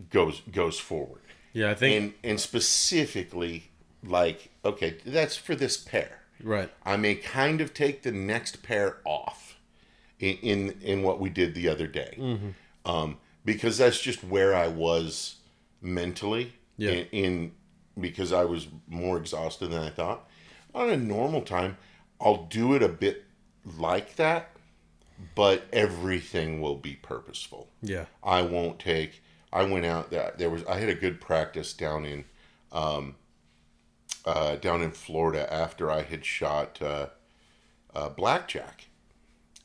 [0.10, 1.22] goes goes forward
[1.54, 1.72] Yeah.
[1.72, 1.96] I think.
[1.96, 3.70] and and specifically
[4.04, 6.70] like okay that's for this pair right.
[6.86, 9.58] i may kind of take the next pair off
[10.20, 12.40] in in, in what we did the other day
[12.86, 15.36] um, because that's just where i was
[15.82, 16.92] mentally Yeah.
[16.92, 17.52] in, in
[18.00, 20.26] because I was more exhausted than I thought.
[20.74, 21.76] On a normal time,
[22.22, 23.26] I'll do it a bit
[23.78, 24.52] like that,
[25.36, 27.70] but everything will be purposeful.
[27.82, 28.06] Yeah.
[28.24, 29.22] I won't take.
[29.52, 30.34] I went out there.
[30.38, 30.66] There was.
[30.66, 32.26] I had a good practice down in,
[32.72, 33.16] um,
[34.26, 37.08] uh, down in Florida after I had shot uh,
[37.94, 38.88] uh, blackjack,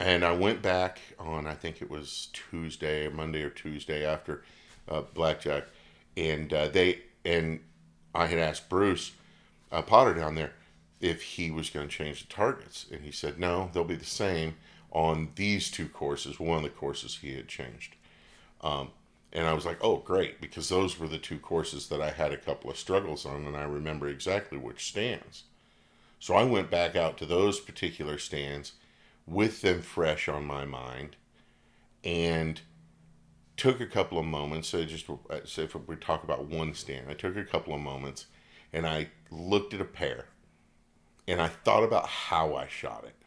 [0.00, 1.46] and I went back on.
[1.46, 4.42] I think it was Tuesday, Monday or Tuesday after
[4.88, 5.64] uh, blackjack,
[6.16, 7.60] and uh, they and
[8.14, 9.12] I had asked Bruce
[9.70, 10.52] uh, Potter down there
[11.00, 14.04] if he was going to change the targets, and he said no, they'll be the
[14.04, 14.54] same
[14.94, 16.40] on these two courses.
[16.40, 17.96] One of the courses he had changed.
[18.62, 18.92] Um,
[19.32, 22.32] and I was like, oh, great, because those were the two courses that I had
[22.32, 25.42] a couple of struggles on, and I remember exactly which stands.
[26.20, 28.72] So I went back out to those particular stands
[29.26, 31.16] with them fresh on my mind
[32.02, 32.60] and
[33.56, 34.68] took a couple of moments.
[34.68, 38.26] So just so if we talk about one stand, I took a couple of moments
[38.72, 40.26] and I looked at a pair
[41.26, 43.23] and I thought about how I shot it.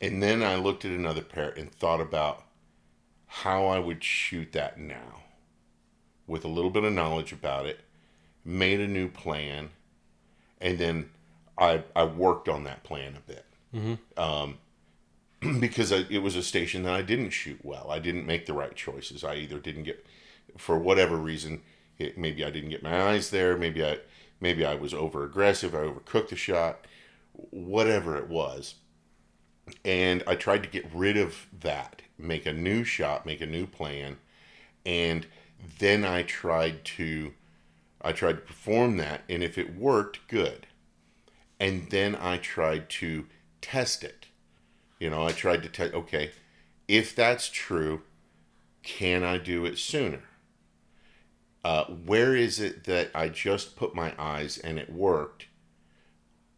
[0.00, 2.44] And then I looked at another pair and thought about
[3.26, 5.22] how I would shoot that now
[6.26, 7.80] with a little bit of knowledge about it,
[8.44, 9.70] made a new plan,
[10.60, 11.10] and then
[11.56, 13.44] I, I worked on that plan a bit.
[13.74, 14.20] Mm-hmm.
[14.20, 14.58] Um,
[15.60, 17.90] because I, it was a station that I didn't shoot well.
[17.90, 19.24] I didn't make the right choices.
[19.24, 20.06] I either didn't get,
[20.56, 21.62] for whatever reason,
[21.98, 23.56] it, maybe I didn't get my eyes there.
[23.56, 23.98] Maybe I,
[24.40, 25.74] maybe I was over aggressive.
[25.74, 26.86] I overcooked the shot.
[27.32, 28.74] Whatever it was,
[29.84, 33.66] and I tried to get rid of that, make a new shot, make a new
[33.66, 34.18] plan,
[34.84, 35.26] and
[35.78, 37.32] then I tried to
[38.00, 40.66] I tried to perform that and if it worked, good.
[41.58, 43.26] And then I tried to
[43.60, 44.26] test it.
[45.00, 46.30] You know, I tried to test okay,
[46.86, 48.02] if that's true,
[48.82, 50.22] can I do it sooner?
[51.64, 55.46] Uh, where is it that I just put my eyes and it worked?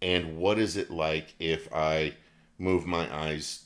[0.02, 2.14] And what is it like if I
[2.60, 3.64] move my eyes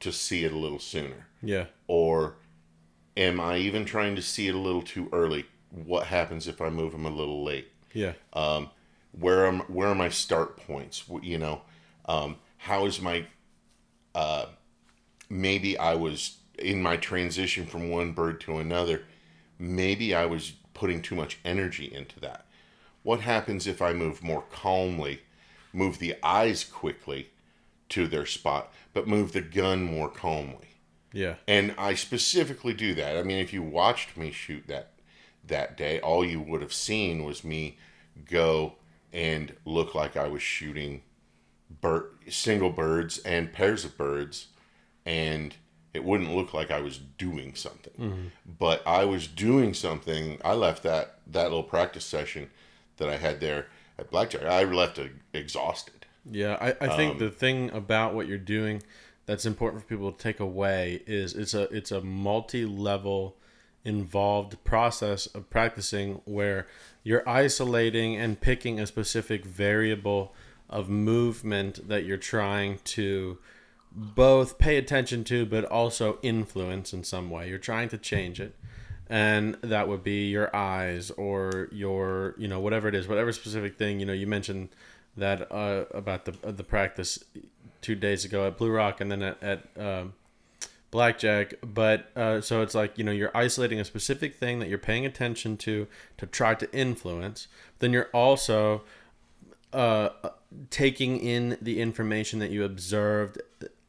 [0.00, 1.28] to see it a little sooner?
[1.42, 1.66] Yeah.
[1.86, 2.36] Or
[3.16, 5.44] am I even trying to see it a little too early?
[5.70, 7.70] What happens if I move them a little late?
[7.92, 8.14] Yeah.
[8.32, 8.70] Um,
[9.12, 11.04] where am where are my start points?
[11.22, 11.62] You know,
[12.06, 13.26] um, how is my
[14.14, 14.46] uh,
[15.28, 19.04] maybe I was in my transition from one bird to another.
[19.58, 22.46] Maybe I was putting too much energy into that.
[23.02, 25.22] What happens if I move more calmly,
[25.72, 27.29] move the eyes quickly
[27.90, 30.76] to their spot, but move the gun more calmly?
[31.12, 31.34] Yeah.
[31.46, 33.16] And I specifically do that.
[33.16, 34.92] I mean, if you watched me shoot that
[35.46, 37.78] that day, all you would have seen was me
[38.28, 38.74] go
[39.12, 41.02] and look like I was shooting
[41.80, 44.48] bird, single birds and pairs of birds,
[45.04, 45.56] and
[45.92, 48.30] it wouldn't look like I was doing something.
[48.46, 50.38] But I was doing something.
[50.44, 52.50] I left that that little practice session
[52.98, 53.66] that I had there
[53.98, 54.42] at Blackjack.
[54.42, 55.99] I left uh, exhausted.
[56.30, 58.82] Yeah, I, I think um, the thing about what you're doing
[59.26, 63.36] that's important for people to take away is it's a it's a multi-level
[63.84, 66.66] involved process of practicing where
[67.02, 70.34] you're isolating and picking a specific variable
[70.68, 73.38] of movement that you're trying to
[73.92, 77.48] both pay attention to but also influence in some way.
[77.48, 78.54] You're trying to change it.
[79.08, 83.76] And that would be your eyes or your, you know, whatever it is, whatever specific
[83.76, 84.68] thing, you know, you mentioned
[85.16, 87.22] that uh, about the uh, the practice
[87.80, 90.14] two days ago at Blue Rock and then at, at um,
[90.90, 91.54] Blackjack.
[91.62, 95.06] But uh, so it's like you know you're isolating a specific thing that you're paying
[95.06, 95.86] attention to
[96.18, 97.48] to try to influence.
[97.78, 98.82] Then you're also
[99.72, 100.10] uh,
[100.70, 103.40] taking in the information that you observed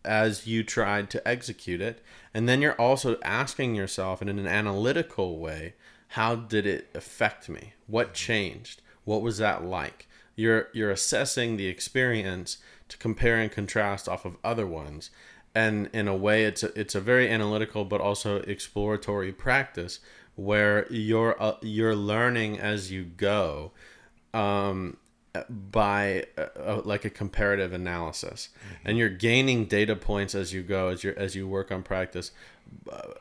[0.04, 2.04] as you tried to execute it,
[2.34, 5.76] and then you're also asking yourself in an analytical way,
[6.10, 7.74] how did it affect me?
[7.86, 8.82] What changed?
[9.06, 10.08] What was that like?
[10.36, 12.58] You're you're assessing the experience
[12.90, 15.10] to compare and contrast off of other ones.
[15.54, 20.00] And in a way it's a, it's a very analytical but also exploratory practice
[20.36, 23.72] where you're uh, you're learning as you go
[24.34, 24.98] um,
[25.50, 28.50] by uh, uh, like a comparative analysis.
[28.84, 32.32] And you're gaining data points as you go as you as you work on practice.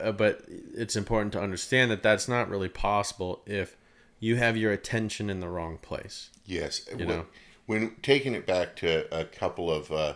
[0.00, 3.76] Uh, but it's important to understand that that's not really possible if
[4.20, 7.26] you have your attention in the wrong place Yes, when, know?
[7.66, 10.14] when taking it back to a couple of uh,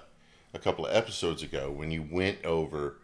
[0.52, 2.96] a couple of episodes ago, when you went over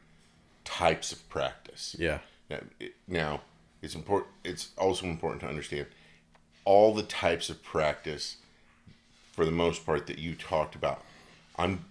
[0.65, 1.97] types of practice.
[1.99, 2.19] yeah
[2.49, 3.41] Now, it, now
[3.83, 4.33] it's important.
[4.45, 5.87] It's also important to understand
[6.65, 8.37] all the types of practice,
[9.33, 11.03] for the most part, that you talked about.
[11.57, 11.85] I'm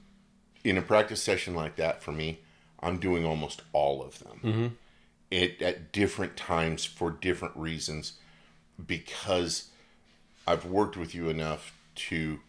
[0.63, 2.03] in a practice session like that.
[2.03, 2.39] For me,
[2.81, 4.77] I'm doing almost all of them.
[5.31, 8.13] It at different times for different reasons,
[8.85, 9.69] because
[10.49, 11.73] I've worked with you enough
[12.07, 12.39] to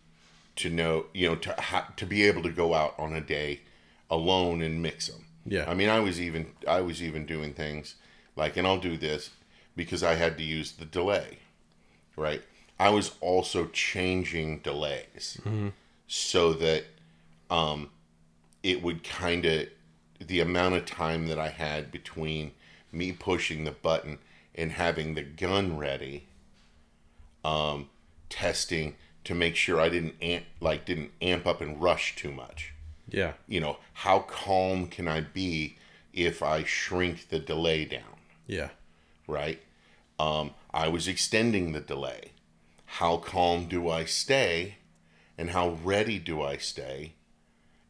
[0.57, 3.61] to know you know to ha- to be able to go out on a day
[4.11, 5.27] alone and mix them.
[5.45, 5.67] Yeah.
[5.69, 7.97] I mean, I was even I was even doing things
[8.37, 9.31] like, and I'll do this
[9.77, 11.39] because I had to use the delay,
[12.17, 12.43] right?
[12.79, 15.39] I was also changing delays
[16.09, 16.85] so that
[17.51, 17.91] um,
[18.63, 19.69] it would kind of
[20.19, 22.53] the amount of time that I had between
[22.91, 24.19] me pushing the button
[24.55, 26.25] and having the gun ready,
[27.45, 27.90] um,
[28.31, 32.73] testing to make sure I didn't amp, like didn't amp up and rush too much
[33.11, 33.35] Yeah.
[33.47, 35.77] you know, how calm can I be
[36.15, 38.17] if I shrink the delay down,
[38.47, 38.71] Yeah.
[39.27, 39.61] right?
[40.19, 42.33] Um, I was extending the delay.
[42.85, 44.77] How calm do I stay
[45.37, 47.15] and how ready do I stay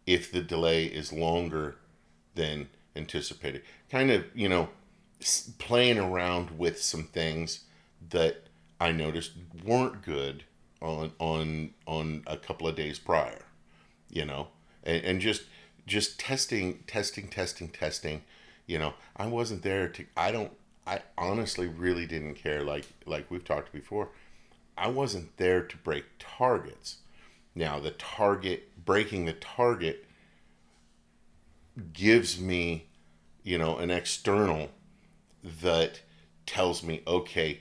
[0.07, 1.77] if the delay is longer
[2.35, 3.63] than anticipated?
[3.91, 4.69] Kind of, you know,
[5.59, 7.65] playing around with some things
[8.11, 8.45] that
[8.81, 9.33] I noticed
[9.65, 10.45] weren't good
[10.81, 13.45] on on on a couple of days prior
[14.11, 14.49] you know?
[14.83, 15.43] And, and just
[15.87, 18.23] just testing testing testing testing
[18.67, 18.95] you know?
[19.17, 20.53] I wasn't there to i don't
[20.87, 24.09] i honestly really didn't care like like we've talked before.
[24.77, 26.99] I wasn't there to break targets.
[27.55, 30.07] Now the target breaking the target
[31.93, 32.87] gives me
[33.43, 34.71] you know an external
[35.43, 36.01] that
[36.47, 37.61] tells me okay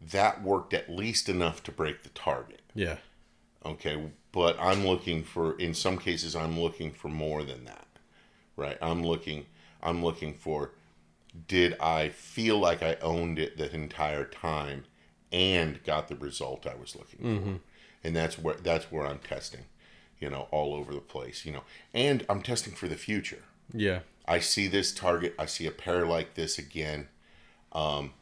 [0.00, 2.62] that worked at least enough to break the target.
[2.74, 2.96] Yeah.
[3.66, 7.86] okay but i'm looking for in some cases i'm looking for more than that
[8.56, 8.78] right?
[8.80, 9.46] I'm looking
[9.82, 10.70] i'm looking for
[11.48, 14.84] did i feel like i owned it the entire time
[15.32, 17.26] and got the result i was looking for?
[17.26, 17.56] Mm-hmm.
[18.04, 19.64] And that's where that's where i'm testing
[20.20, 21.64] you know all over the place you know.
[21.92, 23.42] And i'm testing for the future.
[23.74, 24.00] Yeah.
[24.26, 27.08] i see this target i see a pair like this again
[27.72, 28.12] um,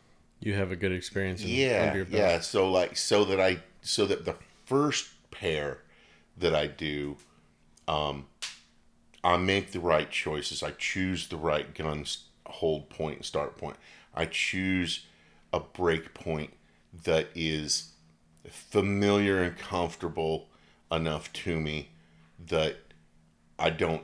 [0.41, 1.43] You have a good experience.
[1.43, 2.21] in- yeah under your belt.
[2.23, 4.37] yeah so like so that i so that the
[4.67, 5.79] first pair
[6.37, 7.17] that i do
[7.87, 8.27] um
[9.25, 13.77] i make the right choices i choose the right guns, hold point and start point
[14.15, 15.07] i choose
[15.53, 16.53] a break point
[17.05, 17.93] that is
[18.49, 20.49] familiar and comfortable
[20.93, 21.89] enough to me
[22.47, 22.77] that
[23.59, 24.03] i don't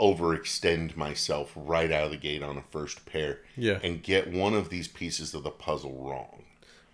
[0.00, 3.78] overextend myself right out of the gate on a first pair Yeah.
[3.82, 6.44] and get one of these pieces of the puzzle wrong.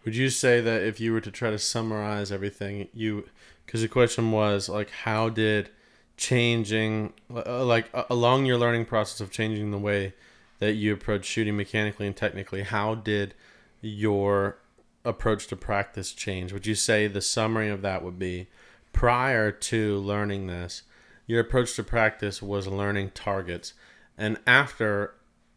[0.04, 3.28] Would you say that if you were to try to summarize everything, you,
[3.64, 5.70] because the question was like, how did
[6.16, 10.14] changing, uh, like along your learning process of changing the way
[10.58, 13.34] that you approach shooting mechanically and technically, how did
[13.80, 14.56] your
[15.04, 16.52] approach to practice change?
[16.52, 18.46] Would you say the summary of that would be
[18.92, 20.82] prior to learning this,
[21.26, 23.74] your approach to practice was learning targets,
[24.16, 25.14] and after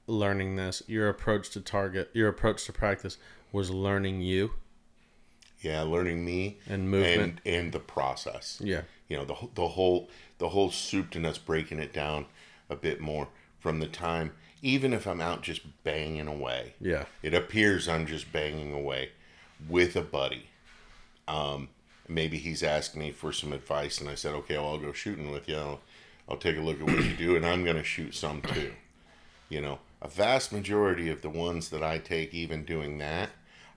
[0.08, 3.18] learning this, your approach to target, your approach to practice
[3.52, 4.52] was learning you
[5.62, 7.42] Yeah, learning me and movement.
[7.46, 8.60] and and the process.
[8.64, 10.10] yeah, You know, the the whole
[10.40, 12.26] the whole soup to nuts breaking it down
[12.70, 13.28] a bit more
[13.60, 14.32] from the time
[14.62, 16.74] even if I'm out just banging away.
[16.82, 19.12] yeah, It appears I'm just banging away
[19.70, 20.48] with a buddy.
[21.30, 21.70] Um,
[22.10, 25.32] maybe he's asked me for some advice, and I said, "Okay, well, I'll go shooting
[25.32, 25.56] with you.
[25.56, 25.80] I'll,
[26.28, 28.74] I'll take a look at what you do, and I'm going to shoot some too."
[29.48, 33.30] You know, a vast majority of the ones that I take, even doing that,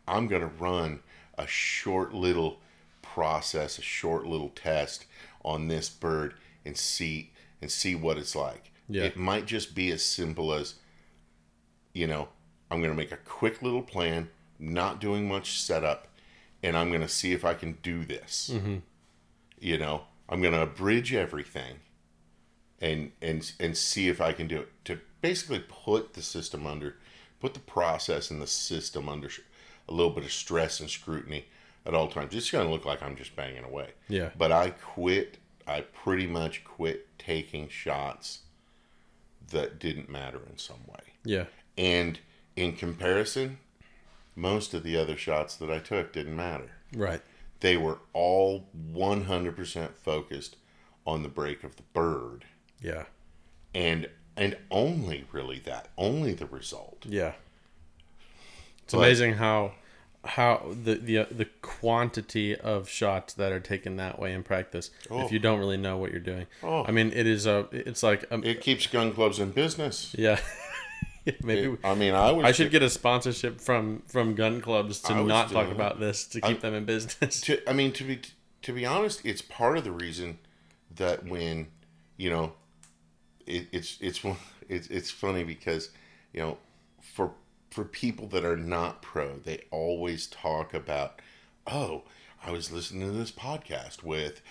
[0.08, 1.00] I'm going to run
[1.38, 2.58] a short little
[3.00, 5.06] process, a short little test
[5.44, 6.34] on this bird,
[6.64, 7.30] and see
[7.60, 8.72] and see what it's like.
[8.88, 9.04] Yeah.
[9.04, 10.74] It might just be as simple as
[11.92, 12.28] you know,
[12.70, 16.08] I'm going to make a quick little plan, not doing much setup,
[16.62, 18.50] and I'm going to see if I can do this.
[18.52, 18.76] Mm-hmm.
[19.58, 21.80] You know, I'm going to abridge everything
[22.80, 26.96] and and and see if I can do it to basically put the system under
[27.40, 29.28] put the process and the system under
[29.88, 31.46] a little bit of stress and scrutiny
[31.84, 32.34] at all times.
[32.34, 33.90] It's going to look like I'm just banging away.
[34.08, 34.30] Yeah.
[34.36, 38.40] But I quit I pretty much quit taking shots
[39.50, 41.00] that didn't matter in some way.
[41.24, 41.44] yeah,
[41.76, 42.18] And
[42.56, 43.58] in comparison,
[44.34, 46.70] most of the other shots that I took didn't matter.
[46.94, 47.20] right,
[47.60, 50.56] They were all 100% focused
[51.06, 52.44] on the break of the bird
[52.80, 53.04] yeah,
[53.74, 57.04] and and only really that, only the result.
[57.08, 57.32] yeah.
[58.84, 59.74] It's But- amazing how
[60.24, 65.24] how the the the quantity of shots that are taken that way in practice Oh.
[65.24, 66.46] if you don't really know what you're doing.
[66.62, 66.84] Oh.
[66.84, 70.14] I mean, it is a it's like um, It keeps gun clubs in business.
[70.16, 70.38] yeah.
[71.42, 75.00] Maybe we- I mean, I was I should get a sponsorship from from gun clubs
[75.02, 77.40] to not talk about this to keep them in business.
[77.42, 78.20] to, I mean to be
[78.62, 80.38] to be honest, it's part of the reason
[80.94, 81.68] that when
[82.16, 82.52] you know
[83.46, 84.20] it, it's it's
[84.68, 85.90] it's it's funny because
[86.32, 86.58] you know
[87.00, 87.32] for
[87.70, 91.20] for people that are not pro, they always talk about
[91.66, 92.02] oh
[92.44, 94.42] I was listening to this podcast with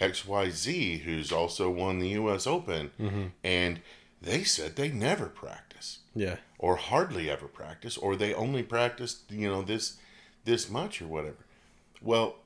[0.00, 2.46] XYZ, who's also won the U.S.
[2.46, 3.26] Open, mm-hmm.
[3.42, 3.80] and
[4.20, 5.67] they said they never practice
[6.14, 6.36] Yeah.
[6.58, 9.98] or hardly ever practice, or they only practice, you know, this
[10.44, 11.44] this much or whatever.
[12.02, 12.36] Well,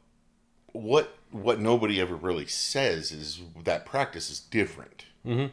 [0.73, 5.47] what what nobody ever really says is that practice is different, mm-hmm.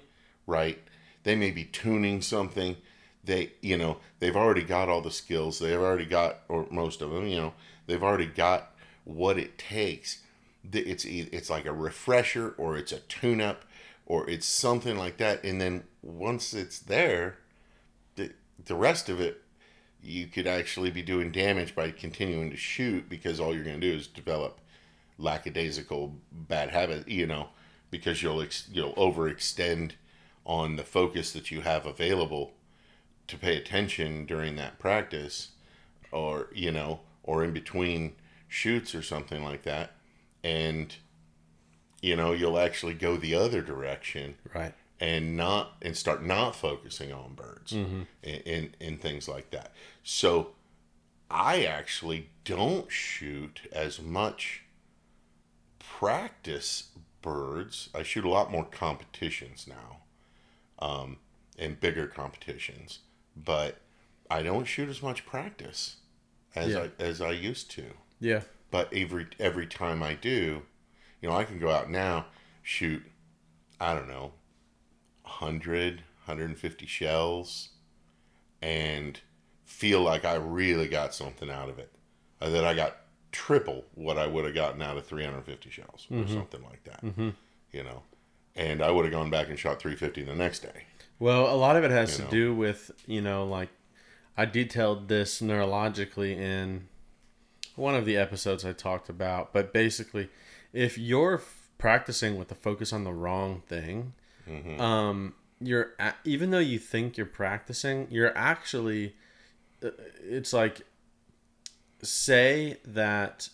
[0.45, 0.79] right?
[1.23, 2.77] They may be tuning something.
[3.23, 5.59] They, you know, they've already got all the skills.
[5.59, 7.53] They've already got, or most of them, you know,
[7.85, 8.71] they've already got
[9.03, 10.23] what it takes.
[10.71, 13.63] It's it's like a refresher, or it's a tune-up,
[14.05, 15.43] or it's something like that.
[15.43, 17.37] And then once it's there,
[18.65, 19.41] the rest of it
[20.01, 23.91] you could actually be doing damage by continuing to shoot because all you're going to
[23.91, 24.59] do is develop
[25.17, 27.49] lackadaisical bad habit you know
[27.91, 29.91] because you'll ex- you'll overextend
[30.45, 32.53] on the focus that you have available
[33.27, 35.49] to pay attention during that practice
[36.11, 38.13] or you know or in between
[38.47, 39.91] shoots or something like that
[40.43, 40.95] and
[42.01, 44.73] you know you'll actually go the other direction Right.
[44.99, 49.71] And not and start not focusing on birds and, and and things like that.
[50.03, 50.51] So
[51.31, 54.63] I actually don't shoot as much
[55.79, 56.89] practice
[57.21, 57.89] birds.
[57.93, 59.97] I shoot a lot more competitions now,
[60.79, 61.17] um,
[61.57, 62.99] and bigger competitions,
[63.35, 63.77] but
[64.29, 65.97] I don't shoot as much practice
[66.55, 66.87] as Yeah.
[66.99, 68.41] I as I used to Yeah.
[68.71, 70.63] but every every time I do,
[71.21, 72.27] you know, I can go out now,
[72.63, 73.03] shoot,
[73.79, 74.33] I don't know,
[75.29, 75.95] 100,
[76.25, 77.69] 150 shells,
[78.61, 79.19] and
[79.65, 81.91] feel like I really got something out of it.
[82.41, 82.97] Uh, that I got
[83.31, 87.03] triple what I would have gotten out of 350 shells or something like that.
[87.71, 88.03] You know,
[88.55, 90.85] and I would have gone back and shot 350 the next day.
[91.19, 92.29] Well, a lot of it has to know.
[92.29, 93.69] do with, you know, like
[94.37, 96.87] I detailed this neurologically in
[97.75, 100.29] one of the episodes I talked about, but basically,
[100.73, 101.41] if you're
[101.77, 104.13] practicing with the focus on the wrong thing,
[104.79, 105.93] um, you're
[106.23, 109.15] even though you think you're practicing, you're actually
[109.83, 109.89] uh,
[110.23, 110.81] it's like
[112.01, 113.49] say that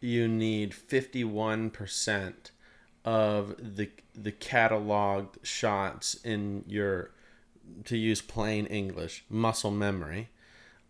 [0.00, 2.34] you need 51%
[3.04, 7.10] of the the cataloged shots in your
[7.84, 10.28] to use plain English muscle memory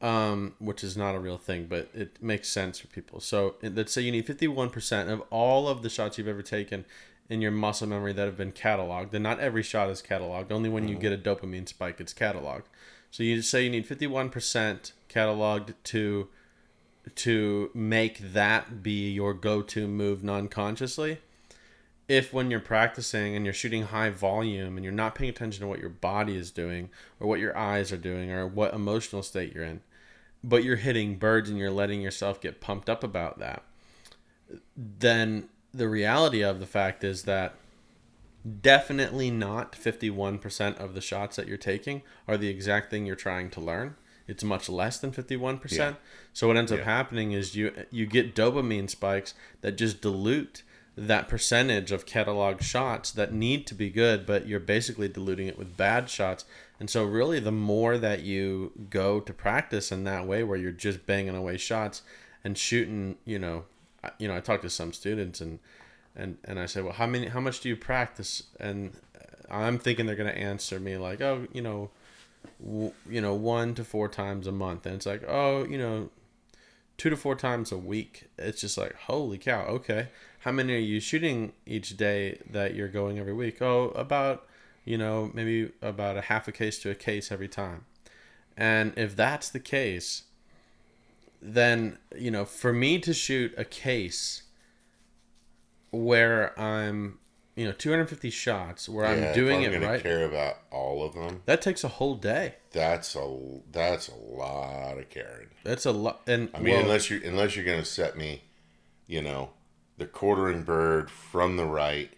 [0.00, 3.20] um, which is not a real thing but it makes sense for people.
[3.20, 6.84] So let's say you need 51% of all of the shots you've ever taken
[7.28, 10.52] in your muscle memory that have been cataloged and not every shot is cataloged.
[10.52, 11.02] Only when you mm-hmm.
[11.02, 12.64] get a dopamine spike it's cataloged.
[13.10, 16.28] So you say you need 51% cataloged to
[17.16, 21.18] to make that be your go-to move non-consciously.
[22.08, 25.66] If when you're practicing and you're shooting high volume and you're not paying attention to
[25.66, 26.88] what your body is doing
[27.20, 29.80] or what your eyes are doing or what emotional state you're in
[30.42, 33.62] but you're hitting birds and you're letting yourself get pumped up about that
[34.76, 37.54] then the reality of the fact is that
[38.60, 43.50] definitely not 51% of the shots that you're taking are the exact thing you're trying
[43.50, 43.96] to learn.
[44.26, 45.94] It's much less than 51% Yeah.
[46.32, 50.62] so what ends up happening is you you get dopamine spikes that just dilute
[50.96, 55.58] that percentage of catalog shots that need to be good but you're basically diluting it
[55.58, 56.44] with bad shots.
[56.80, 60.72] And so really the more that you go to practice in that way where you're
[60.72, 62.02] just banging away shots
[62.42, 63.64] and shooting you know
[64.18, 65.58] you know I talked to some students and
[66.16, 68.44] and and I said, well, how many, how much do you practice?
[68.60, 71.90] And uh, I'm thinking they're gonna answer me like, oh, you know,
[72.62, 76.10] w- you know, one to four times a month, and it's like, oh, you know,
[76.96, 78.24] two to four times a week.
[78.38, 80.08] It's just like, holy cow, okay.
[80.40, 83.60] How many are you shooting each day that you're going every week?
[83.62, 84.46] Oh, about,
[84.84, 87.86] you know, maybe about a half a case to a case every time.
[88.56, 90.24] And if that's the case,
[91.46, 94.42] then you know, for me to shoot a case
[95.90, 97.18] where I'm,
[97.54, 101.14] you know, 250 shots where Yeah, I'm doing I'm it right, Care about all of
[101.14, 101.42] them.
[101.46, 102.54] that takes a whole day.
[102.72, 103.38] That's a
[103.70, 105.48] that's a lot of caring.
[105.62, 106.22] That's a lot.
[106.26, 108.42] And I mean, well, unless you unless you're gonna set me,
[109.06, 109.50] you know,
[109.98, 112.10] the quartering bird from the right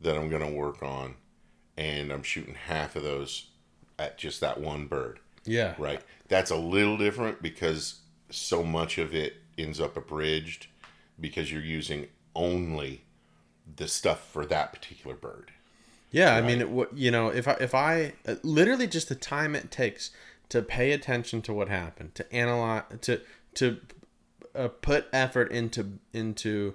[0.00, 1.16] that I'm gonna work on,
[1.76, 3.48] and I'm shooting half of those
[3.98, 5.20] at just that one bird.
[5.44, 6.00] yeah, Right.
[6.28, 7.96] That's a little different because
[8.30, 10.66] so much of it ends up abridged
[11.18, 13.04] because you're using only
[13.76, 15.52] the stuff for that particular bird.
[16.10, 19.14] Yeah, I mean, it, what you know, if I if I uh, literally just the
[19.14, 20.10] time it takes
[20.48, 23.20] to pay attention to what happened, to analyze, to
[23.54, 23.78] to
[24.56, 26.74] uh, put effort into into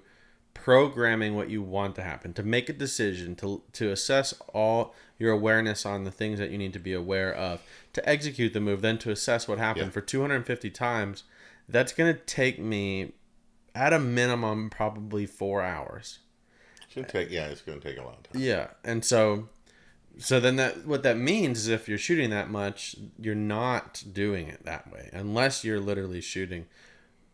[0.53, 5.31] programming what you want to happen, to make a decision, to to assess all your
[5.31, 7.61] awareness on the things that you need to be aware of,
[7.93, 9.91] to execute the move, then to assess what happened Yeah.
[9.91, 11.23] for 250 times.
[11.67, 13.13] That's gonna take me
[13.73, 16.19] at a minimum probably four hours.
[16.83, 18.41] It's gonna take yeah, it's gonna take a long time.
[18.41, 19.49] Yeah, and so
[20.17, 24.47] so then that what that means is if you're shooting that much, you're not doing
[24.47, 26.67] it that way unless you're literally shooting,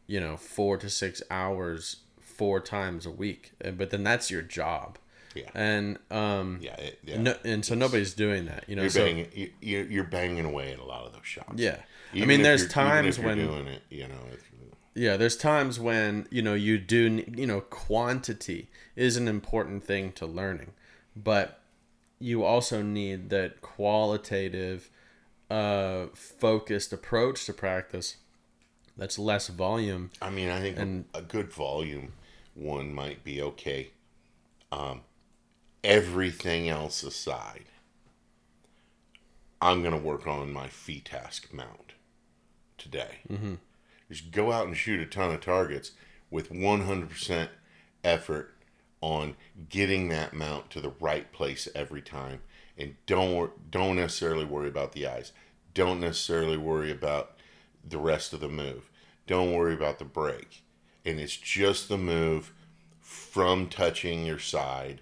[0.08, 3.52] you know, four to six hours four times a week.
[3.64, 4.98] Uh, But then that's your job.
[5.36, 5.50] Yeah.
[5.54, 7.22] And um, Yeah, it, yeah.
[7.22, 8.64] no, and so nobody's doing that.
[8.68, 11.26] You know, you're so banging you- you're, you're banging away at a lot of those
[11.26, 11.54] shots.
[11.58, 11.78] yeah.
[12.14, 14.16] I mean, there's times when doing it, you know,
[14.94, 20.12] Yeah, there's times when, you know, you do, you know, quantity is an important thing
[20.14, 20.74] to learning,
[21.16, 21.62] but
[22.20, 24.90] you also need that qualitative,
[25.50, 28.18] uh, focused approach to practice
[28.98, 30.12] that's less volume.
[30.22, 32.14] I mean, I think And- a, a good volume
[32.54, 33.92] one might be okay.
[34.72, 35.02] Um,
[35.84, 37.66] everything else aside,
[39.62, 41.94] I'm going to work on my FITASC mount
[42.82, 43.20] today.
[43.30, 43.56] Mm-hmm.
[44.10, 45.92] Just go out and shoot a ton of targets
[46.30, 47.50] with 100%
[48.04, 48.54] effort
[49.02, 49.36] on
[49.70, 52.42] getting that mount to the right place every time,
[52.78, 55.32] and don't don't necessarily worry about the eyes.
[55.74, 57.38] Don't necessarily worry about
[57.88, 58.90] the rest of the move.
[59.26, 60.64] Don't worry about the break,
[61.06, 62.54] and it's just the move
[63.00, 65.02] from touching your side,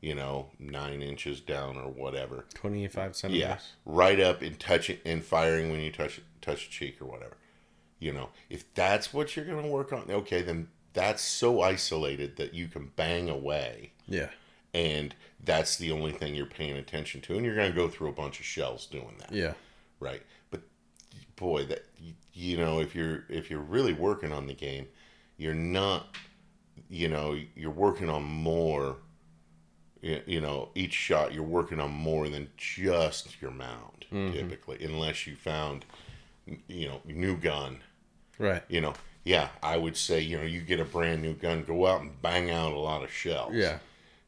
[0.00, 2.44] you know, nine inches down or whatever.
[2.54, 3.40] 25 centimeters.
[3.48, 7.36] Yeah, right up and touching and firing when you touch touch cheek or whatever.
[7.98, 12.36] You know, if that's what you're going to work on, okay, then that's so isolated
[12.36, 14.28] that you can bang away, Yeah.
[14.74, 18.08] and that's the only thing you're paying attention to, and you're going to go through
[18.08, 19.54] a bunch of shells doing that, Yeah.
[20.00, 20.22] right?
[20.50, 20.60] But
[21.36, 21.84] boy, that
[22.34, 24.86] you know, if you're if you're really working on the game,
[25.38, 26.14] you're not,
[26.90, 28.96] you know, you're working on more.
[30.26, 34.32] You know, each shot you're working on more than just your mount, mm-hmm.
[34.32, 35.84] typically, unless you found,
[36.68, 37.78] you know, new gun.
[38.38, 38.62] Right.
[38.68, 41.86] You know, yeah, I would say, you know, you get a brand new gun, go
[41.86, 43.54] out and bang out a lot of shells.
[43.54, 43.78] Yeah.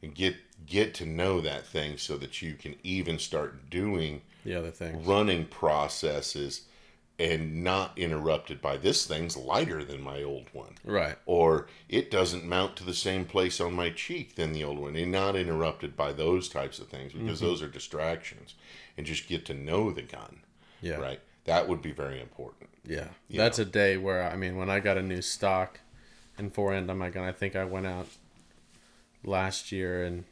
[0.02, 0.36] And get
[0.66, 5.04] get to know that thing so that you can even start doing The other thing.
[5.04, 6.62] running processes
[7.18, 11.16] and not interrupted by this thing's lighter than my old one Right.
[11.26, 14.94] or it doesn't mount to the same place on my cheek than the old one
[14.96, 17.46] and not interrupted by those types of things because mm-hmm.
[17.48, 18.54] those are distractions
[18.96, 20.40] and just get to know the gun
[20.80, 20.96] Yeah.
[20.96, 23.08] right that would be very important Yeah.
[23.28, 25.80] You That's a day where, I mean, when I got a new stock
[26.38, 28.06] in forend on my gun, I think I went out
[29.24, 30.24] last year and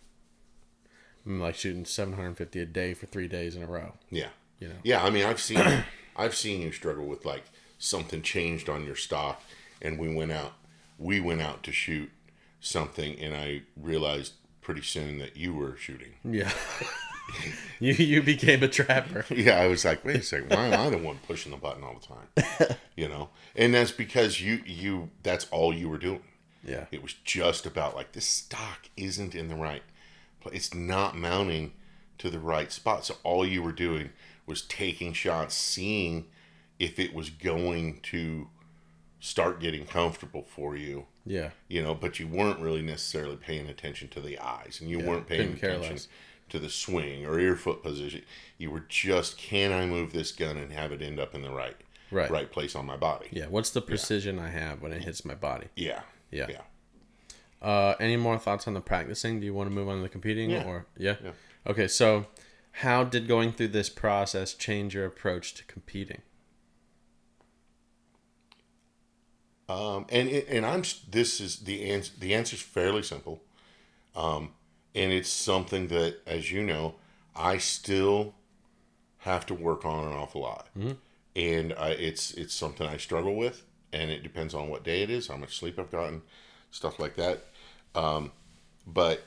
[1.27, 3.95] I'm like shooting 750 a day for three days in a row.
[4.11, 4.29] yeah
[4.61, 4.75] You know.
[4.85, 5.59] yeah i mean i've seen
[6.17, 7.45] i've seen you struggle with like
[7.79, 9.43] something changed on your stock
[9.83, 10.53] and we went out
[10.99, 12.11] we went out to shoot
[12.61, 14.33] something and i realized
[14.63, 16.51] pretty soon that you were shooting Yeah.
[17.81, 19.25] you you became a trapper.
[19.35, 21.83] Yeah, I was like, wait a second, why am I the one pushing the button
[21.85, 22.07] all the
[22.65, 22.77] time?
[22.97, 26.23] You know, and that's because you you that's all you were doing.
[26.65, 26.87] Yeah.
[26.91, 29.83] It was just about like this stock isn't in the right,
[30.41, 31.73] pla- it's not mounting
[32.19, 33.05] to the right spot.
[33.05, 34.11] So all you were doing
[34.47, 36.27] was taking shots, seeing
[36.79, 38.49] if it was going to
[39.21, 41.07] start getting comfortable for you.
[41.25, 41.51] Yeah.
[41.69, 45.27] You know, but you weren't really necessarily paying attention to the eyes, and you weren't
[45.27, 46.09] paying attention less.
[46.51, 48.23] to the swing or your foot position.
[48.59, 51.51] You were just, can I move this gun and have it end up in the
[51.51, 51.77] right
[52.13, 52.31] Right.
[52.31, 53.27] right place on my body?
[53.33, 53.47] Yeah.
[53.47, 55.67] What's the precision I have when it hits my body?
[55.75, 56.03] Yeah.
[56.31, 56.47] Yeah.
[56.49, 56.61] Yeah.
[57.61, 59.41] Uh, any more thoughts on the practicing?
[59.41, 60.65] Do you want to move on to the competing Yeah.
[60.65, 61.17] or yeah?
[61.25, 61.31] Yeah.
[61.67, 62.27] Okay, so
[62.81, 66.21] how did going through this process change your approach to competing?
[69.69, 72.13] Um, and and I'm this is the answer.
[72.19, 73.43] The answer is fairly simple,
[74.15, 74.51] um,
[74.95, 76.97] and it's something that, as you know,
[77.35, 78.35] I still
[79.19, 80.69] have to work on an awful lot,
[81.35, 85.11] and I, it's it's something I struggle with, and it depends on what day it
[85.11, 86.23] is, how much sleep I've gotten,
[86.71, 87.45] stuff like that.
[87.95, 88.33] Um,
[88.87, 89.25] but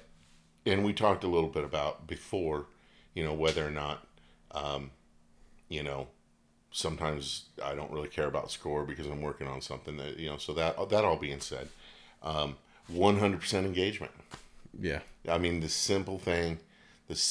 [0.65, 2.67] and we talked a little bit about before,
[3.19, 4.07] you know, whether or not,
[4.51, 4.91] um,
[5.67, 6.07] you know,
[6.71, 10.37] sometimes I don't really care about score because I'm working on something that you know.
[10.37, 11.67] So that that all being said,
[12.23, 12.55] um,
[12.89, 14.13] 100% engagement.
[14.79, 14.99] Yeah.
[15.27, 16.59] I mean, the simple thing,
[17.09, 17.21] the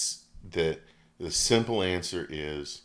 [0.50, 0.78] the
[1.18, 2.82] the simple answer is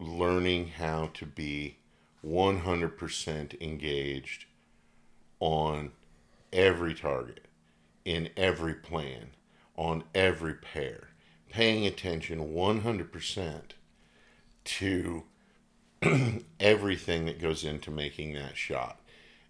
[0.00, 1.76] learning how to be
[2.24, 4.46] 100% engaged
[5.40, 5.92] on
[6.54, 7.48] every target,
[8.06, 9.32] in every plan,
[9.76, 11.07] on every pair,
[11.50, 13.60] paying attention 100%
[14.64, 15.22] to
[16.60, 19.00] everything that goes into making that shot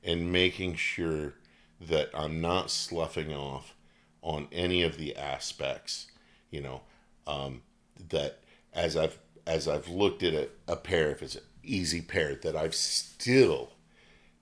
[0.03, 1.35] and making sure
[1.81, 3.75] that I'm not sloughing off
[4.23, 6.07] on any of the aspects,
[6.51, 6.83] you know,
[7.27, 7.63] um,
[8.09, 8.41] that
[8.73, 12.55] as I've as I've looked at a, a pair, if it's an easy pair, that
[12.55, 13.71] I've still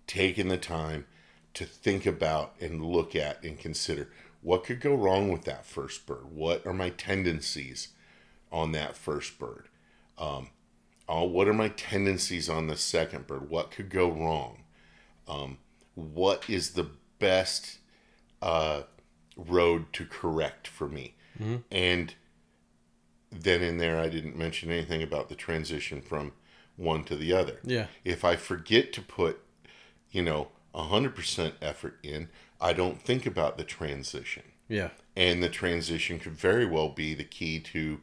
[0.06, 1.06] taken the time
[1.54, 4.08] to think about and look at and consider
[4.46, 6.30] what could go wrong with that first bird.
[6.32, 7.88] What are my tendencies
[8.52, 9.66] on that first bird?
[10.16, 10.50] Um,
[11.08, 13.50] oh, what are my tendencies on the second bird?
[13.50, 14.62] What could go wrong?
[15.26, 15.58] Um,
[15.96, 17.78] what is the best
[18.40, 18.82] uh,
[19.36, 21.16] road to correct for me?
[21.72, 22.14] And
[23.32, 26.34] then in there, I didn't mention anything about the transition from
[26.76, 27.58] one to the other.
[27.64, 27.88] Yeah.
[28.04, 29.40] If I forget to put,
[30.12, 32.28] you know, 100% effort in,
[32.60, 34.42] I don't think about the transition.
[34.68, 34.90] Yeah.
[35.14, 38.00] And the transition could very well be the key to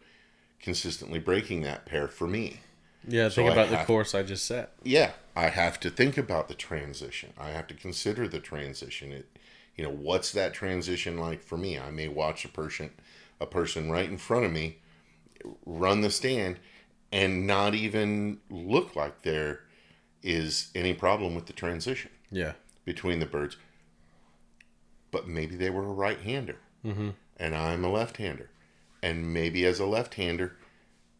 [0.59, 2.61] consistently breaking that pair for me.
[3.07, 3.29] Yeah.
[3.29, 4.71] So Think about the course I just set.
[4.83, 7.33] Yeah, I have to think about the transition.
[7.37, 9.11] I have to consider the transition.
[9.11, 9.37] It,
[9.75, 11.77] you know, what's that transition like for me?
[11.77, 12.91] I may watch a person,
[13.41, 14.77] a person right in front of me,
[15.65, 16.59] run the stand,
[17.11, 19.61] and not even look like there
[20.21, 22.53] is any problem with the transition Yeah.
[22.85, 23.57] between the birds.
[25.13, 27.09] But maybe they were a right-hander, mm-hmm.
[27.37, 28.49] and I'm a left-hander,
[29.01, 30.57] and maybe as a left-hander,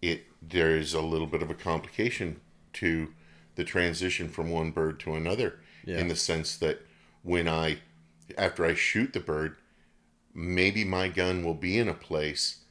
[0.02, 2.41] it there is a little bit of a complication
[2.74, 3.14] to
[3.56, 5.99] the transition from one bird to another Yeah.
[5.99, 6.82] in the sense that
[7.22, 7.78] when I
[8.38, 9.56] after I shoot the bird,
[10.34, 12.61] maybe my gun will be in a place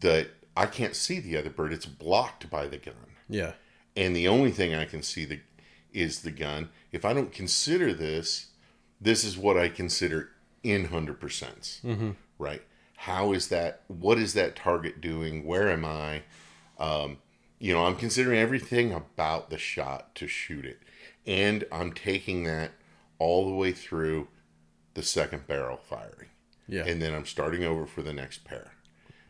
[0.00, 1.72] that I can't see the other bird.
[1.72, 3.52] It's blocked by the gun Yeah.
[3.96, 5.40] and the only thing I can see the
[5.92, 6.70] is the gun.
[6.90, 8.48] If I don't consider this,
[9.00, 10.30] this is what I consider
[10.64, 11.80] in hundred percent.
[12.38, 12.62] Right?
[12.96, 13.82] How is that?
[13.86, 15.44] What is that target doing?
[15.46, 16.22] Where am I?
[16.78, 17.18] Um,
[17.60, 20.80] you know, I'm considering everything about the shot to shoot it,
[21.26, 22.72] and I'm taking that
[23.18, 24.28] all the way through
[24.94, 26.28] the second barrel firing
[26.68, 26.84] Yeah.
[26.84, 28.72] and then I'm starting over for the next pair,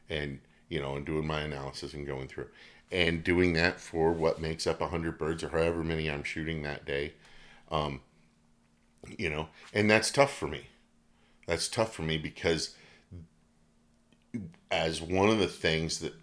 [0.09, 2.49] and you know, and doing my analysis and going through,
[2.91, 6.85] and doing that for what makes up hundred birds or however many I'm shooting that
[6.87, 7.13] day,
[7.71, 8.01] um,
[9.19, 10.69] you know, and that's tough for me.
[11.47, 12.75] That's tough for me because
[14.71, 16.15] as one of the things that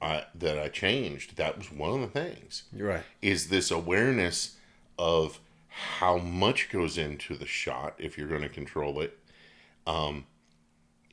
[0.00, 3.02] I that I changed, that was one of the things You're right.
[3.22, 4.56] is this awareness
[4.98, 9.18] of how much goes into the shot if you're going to control it
[9.86, 10.24] um,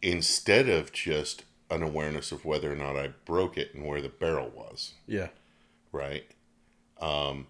[0.01, 4.09] instead of just an awareness of whether or not I broke it and where the
[4.09, 5.29] barrel was, Yeah.
[5.91, 6.25] right?
[6.99, 7.47] Um,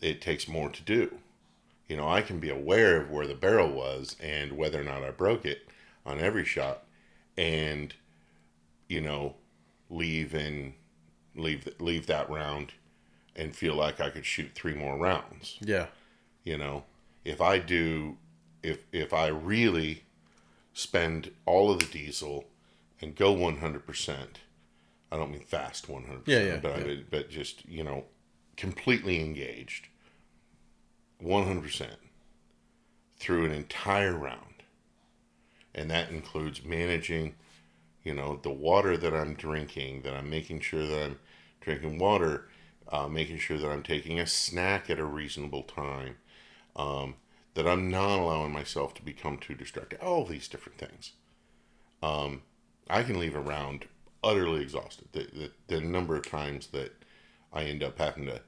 [0.00, 1.18] it takes more to do.
[1.94, 5.04] You know, I can be aware of where the barrel was and whether or not
[5.04, 5.68] I broke it
[6.04, 6.82] on every shot
[7.36, 7.94] and,
[8.88, 9.36] you know,
[9.88, 10.72] leave and
[11.36, 12.72] leave, leave that round
[13.36, 15.86] and feel like I could shoot three more rounds Yeah.
[16.42, 16.82] you know
[17.24, 18.16] if i do
[18.64, 20.02] if if i really
[20.72, 22.44] spend all of the diesel
[23.00, 24.16] and go 100%
[25.12, 26.92] i don't mean fast 100% Yeah, yeah, but yeah.
[26.92, 28.04] I, but just you know
[28.56, 29.86] completely engaged
[31.24, 31.86] 100%
[33.16, 34.62] through an entire round.
[35.74, 37.34] And that includes managing
[38.04, 41.18] you know the water that i'm drinking that i'm making sure that i'm
[41.60, 42.46] drinking water
[42.92, 46.16] uh, making sure that i'm taking a snack at a reasonable time
[46.76, 47.14] um,
[47.54, 51.12] that i'm not allowing myself to become too distracted all these different things.
[52.02, 52.42] Um,
[52.88, 53.86] i can leave a round
[54.22, 56.92] utterly exhausted the, the, the number of times that
[57.52, 58.40] i end up having to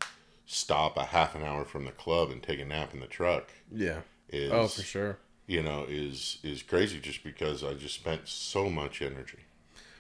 [0.47, 3.51] stop a half an hour from the club and take a nap in the truck
[3.71, 4.01] Yeah.
[4.29, 5.19] is Oh, for sure.
[5.47, 9.41] you know is is crazy just because i just spent so much energy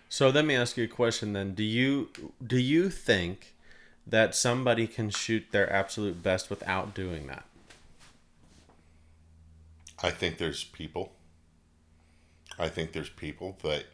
[0.09, 1.55] So let me ask you a question then.
[1.55, 2.10] Do you
[2.47, 3.55] do you think
[4.06, 7.44] that somebody can shoot their absolute best without doing that?
[10.01, 11.12] I think there's people.
[12.56, 13.85] I think there's people that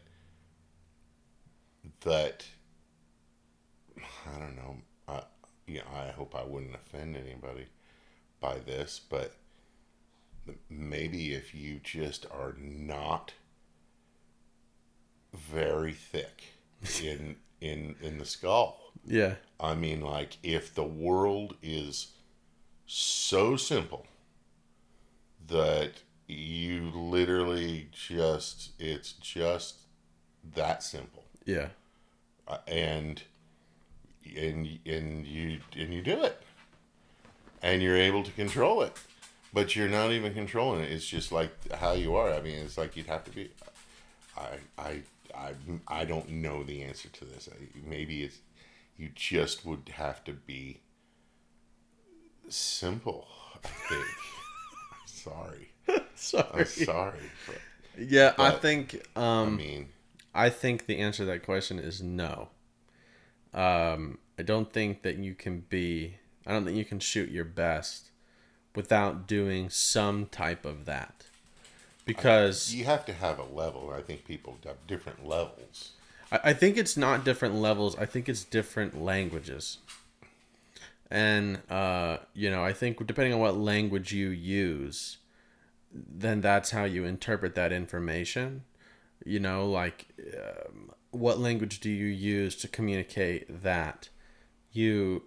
[2.01, 2.45] that
[3.97, 4.77] I don't know.
[5.67, 7.67] I yeah, I hope I wouldn't offend anybody
[8.39, 9.33] by this, but
[10.69, 13.33] maybe if you just are not
[15.33, 16.43] very thick
[17.03, 18.79] in in in the skull.
[19.05, 19.35] Yeah.
[19.59, 22.13] I mean, like, if the world is
[22.85, 24.05] so simple
[25.47, 25.91] that
[26.27, 29.79] you literally just, it's just
[30.55, 31.25] that simple.
[31.45, 31.69] Yeah.
[32.47, 33.23] Uh, and,
[34.25, 36.41] and, and you, and you do it.
[37.61, 38.93] And you're able to control it.
[39.53, 40.91] But you're not even controlling it.
[40.91, 42.33] It's just like how you are.
[42.33, 43.51] I mean, it's like you'd have to be.
[44.35, 44.47] I,
[44.77, 45.01] I,
[45.35, 45.51] I,
[45.87, 47.47] I don't know the answer to this.
[47.85, 48.39] Maybe it's
[48.97, 50.79] you just would have to be
[52.49, 53.27] simple.
[53.63, 54.05] I think.
[55.05, 55.69] sorry,
[56.15, 56.47] Sorry.
[56.61, 57.19] I'm sorry.
[57.47, 57.57] But,
[58.09, 59.89] Yeah, I But- think I um mean,
[60.33, 62.49] I think the answer to that question is no.
[63.53, 67.45] Um I don't think that you can be I don't think you can shoot your
[67.45, 68.11] best
[68.75, 71.25] without doing some type of that.
[72.05, 73.93] Because You have to have a level.
[73.95, 75.91] I think people have different levels.
[76.31, 77.97] I, I think it's not different levels.
[77.97, 79.77] I think it's different languages.
[81.09, 85.17] And uh, you know, I think depending on what language you use,
[85.93, 88.63] then that's how you interpret that information.
[89.23, 94.09] You know, like um, what language do you use to communicate that?
[94.71, 95.23] You,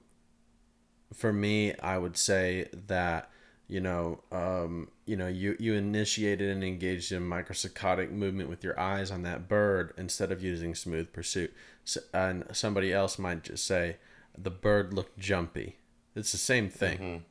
[1.15, 3.31] for me, I would say that
[3.69, 8.79] you know, um, you know, you you initiated and engaged in microsaccadic movement with your
[8.79, 11.53] eyes on that bird instead of using smooth pursuit.
[11.85, 13.97] So, and somebody else might just say
[14.39, 15.79] the bird looked jumpy.
[16.15, 17.25] It's the same thing.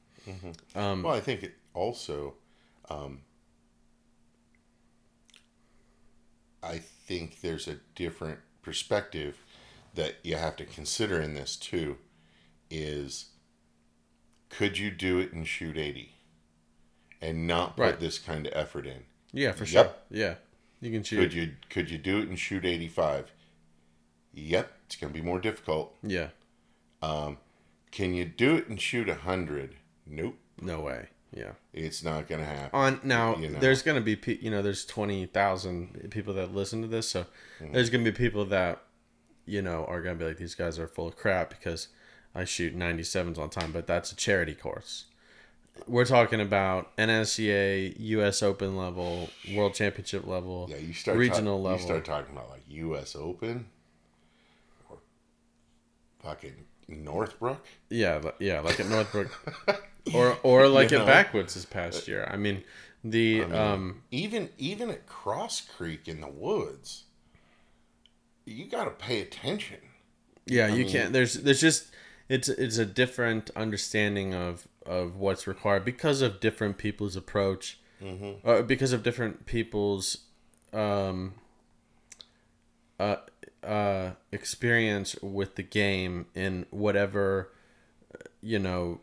[0.75, 2.33] Um, well, I think it also,
[2.89, 3.21] um,
[6.61, 9.37] I think there's a different perspective
[9.93, 11.97] that you have to consider in this too.
[12.71, 13.27] Is
[14.49, 16.13] could you do it and shoot eighty,
[17.21, 17.99] and not put Right.
[17.99, 19.03] this kind of effort in?
[19.31, 19.69] Yeah, for Yep.
[20.09, 20.19] sure.
[20.19, 20.35] Yeah,
[20.81, 21.17] you can shoot.
[21.19, 23.31] Could you could you do it and shoot eighty five?
[24.33, 25.95] Yep, it's gonna be more difficult.
[26.03, 26.29] Yeah,
[27.01, 27.37] um,
[27.91, 29.75] Can you do it and shoot hundred?
[30.05, 31.07] Nope, no way.
[31.35, 31.51] Yeah.
[31.73, 32.69] it's not gonna happen.
[32.73, 33.59] On now, You know.
[33.59, 37.25] there's gonna be pe- you know there's twenty thousand people that listen to this, so
[37.59, 37.73] Mm-hmm.
[37.73, 38.81] there's gonna be people that
[39.45, 41.89] you know are gonna be like these guys are full of crap because
[42.33, 45.05] I shoot 97s on time, but that's a charity course.
[45.87, 48.41] We're talking about NSCA, U.S.
[48.43, 51.79] Open level, World Championship level, Yeah, you start regional talk- level.
[51.79, 53.15] You start talking about like U.S.
[53.15, 53.65] Open
[54.89, 54.97] or
[56.23, 57.65] fucking Northbrook.
[57.89, 59.29] Yeah, yeah, like at Northbrook,
[60.13, 61.05] or or like You at?
[61.05, 62.27] Backwoods this past year.
[62.31, 62.63] I mean,
[63.03, 67.03] the um, Even even at Cross Creek in the woods,
[68.45, 69.77] you got to pay attention.
[70.45, 71.13] yeah, you can't.
[71.13, 71.91] There's there's just
[72.29, 77.79] it's it's a different understanding of of what's required because of different people's approach,
[78.43, 80.17] uh, because of different people's
[80.73, 81.33] um
[82.99, 83.15] uh
[83.63, 87.51] uh experience with the game in whatever
[88.41, 88.99] you know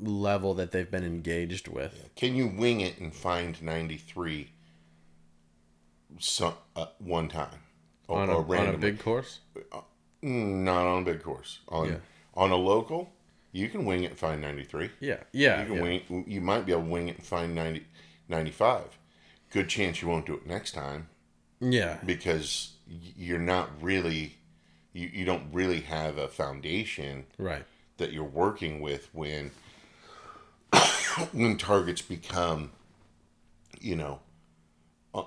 [0.00, 2.08] level that they've been engaged with.
[2.16, 4.50] Can you wing it and find ninety three?
[6.18, 7.60] Some uh, one time
[8.06, 9.40] or, On a, or on a big course,
[10.22, 11.60] Mm, not on a big course.
[11.68, 11.96] On Yeah.
[12.34, 13.12] on a local,
[13.50, 14.90] you can wing it and find ninety three.
[15.00, 15.82] yeah, yeah, You can yeah.
[15.82, 16.24] wing.
[16.28, 17.84] You might be able to wing it and find 90,
[18.28, 18.98] 95.
[19.50, 21.08] Good chance you won't do it next time
[21.60, 24.36] yeah, because you're not really,
[24.92, 27.64] you, you don't really have a foundation right,
[27.98, 29.50] that you're working with when
[31.32, 32.72] when targets become,
[33.80, 34.20] you know,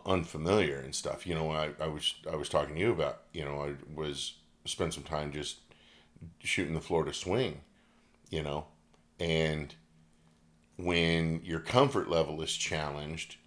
[0.06, 1.28] unfamiliar and stuff.
[1.28, 3.22] You know, I, I was I was talking to you about.
[3.34, 4.34] You know, I was
[4.66, 5.58] spent some time just
[6.40, 7.62] shooting the Florida swing.
[8.30, 8.66] You know,
[9.20, 9.76] and
[10.78, 13.38] when your comfort level is challenged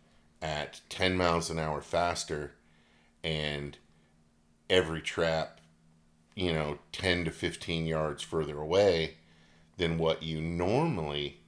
[0.41, 2.53] at 10 miles an hour faster
[3.25, 3.77] and
[4.71, 5.61] every trap
[6.35, 9.17] you know 10 to 15 yards further away
[9.77, 11.41] than what you normally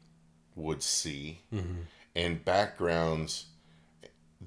[0.57, 1.41] would see
[2.15, 3.47] and backgrounds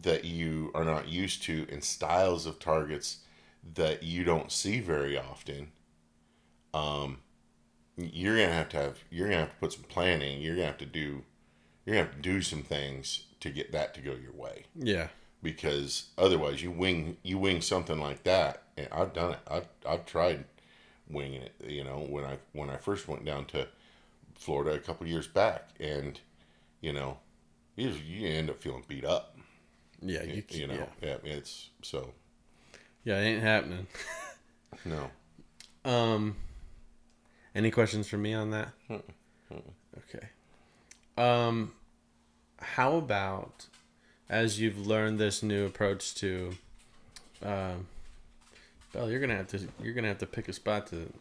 [0.01, 3.17] that you are not used to and styles of targets
[3.75, 5.71] that you don't see very often
[6.73, 7.17] um
[7.97, 10.41] you're gonna have to have you're gonna have to put some planning.
[10.41, 11.23] You're gonna have to do
[11.85, 14.63] you're gonna have to do some things to get that to go your way.
[14.75, 15.09] Yeah,
[15.41, 19.39] because otherwise you wing you wing something like that and I've done it.
[19.47, 20.45] I've, I've tried
[21.09, 23.67] winging it you know when I when I first went down to
[24.43, 26.19] Florida a couple years back and
[26.81, 27.17] you know
[27.75, 29.37] you, you end up feeling beat up
[30.01, 30.23] yeah.
[30.23, 31.15] You, you, know yeah.
[31.23, 31.31] yeah.
[31.31, 32.13] it's so
[33.03, 33.87] yeah, it ain't happening.
[34.85, 35.09] no
[35.85, 36.35] Um,
[37.53, 38.69] any questions for me on that?
[38.91, 40.27] Okay.
[41.17, 41.73] Um,
[42.59, 43.67] how about
[44.29, 46.53] as you've learned this new approach to,
[47.43, 47.87] um,
[48.93, 51.11] Bell, you're gonna have to you're gonna have to pick a spot to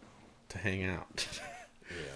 [0.50, 1.26] to hang out.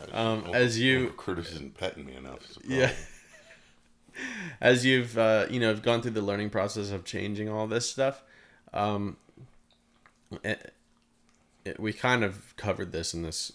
[0.09, 2.41] yeah, Um, as you Curtis isn't petting me enough.
[2.67, 2.93] Yeah.
[4.61, 8.23] as you've uh, you know gone through the learning process of changing all this stuff,
[8.73, 9.17] um,
[10.43, 10.73] it,
[11.65, 13.53] it, we kind of covered this in this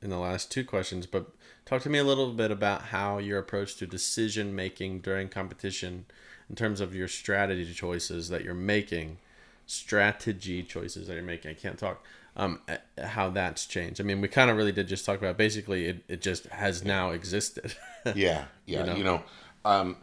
[0.00, 1.30] in the last two questions, but
[1.64, 6.06] talk to me a little bit about how your approach to decision making during competition,
[6.50, 9.18] in terms of your strategy choices that you're making,
[9.66, 11.52] strategy choices that you're making.
[11.52, 12.04] I can't talk.
[12.34, 12.60] Um,
[12.98, 14.00] how that's changed.
[14.00, 15.36] I mean, we kind of really did just talk about.
[15.36, 17.74] Basically, it, it just has now existed.
[18.14, 18.94] yeah yeah know?
[18.96, 19.22] you know,
[19.64, 19.96] um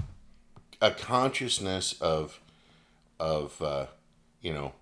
[0.82, 2.40] a consciousness of
[3.20, 3.88] of uh
[4.42, 4.74] you know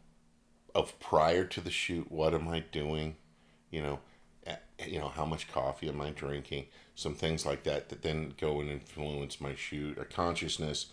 [0.75, 3.15] of prior to the shoot what am i doing
[3.71, 3.99] you know
[4.85, 6.67] you know, how much coffee am I drinking?
[6.95, 9.97] Some things like that that then go and influence my shoot.
[9.97, 10.87] A consciousness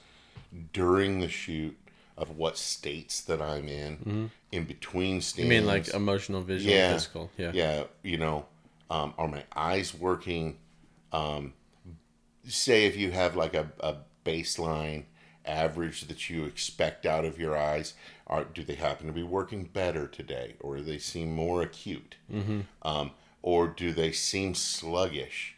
[0.73, 1.77] during the shoot
[2.17, 5.41] of what states that I'm in, in between Mm-hmm.
[5.43, 6.93] You mean like emotional, visual, Yeah.
[6.93, 7.31] physical?
[7.37, 7.51] Yeah.
[7.55, 8.47] yeah, you know,
[8.91, 10.59] um, are my eyes working?
[11.13, 11.55] Um,
[12.47, 15.05] say if you have like a, a baseline
[15.45, 17.95] average that you expect out of your eyes,
[18.27, 22.17] are do they happen to be working better today, or do they seem more acute,
[22.33, 22.61] mm-hmm.
[22.83, 23.11] um,
[23.43, 25.57] or do they seem sluggish?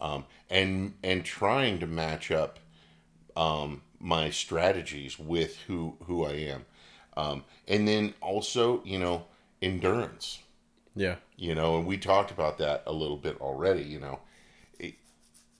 [0.00, 2.58] Um, and and trying to match up
[3.36, 6.64] um, my strategies with who who I am,
[7.16, 9.24] um, and then also you know
[9.60, 10.38] endurance
[10.94, 11.16] Yeah.
[11.36, 14.20] you know, and we talked about that a little bit already, you know.
[14.78, 14.94] It,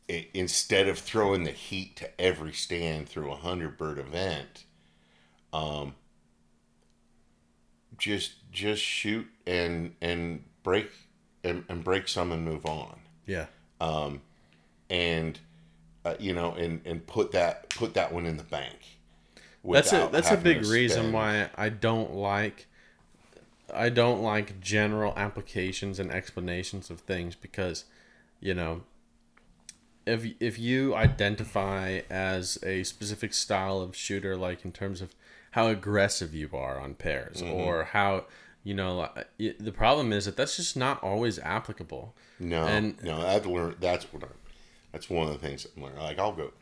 [0.06, 4.64] it, instead of throwing the heat to every stand through a 100 bird event,
[5.52, 5.94] um,
[7.98, 10.90] just just shoot and and break
[11.42, 13.00] and, and break some and move on.
[13.26, 13.46] Yeah.
[14.88, 15.38] And
[16.06, 18.76] uh, you know, and and put that put that one in the bank.
[19.64, 22.66] That's a that's a big reason why I don't like
[23.74, 27.84] I don't like general applications and explanations of things because
[28.40, 28.82] you know
[30.06, 35.14] if if you identify as a specific style of shooter like in terms of
[35.52, 37.52] how aggressive you are on pairs Mm-hmm.
[37.52, 38.26] or how
[38.62, 39.08] you know
[39.38, 43.76] the problem is that that's just not always applicable No, And- no, I've learned.
[43.80, 44.28] That's what I.
[44.96, 45.98] That's one of the things I'm learning.
[45.98, 46.52] Like I'll go,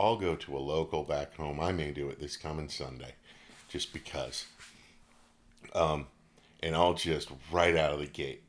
[0.00, 1.60] I'll go to a local back home.
[1.60, 3.14] I may do it this coming Sunday,
[3.68, 4.46] just because.
[5.72, 6.08] Um,
[6.64, 8.42] and I'll just right out of the gate,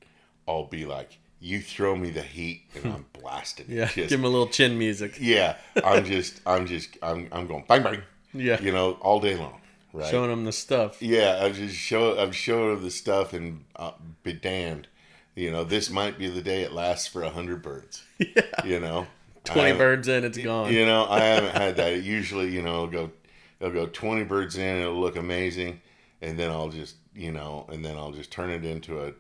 [0.48, 4.26] I'll be like, "You throw me the heat, and I'm blasting." yeah Just- give him
[4.26, 5.58] a little chin music yeah.
[5.84, 8.02] I'm just, I'm just, I'm, I'm going bang bang.
[8.34, 8.60] Yeah.
[8.60, 9.62] You know, all day long.
[9.94, 10.10] Right.
[10.10, 12.18] showing him the stuff Yeah, I'm just show.
[12.18, 13.92] I'm showing the stuff and uh,
[14.24, 14.88] be damned.
[15.36, 18.02] You know, this might be the day it lasts for a hundred birds.
[18.20, 18.66] Yeah.
[18.66, 19.06] You know,
[19.54, 22.02] 20 haven't- birds in it's gone You know, I haven't had that.
[22.04, 23.12] Usually, you know, it'll go,
[23.60, 24.78] it'll go twenty birds in.
[24.82, 25.82] It'll look amazing,
[26.22, 29.14] and then I'll just, you know, and then I'll just turn it into a,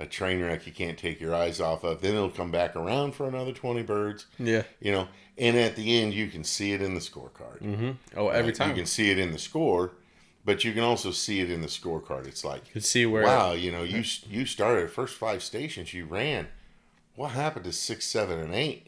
[0.00, 2.00] a train wreck you can't take your eyes off of.
[2.00, 4.26] Then it'll come back around for another twenty birds.
[4.38, 7.60] yeah You know, and at the end, you can see it in the scorecard.
[7.60, 8.54] hmm oh every Right?
[8.54, 9.92] time you can see it in the score,
[10.44, 12.26] but you can also see it in the scorecard.
[12.26, 15.94] It's like, You can see where wow, you know, you you started first five stations,
[15.94, 16.48] you ran.
[17.16, 18.87] What happened to six, seven, and eight?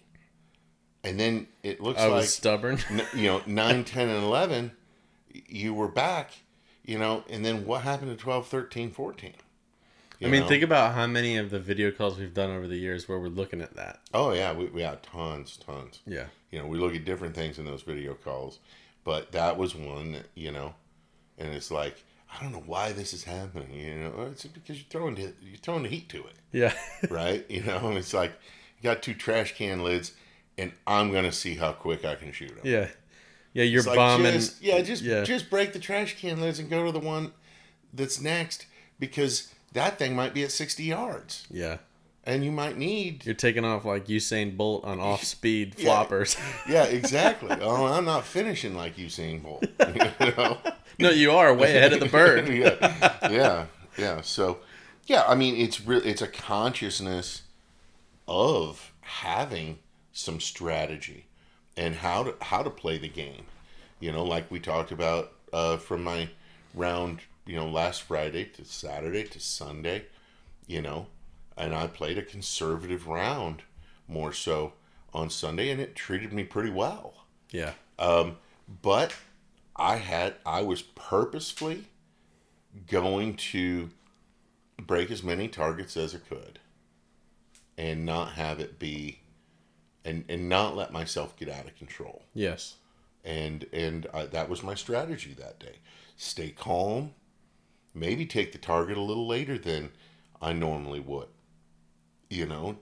[1.03, 2.79] And then it looks I like was stubborn.
[3.15, 4.73] you know nine, ten, and eleven.
[5.33, 6.33] You were back,
[6.85, 9.33] you know, and then what happened to 12, 13, 14?
[10.19, 10.49] You I mean, know?
[10.49, 13.29] think about how many of the video calls we've done over the years where we're
[13.29, 14.01] looking at that.
[14.13, 16.01] Oh yeah, we we had tons, tons.
[16.07, 16.27] Yeah.
[16.51, 18.59] You know, we look at different things in those video calls,
[19.05, 20.75] but that was one that you know,
[21.39, 21.97] and it's like
[22.39, 23.73] I don't know why this is happening.
[23.73, 26.75] You know, it's because you're throwing the, you're throwing the heat to it, Yeah.
[27.11, 27.45] right?
[27.49, 28.33] you know, it's like
[28.79, 30.13] you got two trash can lids,
[30.61, 32.61] and I'm gonna see how quick I can shoot them.
[32.65, 32.89] yeah.
[33.53, 34.33] Yeah, you're It's like, bombing.
[34.35, 35.25] just- yeah, just yeah.
[35.25, 37.33] just break the trash can lids and go to the one
[37.93, 38.67] that's next
[39.01, 41.79] because that thing might be at 60 yards, yeah.
[42.25, 46.05] and you might need You're taking off like Usain Bolt on off speed Yeah.
[46.05, 46.39] floppers.
[46.69, 47.57] Yeah, exactly.
[47.61, 49.65] oh, I'm not finishing like Usain Bolt.
[50.21, 50.59] you know?
[51.01, 52.47] no, you are way ahead of the bird.
[52.49, 53.67] yeah, yeah,
[53.99, 54.21] yeah.
[54.21, 54.59] So,
[55.07, 56.03] yeah, I mean, it's real.
[56.05, 57.43] It's a consciousness
[58.29, 59.79] of having
[60.21, 61.27] some strategy
[61.77, 63.47] and how to how to play the game.
[63.99, 66.29] You know, like we talked about uh, from my
[66.75, 67.21] round.
[67.47, 70.07] You know, last Friday to Saturday to Sunday.
[70.67, 71.07] You know,
[71.57, 73.63] and I played a conservative round
[74.07, 74.75] more so
[75.13, 77.25] on Sunday, and it treated me pretty well.
[77.51, 77.73] Yeah.
[77.99, 78.37] Um,
[78.83, 79.15] but
[79.75, 81.87] I had I was purposefully
[82.87, 83.91] going to
[84.79, 86.59] break as many targets as I could
[87.77, 89.20] and not have it be
[90.05, 92.23] and and not let myself get out of control.
[92.35, 92.77] Yes.
[93.25, 95.77] And and I, that was my strategy that day.
[96.17, 97.13] Stay calm.
[97.95, 99.91] Maybe take the target a little later than
[100.41, 101.29] I normally would.
[102.29, 102.77] You know,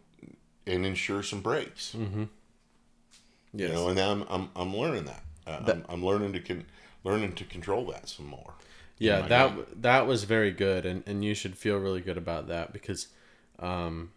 [0.67, 1.95] and ensure some breaks.
[1.95, 3.69] Yes.
[3.71, 5.23] You know, and I'm I'm, I'm learning that.
[5.47, 6.67] Uh, I'm, I'm learning to con-
[7.05, 8.53] learning to control that some more.
[8.99, 12.73] yeah, that that was very good, and and you should feel really good about that
[12.75, 13.09] because,
[13.59, 14.11] um,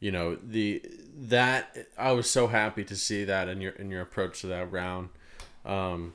[0.00, 0.82] you know the
[1.20, 4.70] that I was so happy to see that in your in your approach to that
[4.70, 5.08] round,
[5.64, 6.14] um,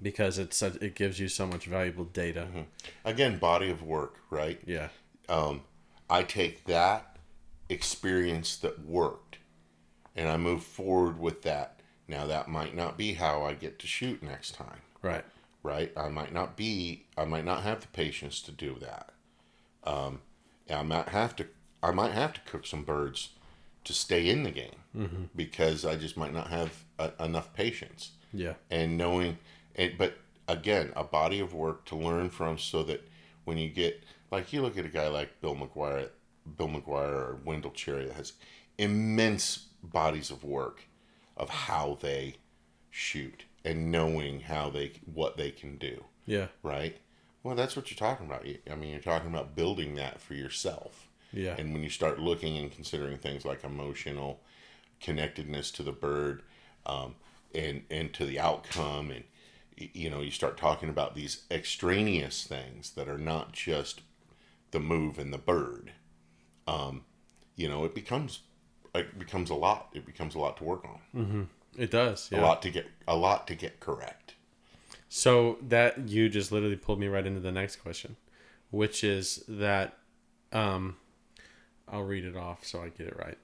[0.00, 2.46] because it's such, it gives you so much valuable data.
[3.04, 4.60] Again, body of work, right?
[4.66, 4.88] Yeah.
[5.28, 5.62] Um,
[6.10, 7.16] I take that
[7.68, 9.38] experience that worked,
[10.16, 11.80] and I move forward with that.
[12.06, 15.24] Now that might not be how I get to shoot next time, Right.
[15.62, 15.92] right?
[15.96, 17.04] I might not be.
[17.18, 19.10] I might not have the patience to do that.
[19.84, 20.20] Um,
[20.70, 21.46] I might have to.
[21.82, 23.30] I might have to cook some birds
[23.84, 25.24] to stay in the game mm-hmm.
[25.34, 28.12] because I just might not have a, enough patience.
[28.30, 28.54] Yeah.
[28.70, 29.38] and knowing
[29.74, 33.08] it but again a body of work to learn from so that
[33.46, 36.10] when you get like you look at a guy like bill mcguire
[36.58, 38.34] bill mcguire or wendell cherry that has
[38.76, 40.82] immense bodies of work
[41.38, 42.36] of how they
[42.90, 46.04] shoot and knowing how they what they can do.
[46.26, 46.48] Yeah.
[46.62, 46.96] right?
[47.42, 48.44] Well that's what you're talking about.
[48.70, 51.56] I mean you're talking about building that for yourself Yeah.
[51.58, 54.40] and when you start looking and considering things like emotional
[55.00, 56.42] connectedness to the bird
[56.86, 57.14] um,
[57.54, 59.24] and and to the outcome, and
[59.76, 64.00] you know, you start talking about these extraneous things that are not just
[64.70, 65.92] the move and the bird.
[66.66, 67.04] Um,
[67.56, 68.40] you know, it becomes
[68.94, 69.88] it becomes a lot.
[69.94, 71.48] It becomes a lot to work on.
[71.76, 72.30] It does.
[72.32, 74.34] A lot to get a lot to get correct.
[75.08, 78.16] So that you just literally pulled me right into the next question,
[78.70, 79.98] which is that
[80.52, 80.96] um
[81.90, 83.38] I'll read it off so I get it right.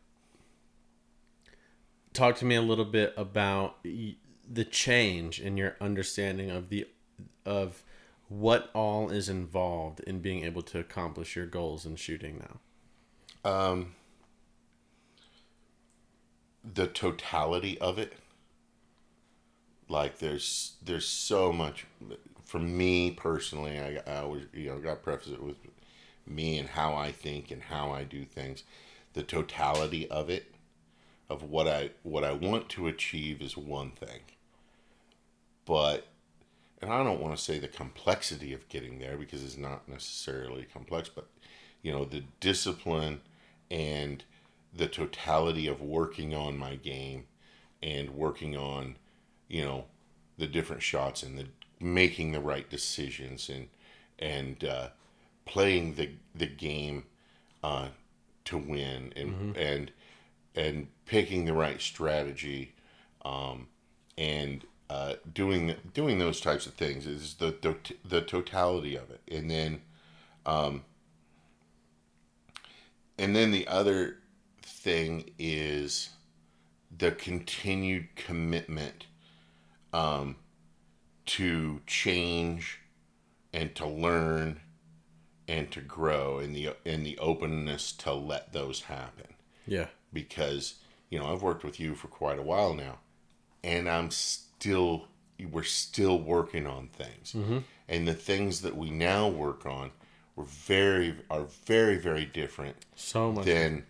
[2.13, 6.87] Talk to me a little bit about the change in your understanding of the
[7.45, 7.83] of
[8.29, 12.43] what all is involved in being able to accomplish your goals in shooting
[13.45, 13.51] now.
[13.51, 13.95] Um,
[16.65, 18.15] the totality of it
[19.89, 21.87] like there's there's so much
[22.45, 25.57] for me personally I, I always you know got preface it with
[26.27, 28.65] me and how I think and how I do things
[29.15, 30.55] the totality of it
[31.31, 34.21] of what I what I want to achieve is one thing.
[35.65, 36.07] But
[36.83, 40.67] and I don't want to say the complexity of getting there because it's not necessarily
[40.71, 41.29] complex but
[41.83, 43.21] you know the discipline
[43.71, 44.23] and
[44.77, 47.25] the totality of working on my game
[47.83, 48.97] and working on
[49.49, 49.87] you know
[50.37, 51.47] the different shots and the
[51.81, 53.69] making the right decisions and
[54.19, 54.89] and uh,
[55.45, 57.05] playing the the game
[57.63, 57.89] uh,
[58.45, 59.93] to win and and
[60.55, 62.75] and picking the right strategy
[63.25, 63.69] um,
[64.17, 69.21] and uh, doing doing those types of things is the, the the totality of it.
[69.31, 69.81] And then
[70.47, 70.85] um,
[73.19, 74.19] and then the other
[74.63, 76.11] thing is
[76.97, 79.07] the continued commitment
[79.93, 80.37] um,
[81.27, 82.81] to change
[83.53, 84.61] and to learn
[85.49, 89.35] and to grow in the and the openness to let those happen
[89.67, 89.87] Yeah.
[90.13, 90.75] because
[91.11, 92.99] you know I've worked with you for quite a while now
[93.63, 95.09] and I'm still
[95.51, 97.59] we're still working on things mm-hmm.
[97.89, 99.91] and the things that we now work on
[100.37, 103.45] were very are very very different So much.
[103.45, 103.85] than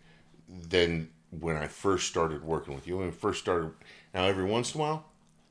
[0.49, 2.99] than when I first started working with you.
[2.99, 3.73] When I first started,
[4.15, 5.05] now every once in a while,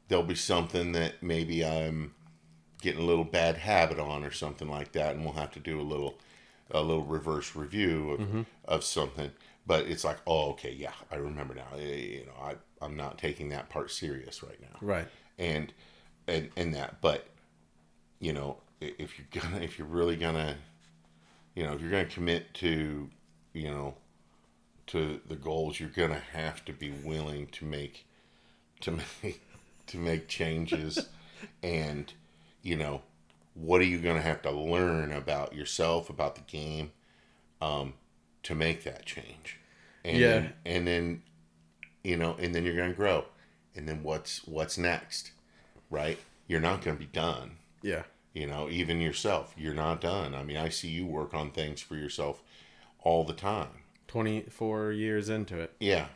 [0.07, 2.13] there'll be something that maybe I'm
[2.83, 5.79] getting a little bad habit on or something like that, and we'll have to do
[5.79, 6.19] a little
[6.71, 9.31] a little reverse review of, of something.
[9.65, 11.67] But it's like, oh, okay, yeah, I remember now.
[11.77, 15.07] Eh, You know, I I'm not taking that part serious right now right.
[15.39, 15.71] and
[16.27, 17.25] and and that but
[18.19, 20.57] you know if you're gonna if you're really gonna
[21.55, 23.09] you know if you're gonna commit to
[23.53, 23.95] you know
[24.87, 28.05] to the goals you're gonna have to be willing to make
[28.81, 28.91] to
[29.23, 29.41] make
[29.87, 31.07] to make changes
[31.61, 32.13] and
[32.63, 33.01] you know
[33.53, 36.91] what are you gonna have to learn about yourself about the game
[37.61, 37.93] um
[38.41, 39.59] to make that change
[40.03, 40.27] and Yeah.
[40.39, 41.21] then, and then
[42.03, 43.25] you know and then you're gonna grow
[43.75, 45.31] and then what's what's next
[45.91, 46.17] right
[46.47, 48.03] you're not going to be done Yeah.
[48.33, 51.79] you know even yourself you're not done i mean i see you work on things
[51.81, 52.41] for yourself
[53.03, 53.69] all the time
[54.07, 55.73] 24 years into it.
[55.79, 56.07] yeah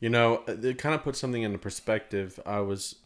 [0.00, 2.38] You know, it kind of puts something into perspective.
[2.46, 2.96] I was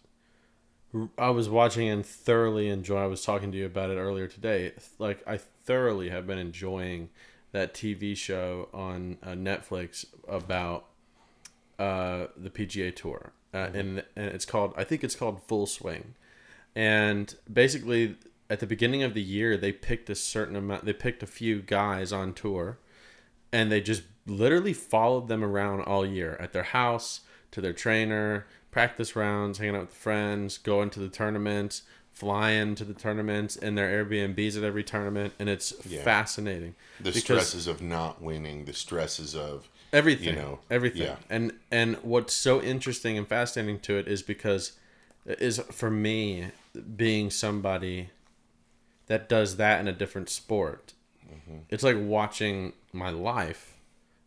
[1.16, 2.98] I was watching and thoroughly enjoy.
[3.02, 4.73] I was talking to you about it earlier today.
[4.98, 7.09] Like I thoroughly have been enjoying
[7.52, 10.86] that TV show on uh, Netflix about
[11.78, 16.14] uh, the PGA Tour, uh, and and it's called I think it's called Full Swing,
[16.74, 18.16] and basically
[18.51, 20.85] at the beginning of the year they picked a certain amount.
[20.85, 22.78] They picked a few guys on tour
[23.52, 27.20] and they just literally followed them around all year at their house
[27.51, 32.85] to their trainer practice rounds hanging out with friends going to the tournaments flying to
[32.85, 36.03] the tournaments in their airbnbs at every tournament and it's Yeah.
[36.03, 41.16] fascinating the stresses of not winning the stresses of everything you know, everything yeah.
[41.31, 44.73] and and what's so interesting and fascinating to it is because
[45.27, 46.49] is for me
[46.97, 48.11] being somebody
[49.07, 50.94] that does that in a different sport
[51.27, 51.59] mm-hmm.
[51.69, 53.77] it's like watching my life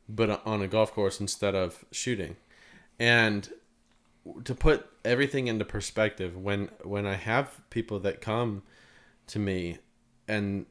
[0.07, 2.35] but on a golf course instead of shooting
[2.99, 3.49] and
[4.43, 8.63] to put everything into perspective when when i have people that come
[9.27, 9.77] to me
[10.27, 10.65] and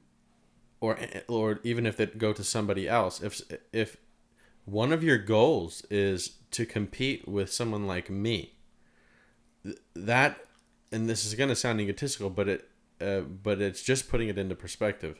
[0.84, 0.98] or
[1.28, 3.40] or even if it go to somebody else, if
[3.72, 3.96] if
[4.66, 8.52] one of your goals is to compete with someone like me,
[9.94, 10.44] that
[10.92, 12.68] and this is going to sound egotistical, but it
[13.00, 15.18] uh, but it's just putting it into perspective.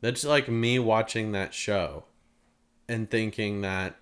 [0.00, 2.06] That's like me watching that show
[2.88, 3.96] and thinking that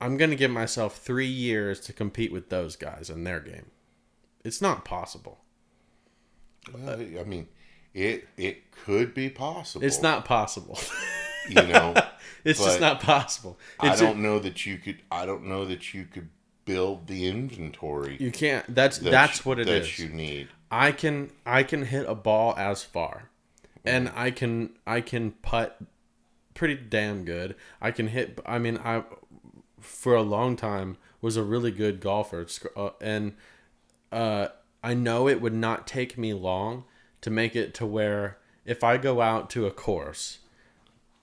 [0.00, 3.66] I'm going to give myself 3 years to compete with those guys in their game.
[4.44, 5.38] It's not possible.
[6.72, 7.48] Well, I mean,
[7.94, 9.84] it it could be possible.
[9.84, 10.78] It's not possible.
[11.48, 11.94] you know.
[12.44, 13.58] it's just not possible.
[13.80, 15.02] I It's a- don't know that you could.
[15.10, 16.28] I don't know that you could
[16.64, 18.16] build the inventory.
[18.18, 19.98] you can't that's that that's you- what it that is.
[19.98, 20.48] you need.
[20.70, 23.30] I can I can hit a ball as far,
[23.84, 25.78] and I can I can putt
[26.54, 27.54] pretty damn good.
[27.80, 28.40] I can hit.
[28.44, 29.04] I mean, I
[29.86, 32.46] for a long time was a really good golfer,
[32.76, 33.34] uh, and
[34.12, 34.48] uh,
[34.82, 36.84] I know it would not take me long
[37.22, 40.38] to make it to where if I go out to a course,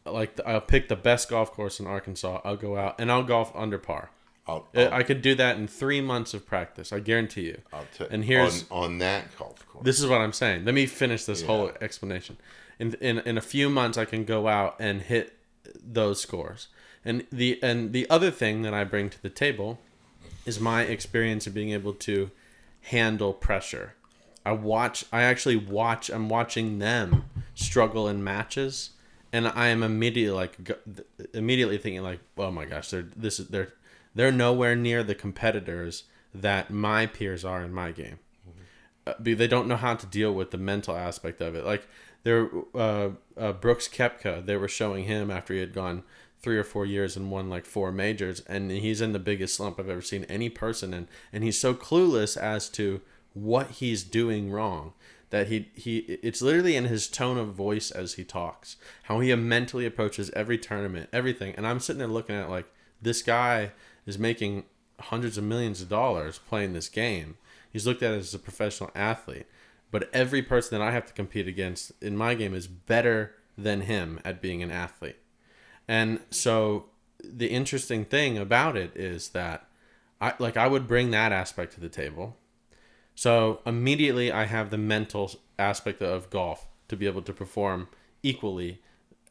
[0.05, 3.51] like I'll pick the best golf course in Arkansas, I'll go out and I'll golf
[3.55, 4.09] under par.
[4.45, 6.91] I'll, I'll, I could do that in three months of practice.
[6.91, 7.61] I guarantee you.
[7.71, 9.85] I'll t- and here's on, on that golf course.
[9.85, 10.65] this is what I'm saying.
[10.65, 12.37] Let me finish this whole explanation.
[12.79, 15.37] In, in in a few months, I can go out and hit
[15.81, 16.67] those scores.
[17.05, 19.79] And the and the other thing that I bring to the table
[20.45, 22.31] is my experience of being able to
[22.83, 23.93] handle pressure.
[24.45, 25.05] I watch.
[25.11, 26.09] I actually watch.
[26.09, 27.25] I'm watching them
[27.55, 28.91] struggle in matches,
[29.31, 30.71] and I am immediately like
[31.33, 33.73] immediately thinking like, oh my gosh, they're this is they're
[34.15, 36.03] they're nowhere near the competitors
[36.33, 38.19] that my peers are in my game
[39.05, 41.65] uh, they don't know how to deal with the mental aspect of it.
[41.65, 41.87] Like
[42.23, 46.03] there, uh, uh, Brooks Koepka, they were showing him after he had gone
[46.43, 49.79] three or four years and won like four majors, and he's in the biggest slump
[49.79, 53.01] I've ever seen any person in, and he's so clueless as to
[53.33, 54.93] what he's doing wrong
[55.33, 59.33] that he he it's literally in his tone of voice as he talks, how he
[59.33, 62.67] mentally approaches every tournament, everything, and I'm sitting there looking at like
[63.01, 63.71] this guy
[64.05, 64.65] is making
[64.99, 67.37] hundreds of millions of dollars playing this game.
[67.71, 69.47] He's looked at as a professional athlete,
[69.89, 73.81] but every person that I have to compete against in my game is better than
[73.81, 75.17] him at being an athlete.
[75.87, 76.85] And so
[77.23, 79.67] the interesting thing about it is that
[80.21, 82.37] I like I would bring that aspect to the table.
[83.15, 87.87] So immediately I have the mental aspect of golf to be able to perform
[88.21, 88.81] equally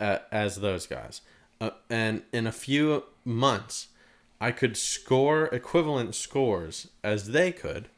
[0.01, 1.23] uh, as those guys.
[1.61, 3.89] Uh, and in a few months,
[4.41, 7.89] I could score equivalent scores as they could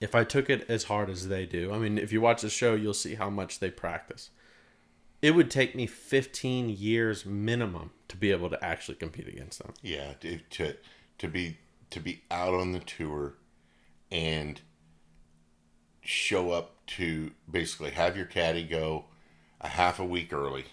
[0.00, 1.72] if I took it as hard as they do.
[1.72, 4.30] I mean, if you watch the show, you'll see how much they practice.
[5.22, 9.74] It would take me 15 years minimum to be able to actually compete against them.
[9.82, 10.74] Yeah, to,
[11.18, 11.58] to be
[11.90, 13.34] to be out on the tour
[14.10, 14.60] and
[16.00, 19.06] show up to basically have your caddy go
[19.60, 20.64] a half a week early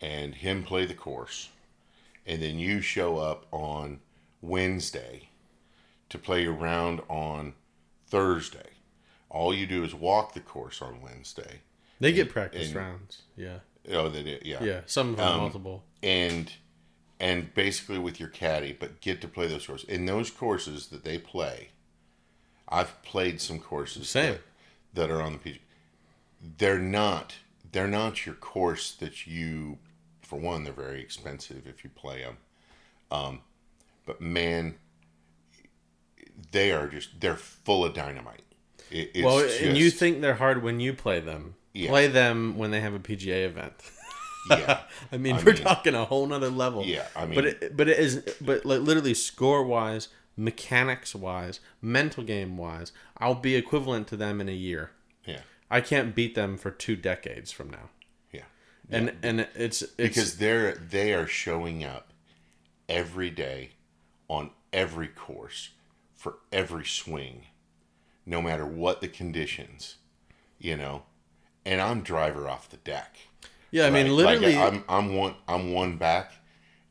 [0.00, 1.50] and him play the course
[2.26, 4.00] and then you show up on
[4.40, 5.28] Wednesday
[6.08, 7.54] to play your round on
[8.06, 8.70] Thursday.
[9.30, 11.60] All you do is walk the course on Wednesday.
[12.02, 13.22] They get practice and- rounds.
[13.36, 13.58] Yeah.
[13.90, 14.38] Oh, they do.
[14.42, 14.62] yeah.
[14.62, 14.80] Yeah.
[14.86, 15.84] Some of them Um, multiple.
[16.02, 16.52] and
[17.20, 19.88] and basically with your caddy, but get to play those courses.
[19.88, 21.68] In those courses that they play,
[22.68, 24.34] I've played some courses Same.
[24.34, 24.42] That,
[24.94, 25.60] that are on the PG.
[26.58, 27.36] They're not
[27.70, 29.78] they're not your course that you.
[30.22, 32.38] For one, they're very expensive if you play them.
[33.10, 33.40] Um,
[34.06, 34.74] but man,
[36.50, 38.42] they are just they're full of dynamite.
[38.90, 41.54] It, it's Well, and you think they're hard when you play them.
[41.72, 41.88] Yeah.
[41.90, 43.74] Play them when they have a PGA event.
[44.50, 44.80] yeah.
[45.12, 46.84] I mean, I we're mean- talking a whole nother level.
[46.84, 51.60] Yeah, I mean- but it, but it is, but like literally score wise, mechanics wise,
[51.80, 54.90] mental game wise, I'll be equivalent to them in a year.
[55.24, 55.40] Yeah.
[55.70, 57.88] I can't beat them for two decades from now.
[58.32, 58.42] Yeah.
[58.90, 62.12] And and it's it's because they're they are showing up
[62.88, 63.70] every day
[64.28, 65.70] on every course
[66.14, 67.46] for every swing
[68.26, 69.96] no matter what the conditions
[70.58, 71.02] you know
[71.64, 73.16] and i'm driver off the deck.
[73.70, 73.86] Yeah.
[73.86, 76.32] I mean, Like- like literally, i'm i'm one i'm one back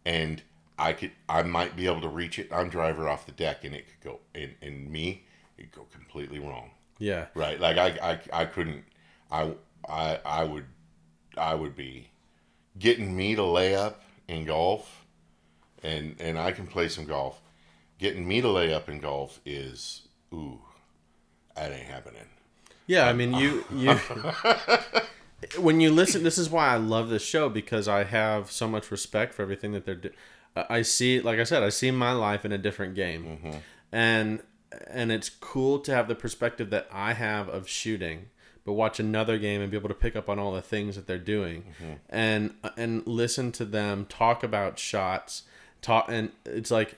[0.05, 0.41] and
[0.79, 2.49] i could i might be able to reach it.
[2.51, 5.23] I'm driver off the deck and it could go and, and me
[5.57, 6.71] it go completely wrong.
[6.97, 7.27] Yeah.
[7.35, 7.59] right?
[7.59, 7.87] Like I,
[8.33, 8.83] I i couldn't
[9.31, 9.53] i
[9.87, 10.65] i i would
[11.37, 12.09] i would be
[12.79, 15.05] getting me to lay up in golf
[15.83, 17.41] and and i can play some golf.
[17.99, 20.59] Getting me to lay up in golf is ooh
[21.55, 22.25] that ain't happening
[22.91, 23.95] Yeah, I mean, you you
[25.57, 28.91] when you listen, this is why I love this show because I have so much
[28.91, 30.13] respect for everything that they're doing.
[30.57, 33.57] Uh, I see, like I said, I see my life in a different game, mm-hmm.
[33.93, 34.41] and
[34.87, 38.25] and it's cool to have the perspective that I have of shooting,
[38.65, 41.07] but watch another game and be able to pick up on all the things that
[41.07, 41.93] they're doing, mm-hmm.
[42.09, 45.43] and and listen to them talk about shots.
[45.81, 46.97] Talk and it's like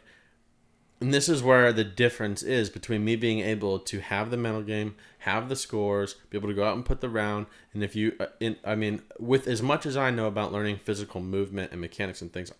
[1.03, 4.61] and this is where the difference is between me being able to have the mental
[4.61, 7.95] game, have the scores, be able to go out and put the round, and if
[7.95, 11.71] you, uh, in, I mean, with as much as I know about learning physical movement
[11.71, 12.51] and mechanics and things,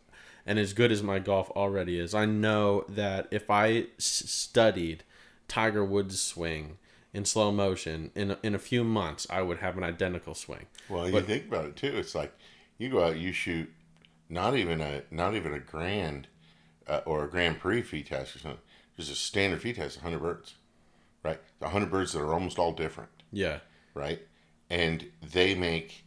[0.45, 5.03] and as good as my golf already is, I know that if I s- studied
[5.47, 6.77] Tiger Woods' swing
[7.13, 10.65] in slow motion in in a few months, I would have an identical swing.
[10.89, 11.95] Well, you think about it too.
[11.97, 12.33] It's like
[12.77, 13.69] you go out, you shoot
[14.29, 16.27] not even a not even a grand
[16.87, 18.61] uh, or a Grand Prix FITASC or something.
[18.97, 20.55] Just a standard FITASC, 100 birds,
[21.23, 21.39] right?
[21.59, 23.59] The 100 birds that are almost all different, Yeah,
[23.93, 24.19] right?
[24.69, 26.03] And they make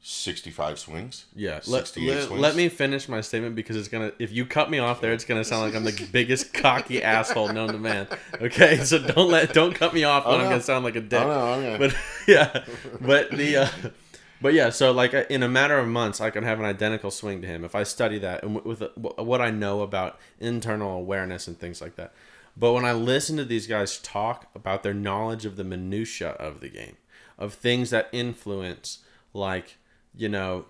[0.00, 1.26] 65 swings.
[1.34, 1.54] yeah.
[1.66, 2.40] Let, 68 let, swings.
[2.40, 4.12] let me finish my statement because it's gonna.
[4.18, 7.52] If you cut me off there, it's gonna sound like I'm the biggest cocky asshole
[7.52, 8.06] known to man.
[8.40, 11.20] Okay, so don't let don't cut me off when I'm gonna sound like a dick.
[11.20, 11.96] Oh, no, I'm gonna- But
[12.28, 12.64] yeah,
[13.00, 13.56] but the.
[13.56, 13.68] Uh,
[14.40, 17.42] But yeah, so like in a matter of months, I can have an identical swing
[17.42, 21.48] to him if I study that and with uh, what I know about internal awareness
[21.48, 22.12] and things like that.
[22.58, 26.60] But when I listen to these guys talk about their knowledge of the minutia of
[26.60, 26.96] the game,
[27.38, 28.98] of things that influence,
[29.32, 29.76] like
[30.16, 30.64] you know,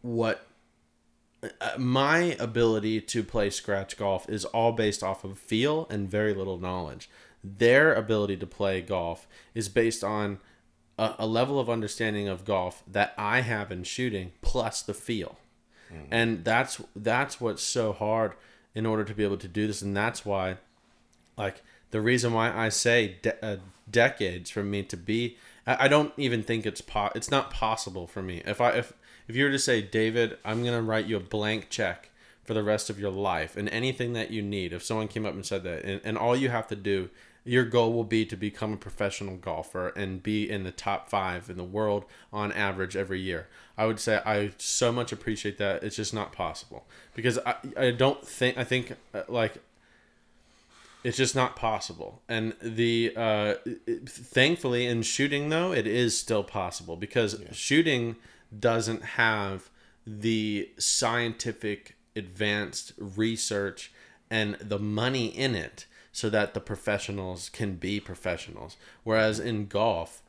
[0.00, 0.46] what
[1.42, 6.32] uh, my ability to play scratch golf is all based off of feel and very
[6.32, 7.10] little knowledge.
[7.44, 10.38] Their ability to play golf is based on
[10.98, 15.38] a, a level of understanding of golf that I have in shooting plus the feel.
[16.10, 18.34] And that's that's what's so hard
[18.74, 20.56] in order to be able to do this and that's why
[21.40, 23.56] like the reason why I say de- uh,
[23.90, 25.36] decades for me to be
[25.66, 28.92] I, I don't even think it's po- it's not possible for me if I if
[29.26, 32.10] if you were to say David I'm gonna write you a blank check
[32.44, 35.34] for the rest of your life and anything that you need if someone came up
[35.34, 37.10] and said that and, and all you have to do
[37.44, 41.48] your goal will be to become a professional golfer and be in the top five
[41.48, 43.48] in the world on average every year.
[43.78, 45.82] I would say I so much appreciate that.
[45.82, 49.54] It's just not possible because I, I don't think I think uh, like
[51.02, 52.22] it's just not possible.
[52.28, 53.54] And the uh,
[54.06, 58.16] thankfully in shooting though it is still possible because shooting
[58.58, 59.70] doesn't have
[60.06, 63.92] the scientific advanced research
[64.30, 68.76] and the money in it so that the professionals can be professionals.
[69.04, 70.22] Whereas in golf,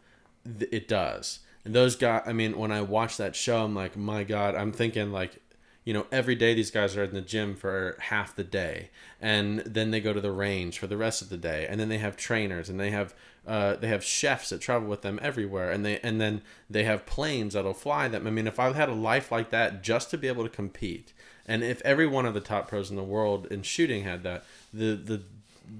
[0.46, 1.40] it does.
[1.66, 4.72] And those guys, I mean, when I watch that show, I'm like, my God, I'm
[4.72, 5.41] thinking like,
[5.84, 9.60] you know, every day these guys are in the gym for half the day, and
[9.60, 11.98] then they go to the range for the rest of the day, and then they
[11.98, 13.14] have trainers, and they have
[13.48, 17.08] uh, they have chefs that travel with them everywhere, and they and then they have
[17.08, 18.28] planes that'll fly them.
[18.28, 21.14] I mean, if I had a life like that just to be able to compete,
[21.48, 24.44] and if every one of the top pros in the world in shooting had that,
[24.72, 25.22] the the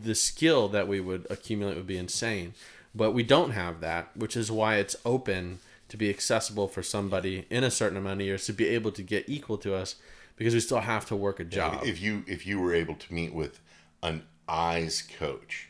[0.04, 2.54] the skill that we would accumulate would be insane.
[2.94, 5.60] But we don't have that, which is why it's open
[5.92, 9.04] to be accessible for somebody in a certain amount of years to be able to
[9.04, 9.96] get equal to us
[10.38, 11.84] because we still have to work a job.
[11.86, 13.60] If you if you were able to meet with
[14.02, 15.68] an eyes coach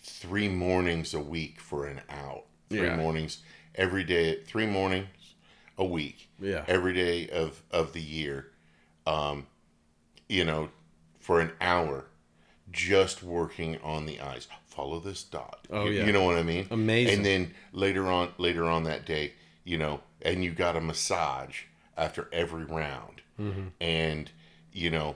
[0.00, 2.96] three mornings a week for an out, three Yeah.
[2.96, 3.38] mornings
[3.74, 5.08] every day, three mornings
[5.76, 6.64] a week, Yeah.
[6.68, 8.52] every day of of the year,
[9.08, 9.48] um,
[10.28, 10.70] you know,
[11.18, 12.04] for an hour,
[12.70, 14.46] just working on the eyes.
[14.66, 15.66] Follow this dot.
[15.70, 16.06] Oh, You- yeah.
[16.06, 16.68] you know what I mean.
[16.70, 17.16] Amazing.
[17.16, 19.32] And then later on, later on that day,
[19.68, 21.64] you know, and you got a massage
[21.96, 23.68] after every round, Mm-hmm.
[23.80, 24.30] and
[24.72, 25.14] you know,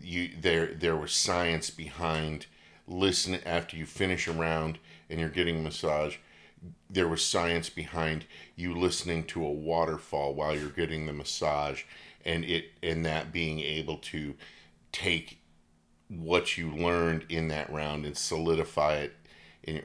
[0.00, 2.46] you there there was science behind
[2.86, 4.78] listen after you finish a round
[5.10, 6.16] and you're getting a massage.
[6.88, 8.24] There was science behind
[8.56, 11.82] you listening to a waterfall while you're getting the massage,
[12.24, 14.34] and it and that being able to
[14.92, 15.40] take
[16.08, 19.12] what you learned in that round and solidify it.
[19.64, 19.82] In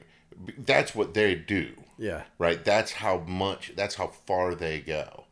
[0.56, 2.22] that's what they do yeah.
[2.38, 2.64] right?
[2.64, 3.72] That's how much.
[3.76, 5.24] That's how far they go,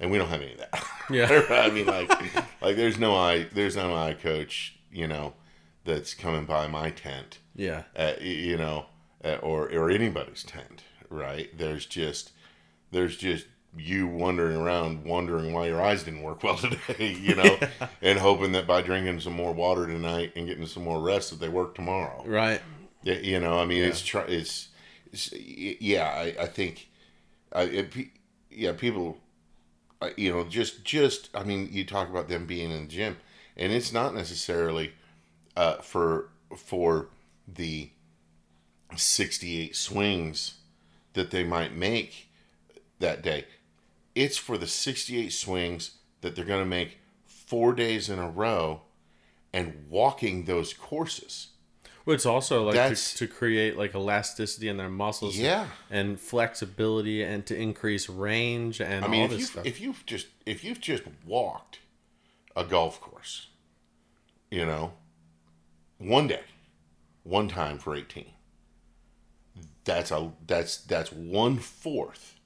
[0.00, 0.84] and we don't have any of that.
[1.10, 1.42] Yeah.
[1.50, 2.10] I mean, like,
[2.62, 5.34] like there's no eye, there's no eye coach, you know,
[5.84, 7.82] that's coming by my tent, Yeah.
[7.94, 8.86] uh, you know,
[9.24, 11.50] uh, or or anybody's tent, right?
[11.56, 12.32] There's just,
[12.90, 13.46] there's just
[13.76, 17.58] you wandering around, wondering why your eyes didn't work well today, you know,
[18.00, 21.40] and hoping that by drinking some more water tonight and getting some more rest, that
[21.40, 22.22] they work tomorrow.
[22.24, 22.62] Right.
[23.02, 24.73] Yeah, you know, I mean, it's try, it's, it's, y-
[25.32, 26.88] yeah, I, I think,
[27.52, 27.94] I, it,
[28.50, 29.18] yeah, people,
[30.16, 33.16] you know, just, just, I mean, you talk about them being in the gym,
[33.56, 34.92] and it's not necessarily,
[35.56, 37.08] uh, for, for
[37.46, 37.90] the
[38.96, 40.54] sixty-eight swings
[41.14, 42.28] that they might make
[42.98, 43.44] that day.
[44.14, 48.82] It's for the sixty-eight swings that they're going to make four days in a row,
[49.52, 51.48] and walking those courses.
[52.06, 55.68] Well, it's also like to, to create like elasticity in their muscles, Yeah.
[55.90, 59.66] and flexibility, and to increase range and I mean, all if this you stuff.
[59.66, 61.78] if you've just if you've just walked
[62.54, 63.48] a golf course,
[64.50, 64.92] you know,
[65.98, 66.42] one day,
[67.22, 68.32] one time for eighteen,
[69.84, 72.38] that's a that's that's one fourth,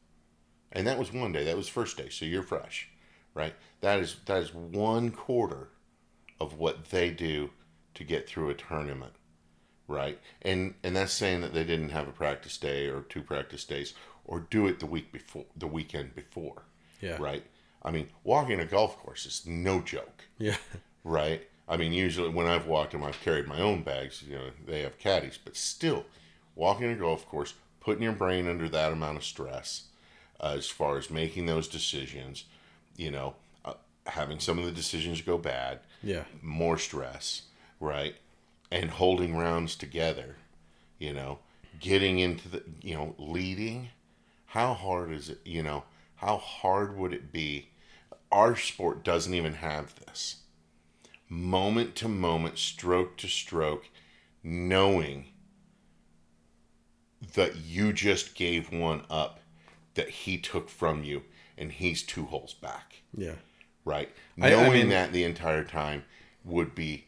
[0.71, 1.45] and that was one day.
[1.45, 2.89] That was first day, so you're fresh,
[3.35, 3.55] right?
[3.81, 5.71] That is that is one quarter
[6.41, 7.51] of what they do
[7.95, 9.15] to get through a tournament
[9.89, 10.19] right?
[10.43, 13.95] And and that's saying that they didn't have a practice day or two practice days
[14.25, 16.63] or do it the week before, the weekend before,
[17.01, 17.43] yeah, right?
[17.83, 20.57] I mean, walking a golf course is no joke, yeah,
[21.03, 21.43] right?
[21.67, 24.23] I mean, usually when I've walked them, I've carried my own bags.
[24.23, 26.05] You know, they have caddies, but still,
[26.55, 29.85] walking a golf course, putting your brain under that amount of stress,
[30.41, 32.45] uh, as far as making those decisions,
[32.97, 33.35] you know,
[33.65, 33.75] uh,
[34.07, 37.43] having some of the decisions go bad, yeah, more stress,
[37.81, 38.15] right?
[38.71, 40.37] And holding rounds together,
[40.99, 41.39] you know,
[41.81, 43.89] getting into the, you know, leading.
[44.47, 45.85] How hard is it, you know,
[46.17, 47.71] how hard would it be?
[48.31, 50.37] Our sport doesn't even have this.
[51.31, 53.89] Moment to moment, stroke to stroke,
[54.43, 55.27] knowing
[57.35, 59.41] that you just gave one up
[59.95, 61.23] that he took from you
[61.57, 63.33] and he's two holes back yeah.
[63.85, 64.11] right?
[64.41, 66.05] I- I Knowing mean- that the entire time
[66.45, 67.07] would be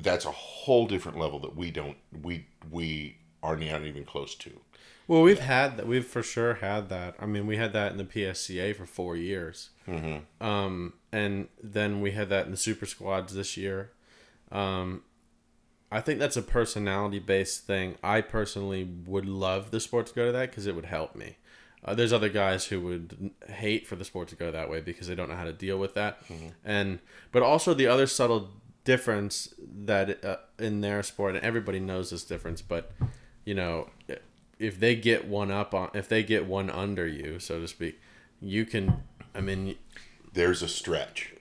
[0.00, 4.60] that's a whole different level that we don't we we are not even close to.
[5.06, 5.86] Well, we've had that.
[5.86, 7.14] We've for sure had that.
[7.18, 10.46] I mean, we had that in the PSCA for four years, mm-hmm.
[10.46, 13.92] um, and then we had that in the Super Squads this year.
[14.52, 15.02] Um,
[15.90, 17.96] I think that's a personality based thing.
[18.02, 21.38] I personally would love the sport to go to that because it would help me.
[21.82, 25.06] Uh, there's other guys who would hate for the sport to go that way because
[25.06, 26.20] they don't know how to deal with that,
[26.64, 26.98] and
[27.32, 28.50] but also the other subtle
[28.88, 29.52] difference
[29.84, 32.90] that uh, in their sport, and everybody knows this difference, but
[33.44, 33.90] you know,
[34.58, 38.00] if they get one up on, if they get one under you, so to speak,
[38.40, 39.02] you can.
[39.34, 39.76] I mean,
[40.32, 41.34] There's a stretch.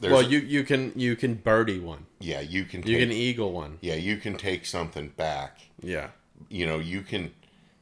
[0.00, 3.10] There's well, you you can you can birdie one, yeah, you can take, you can
[3.10, 5.58] eagle one, yeah, you can take something back.
[5.82, 6.08] yeah,
[6.48, 7.32] You know, you can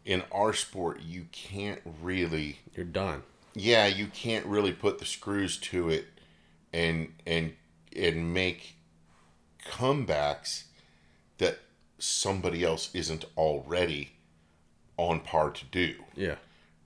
[0.07, 3.23] in our sport you can't really you're done.
[3.55, 6.07] yeah, you can't really put the screws to it
[6.73, 7.53] and and
[7.97, 8.74] and make
[9.67, 10.65] comebacks
[11.39, 11.59] that
[11.99, 14.13] somebody else isn't already
[14.97, 16.37] on par to do, Yeah,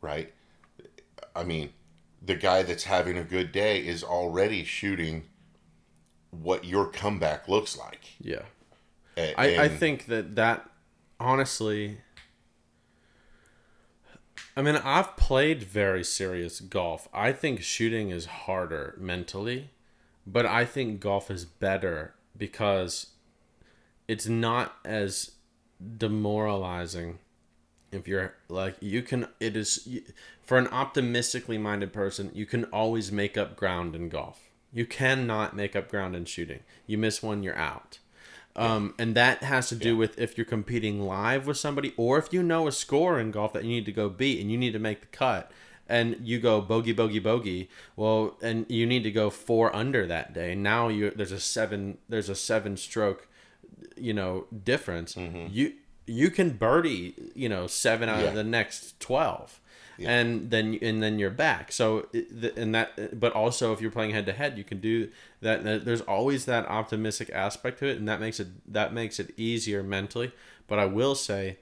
[0.00, 0.32] right?
[1.36, 1.73] I mean,
[2.23, 5.24] the guy that's having a good day is already shooting
[6.31, 8.00] what your comeback looks like.
[8.20, 8.42] yeah.
[9.16, 10.70] I and- think that that
[11.18, 11.98] honestly
[14.57, 17.08] I mean I've played very serious golf.
[17.12, 19.70] I think shooting is harder mentally,
[20.26, 23.08] but I think golf is better because
[24.07, 25.33] it's not as
[25.97, 27.18] demoralizing
[27.92, 30.02] if you're like you can it is
[30.42, 34.41] for an optimistically minded person you can always make up ground in golf.
[34.73, 36.60] You cannot make up ground in shooting.
[36.86, 37.99] You miss one you're out.
[38.55, 42.33] Um, and that has to do with if you're competing live with somebody or if
[42.33, 44.73] you know a score in golf that you need to go beat and you need
[44.73, 45.52] to make the cut
[45.89, 50.33] and you go bogey bogey bogey well and you need to go four under that
[50.34, 50.55] day.
[50.55, 53.26] Now you there's a seven there's a seven stroke
[53.97, 55.17] you know difference.
[55.17, 55.73] You
[56.07, 58.25] you can birdie you know seven out Mm-hmm.
[58.25, 58.28] Yeah.
[58.31, 59.60] of the next 12
[60.00, 61.73] and then and then you're back.
[61.73, 62.07] So
[62.57, 65.08] and that but also if you're playing head to head you can do
[65.41, 65.65] that.
[65.84, 69.83] There's always that optimistic aspect to it and that makes it that makes it easier
[69.83, 70.33] mentally.
[70.68, 71.57] But i will say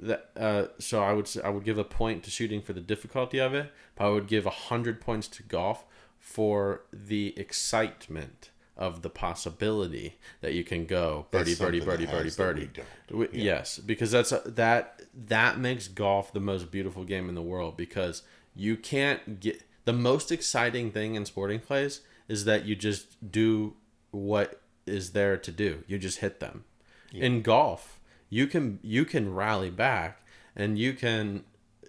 [0.00, 3.38] that uh, so I would I would give a point to shooting for the difficulty
[3.38, 5.84] of it, but I would give a hundred points to golf
[6.18, 12.36] for the excitement of the possibility that you can go birdie birdie birdie birdie we
[12.36, 12.70] birdie.
[13.08, 13.34] don't.
[13.34, 17.76] Yes, because that's a, that that makes golf the most beautiful game in the world
[17.76, 18.22] because
[18.54, 23.74] you can't get the most exciting thing in sporting clays is that you just do
[24.10, 25.82] what is there to do.
[25.86, 26.64] You just hit them.
[27.12, 27.97] In golf,
[28.30, 30.22] you can you can rally back
[30.56, 31.44] and you can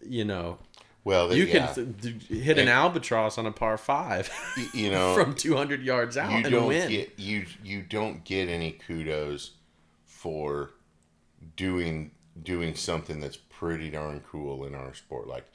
[0.05, 0.57] you know
[1.05, 5.33] well, you yeah, can th- hit an albatross on a par 5 you know, from
[5.33, 6.89] 200 yards out you and don't win.
[6.89, 9.51] get you you don't get any kudos
[10.05, 10.71] for
[11.55, 12.11] doing
[12.41, 15.27] doing something that's pretty darn cool in our sport.
[15.27, 15.45] Like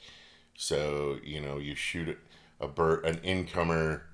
[0.55, 2.17] so you know you shoot
[2.59, 4.07] a bird an incomer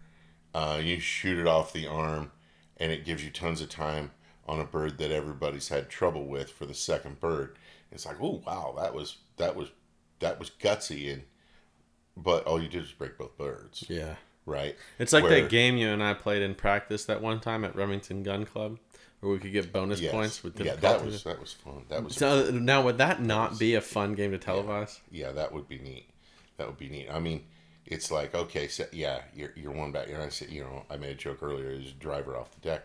[0.54, 2.32] uh, you shoot it off the arm
[2.78, 4.12] and it gives you tons of time
[4.48, 7.56] on a bird that everybody's had trouble with for the second bird
[7.92, 9.70] it's like oh wow that was that was
[10.20, 11.24] that was gutsy and
[12.18, 14.16] but all you did was break both birds yeah.
[14.46, 14.76] right?
[15.00, 17.76] It's like Where- that game you and I played in practice that one time at
[17.76, 18.80] Remington Gun Club,
[19.22, 20.12] where we could get bonus Yes.
[20.12, 21.86] points with yeah, that was that was fun.
[21.90, 25.00] That was So now would that not be a fun game to televise?
[25.12, 26.10] yeah, that would be neat.
[26.58, 27.08] That would be neat.
[27.10, 27.44] I mean,
[27.86, 30.08] it's like okay, so yeah, you're you're one back.
[30.10, 31.70] And I said, you know, I made a joke earlier.
[31.70, 32.84] Is driver off the deck?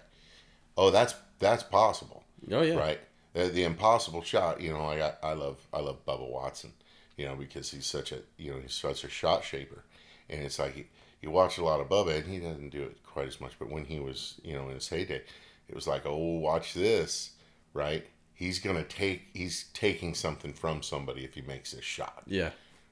[0.76, 2.74] Oh, that's that's possible, Oh yeah.
[2.76, 3.00] right?
[3.32, 4.60] The, the impossible shot.
[4.60, 6.73] You know, like I, I love I love Bubba Watson.
[7.16, 9.84] You know, because he's such a you know he's such a shot shaper,
[10.28, 10.86] and it's like he,
[11.23, 13.52] you watch a lot of Bubba, and he doesn't do it quite as much.
[13.58, 15.23] But when he was you know in his heyday,
[15.68, 17.31] it was like, oh, watch this,
[17.73, 18.06] right?
[18.34, 22.50] He's gonna take he's taking something from somebody if he makes this shot Yeah.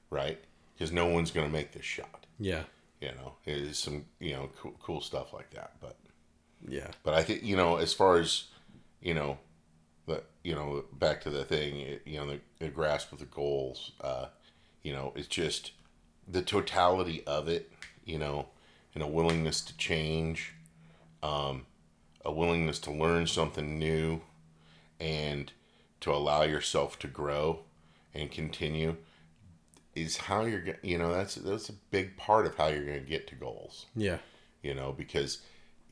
[0.09, 0.39] right?
[0.73, 2.25] Because no one's going to make this shot.
[2.39, 2.63] Yeah.
[2.99, 5.73] You know, it's some you know cool, cool stuff like that.
[5.79, 5.95] But
[6.67, 6.87] Yeah.
[7.03, 8.45] but I think you know as far as
[9.01, 9.37] you know,
[10.07, 13.91] the you know back to the thing, you know the, the grasp of the goals.
[14.01, 14.27] Uh,
[14.83, 15.71] you know, it's just
[16.27, 17.71] the totality of it.
[18.05, 18.47] You know,
[18.93, 20.53] and a willingness to change,
[21.23, 21.65] um,
[22.23, 24.21] a willingness to learn something new,
[24.99, 25.51] and
[26.01, 27.59] to allow yourself to grow
[28.13, 28.95] and continue
[29.95, 33.09] is how you're you know that's that's a big part of how you're going to
[33.09, 34.17] get to goals Yeah.
[34.61, 35.39] you know because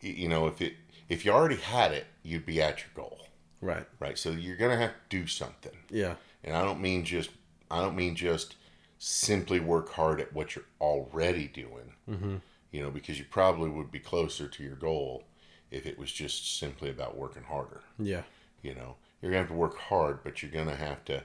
[0.04, 0.74] you know if it
[1.10, 3.20] if you already had it you'd be at your goal
[3.62, 3.86] Right.
[4.00, 6.16] right so you're going to have to do something Yeah.
[6.44, 7.30] and i don't mean just
[7.72, 8.56] i don't mean just
[9.00, 12.36] simply work hard at what you're already doing mm-hmm.
[12.72, 15.24] you know because you probably would be closer to your goal
[15.72, 18.24] if it was just simply about working harder Yeah.
[18.62, 21.24] you know you're going to have to work hard but you're going to have to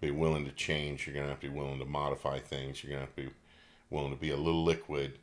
[0.00, 2.90] be willing to change you're going to have to be willing to modify things you're
[2.92, 3.34] going to have to be
[3.90, 5.18] willing to be a little liquid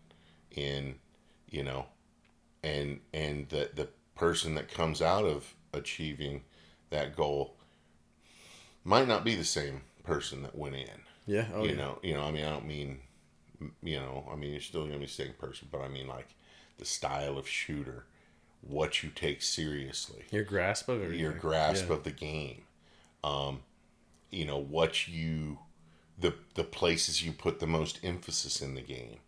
[0.51, 0.95] in
[1.49, 1.85] you know
[2.65, 6.41] and and the the person that comes out of achieving
[6.89, 7.55] that goal
[8.83, 11.47] might not be the same person that went in Yeah.
[11.53, 11.75] Oh you yeah.
[11.77, 12.99] know you know i mean i don't mean
[13.81, 16.07] you know i mean you're still going to be the same person but i mean
[16.07, 16.29] like
[16.77, 18.05] the style of shooter
[18.61, 21.19] what you take seriously Your grasp of everything.
[21.23, 21.95] your grasp Yeah.
[21.95, 22.63] of the game
[23.23, 23.61] um
[24.31, 25.59] you know what you
[26.17, 29.19] the the places you put the most emphasis in the game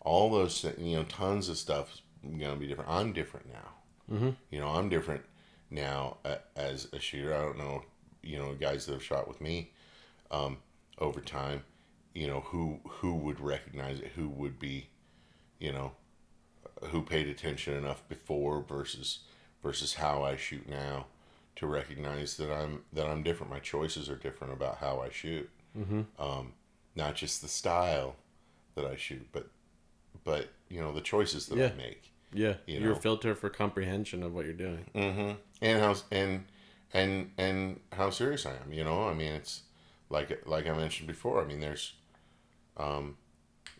[0.00, 4.30] all those you know tons of stuff to be different i'm different now mm-hmm.
[4.50, 5.22] you know i'm different
[5.70, 7.82] now uh, as a shooter i don't know
[8.22, 9.70] you know guys that have shot with me
[10.30, 10.58] um
[10.98, 11.62] over time
[12.14, 14.88] you know who who would recognize it who would be
[15.58, 15.92] you know
[16.88, 19.20] who paid attention enough before versus
[19.62, 21.06] versus how I shoot now
[21.56, 23.52] to recognize that I'm that I'm different.
[23.52, 25.48] My choices are different about how I shoot.
[25.78, 26.02] Mm-hmm.
[26.18, 26.52] Um,
[26.96, 28.16] not just the style
[28.74, 29.48] that I shoot, but
[30.24, 31.70] but you know the choices that Yeah.
[31.72, 32.09] I make.
[32.32, 32.54] Yeah.
[32.66, 32.94] you Your know.
[33.00, 34.86] filter for comprehension of what you're doing.
[34.94, 35.32] Mm-hmm.
[35.62, 36.44] And how and
[36.92, 38.72] and and how serious I am.
[38.72, 39.62] You know, I mean, it's
[40.08, 41.40] like like I mentioned before.
[41.42, 41.92] I mean, there's,
[42.76, 43.16] um,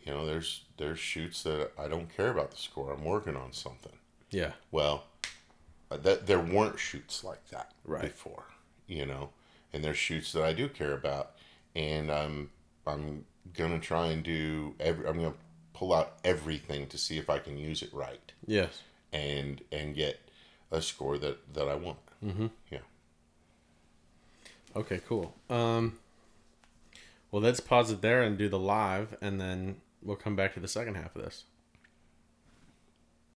[0.05, 2.93] you know, there's there's shoots that I don't care about the score.
[2.93, 3.93] I'm working on something.
[4.31, 4.53] Yeah.
[4.71, 5.05] Well,
[5.91, 8.03] uh, that there weren't shoots like that Right.
[8.03, 8.45] before,
[8.87, 9.31] you know,
[9.73, 11.33] and there's shoots that I do care about,
[11.75, 12.51] and I'm
[12.87, 15.07] I'm gonna try and do every.
[15.09, 15.35] I'm gonna
[15.73, 18.83] pull out everything to see if I can use it right Yes.
[19.13, 20.21] and and get
[20.71, 21.99] a score that that I want.
[22.25, 22.47] Mm-hmm.
[22.71, 22.79] Yeah.
[24.77, 25.01] Okay.
[25.07, 25.35] Cool.
[25.49, 25.99] Um.
[27.31, 30.61] Well, let's pause it there and do the live, and then we'll come back to
[30.61, 31.45] the second half of this.